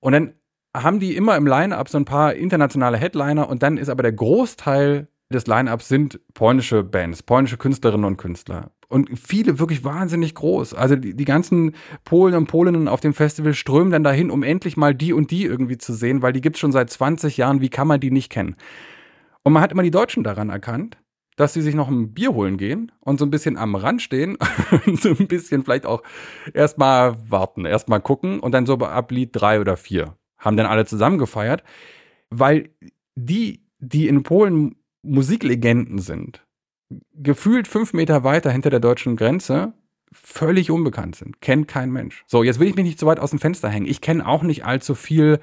[0.00, 0.34] Und dann
[0.76, 4.12] haben die immer im Line-Up so ein paar internationale Headliner und dann ist aber der
[4.12, 8.72] Großteil des Line-Ups sind polnische Bands, polnische Künstlerinnen und Künstler.
[8.92, 10.74] Und viele wirklich wahnsinnig groß.
[10.74, 11.74] Also die, die ganzen
[12.04, 15.44] Polen und Polinnen auf dem Festival strömen dann dahin, um endlich mal die und die
[15.44, 17.62] irgendwie zu sehen, weil die gibt es schon seit 20 Jahren.
[17.62, 18.54] Wie kann man die nicht kennen?
[19.44, 20.98] Und man hat immer die Deutschen daran erkannt,
[21.36, 24.36] dass sie sich noch ein Bier holen gehen und so ein bisschen am Rand stehen
[24.86, 26.02] und so ein bisschen vielleicht auch
[26.52, 30.84] erstmal warten, erstmal gucken und dann so ab Lied drei oder vier haben dann alle
[30.84, 31.64] zusammen gefeiert,
[32.28, 32.70] weil
[33.14, 36.44] die, die in Polen Musiklegenden sind,
[37.14, 39.72] gefühlt fünf Meter weiter hinter der deutschen Grenze
[40.12, 41.40] völlig unbekannt sind.
[41.40, 42.24] Kennt kein Mensch.
[42.26, 43.86] So, jetzt will ich mich nicht so weit aus dem Fenster hängen.
[43.86, 45.40] Ich kenne auch nicht allzu viel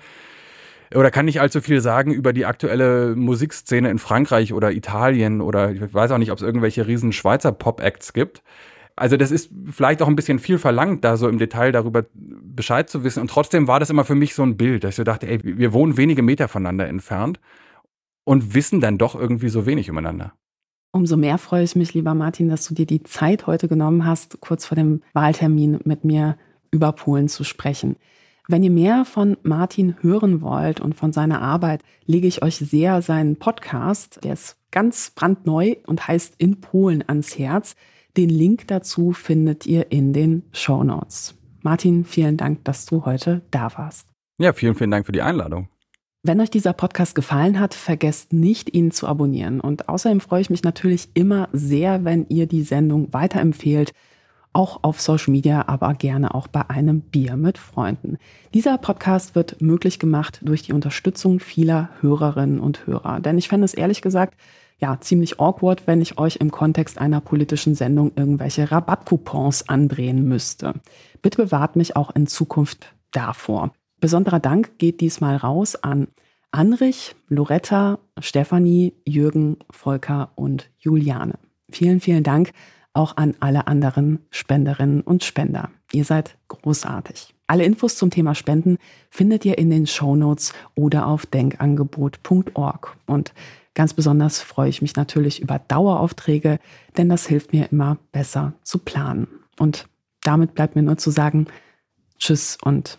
[0.93, 5.71] oder kann nicht allzu viel sagen über die aktuelle Musikszene in Frankreich oder Italien oder
[5.71, 8.43] ich weiß auch nicht, ob es irgendwelche riesen Schweizer Pop-Acts gibt.
[8.95, 12.89] Also das ist vielleicht auch ein bisschen viel verlangt, da so im Detail darüber Bescheid
[12.89, 13.21] zu wissen.
[13.21, 15.39] Und trotzdem war das immer für mich so ein Bild, dass ich so dachte, ey,
[15.41, 17.39] wir wohnen wenige Meter voneinander entfernt
[18.25, 20.33] und wissen dann doch irgendwie so wenig übereinander.
[20.91, 24.41] Umso mehr freue ich mich, lieber Martin, dass du dir die Zeit heute genommen hast,
[24.41, 26.37] kurz vor dem Wahltermin mit mir
[26.71, 27.95] über Polen zu sprechen.
[28.47, 33.03] Wenn ihr mehr von Martin hören wollt und von seiner Arbeit, lege ich euch sehr
[33.03, 37.75] seinen Podcast, der ist ganz brandneu und heißt In Polen ans Herz.
[38.17, 41.35] Den Link dazu findet ihr in den Show Notes.
[41.61, 44.07] Martin, vielen Dank, dass du heute da warst.
[44.39, 45.69] Ja, vielen, vielen Dank für die Einladung.
[46.21, 49.61] Wenn euch dieser Podcast gefallen hat, vergesst nicht, ihn zu abonnieren.
[49.61, 53.93] Und außerdem freue ich mich natürlich immer sehr, wenn ihr die Sendung weiterempfehlt
[54.51, 58.17] auch auf Social Media, aber gerne auch bei einem Bier mit Freunden.
[58.53, 63.21] Dieser Podcast wird möglich gemacht durch die Unterstützung vieler Hörerinnen und Hörer.
[63.21, 64.37] Denn ich fände es ehrlich gesagt
[64.79, 70.73] ja ziemlich awkward, wenn ich euch im Kontext einer politischen Sendung irgendwelche Rabattcoupons andrehen müsste.
[71.21, 73.71] Bitte bewahrt mich auch in Zukunft davor.
[73.99, 76.07] Besonderer Dank geht diesmal raus an
[76.51, 81.35] Anrich, Loretta, Stefanie, Jürgen, Volker und Juliane.
[81.69, 82.51] Vielen, vielen Dank
[82.93, 85.69] auch an alle anderen Spenderinnen und Spender.
[85.91, 87.35] Ihr seid großartig.
[87.47, 88.77] Alle Infos zum Thema Spenden
[89.09, 92.97] findet ihr in den Shownotes oder auf denkangebot.org.
[93.05, 93.33] Und
[93.73, 96.59] ganz besonders freue ich mich natürlich über Daueraufträge,
[96.97, 99.27] denn das hilft mir immer besser zu planen.
[99.57, 99.87] Und
[100.21, 101.47] damit bleibt mir nur zu sagen,
[102.19, 102.98] tschüss und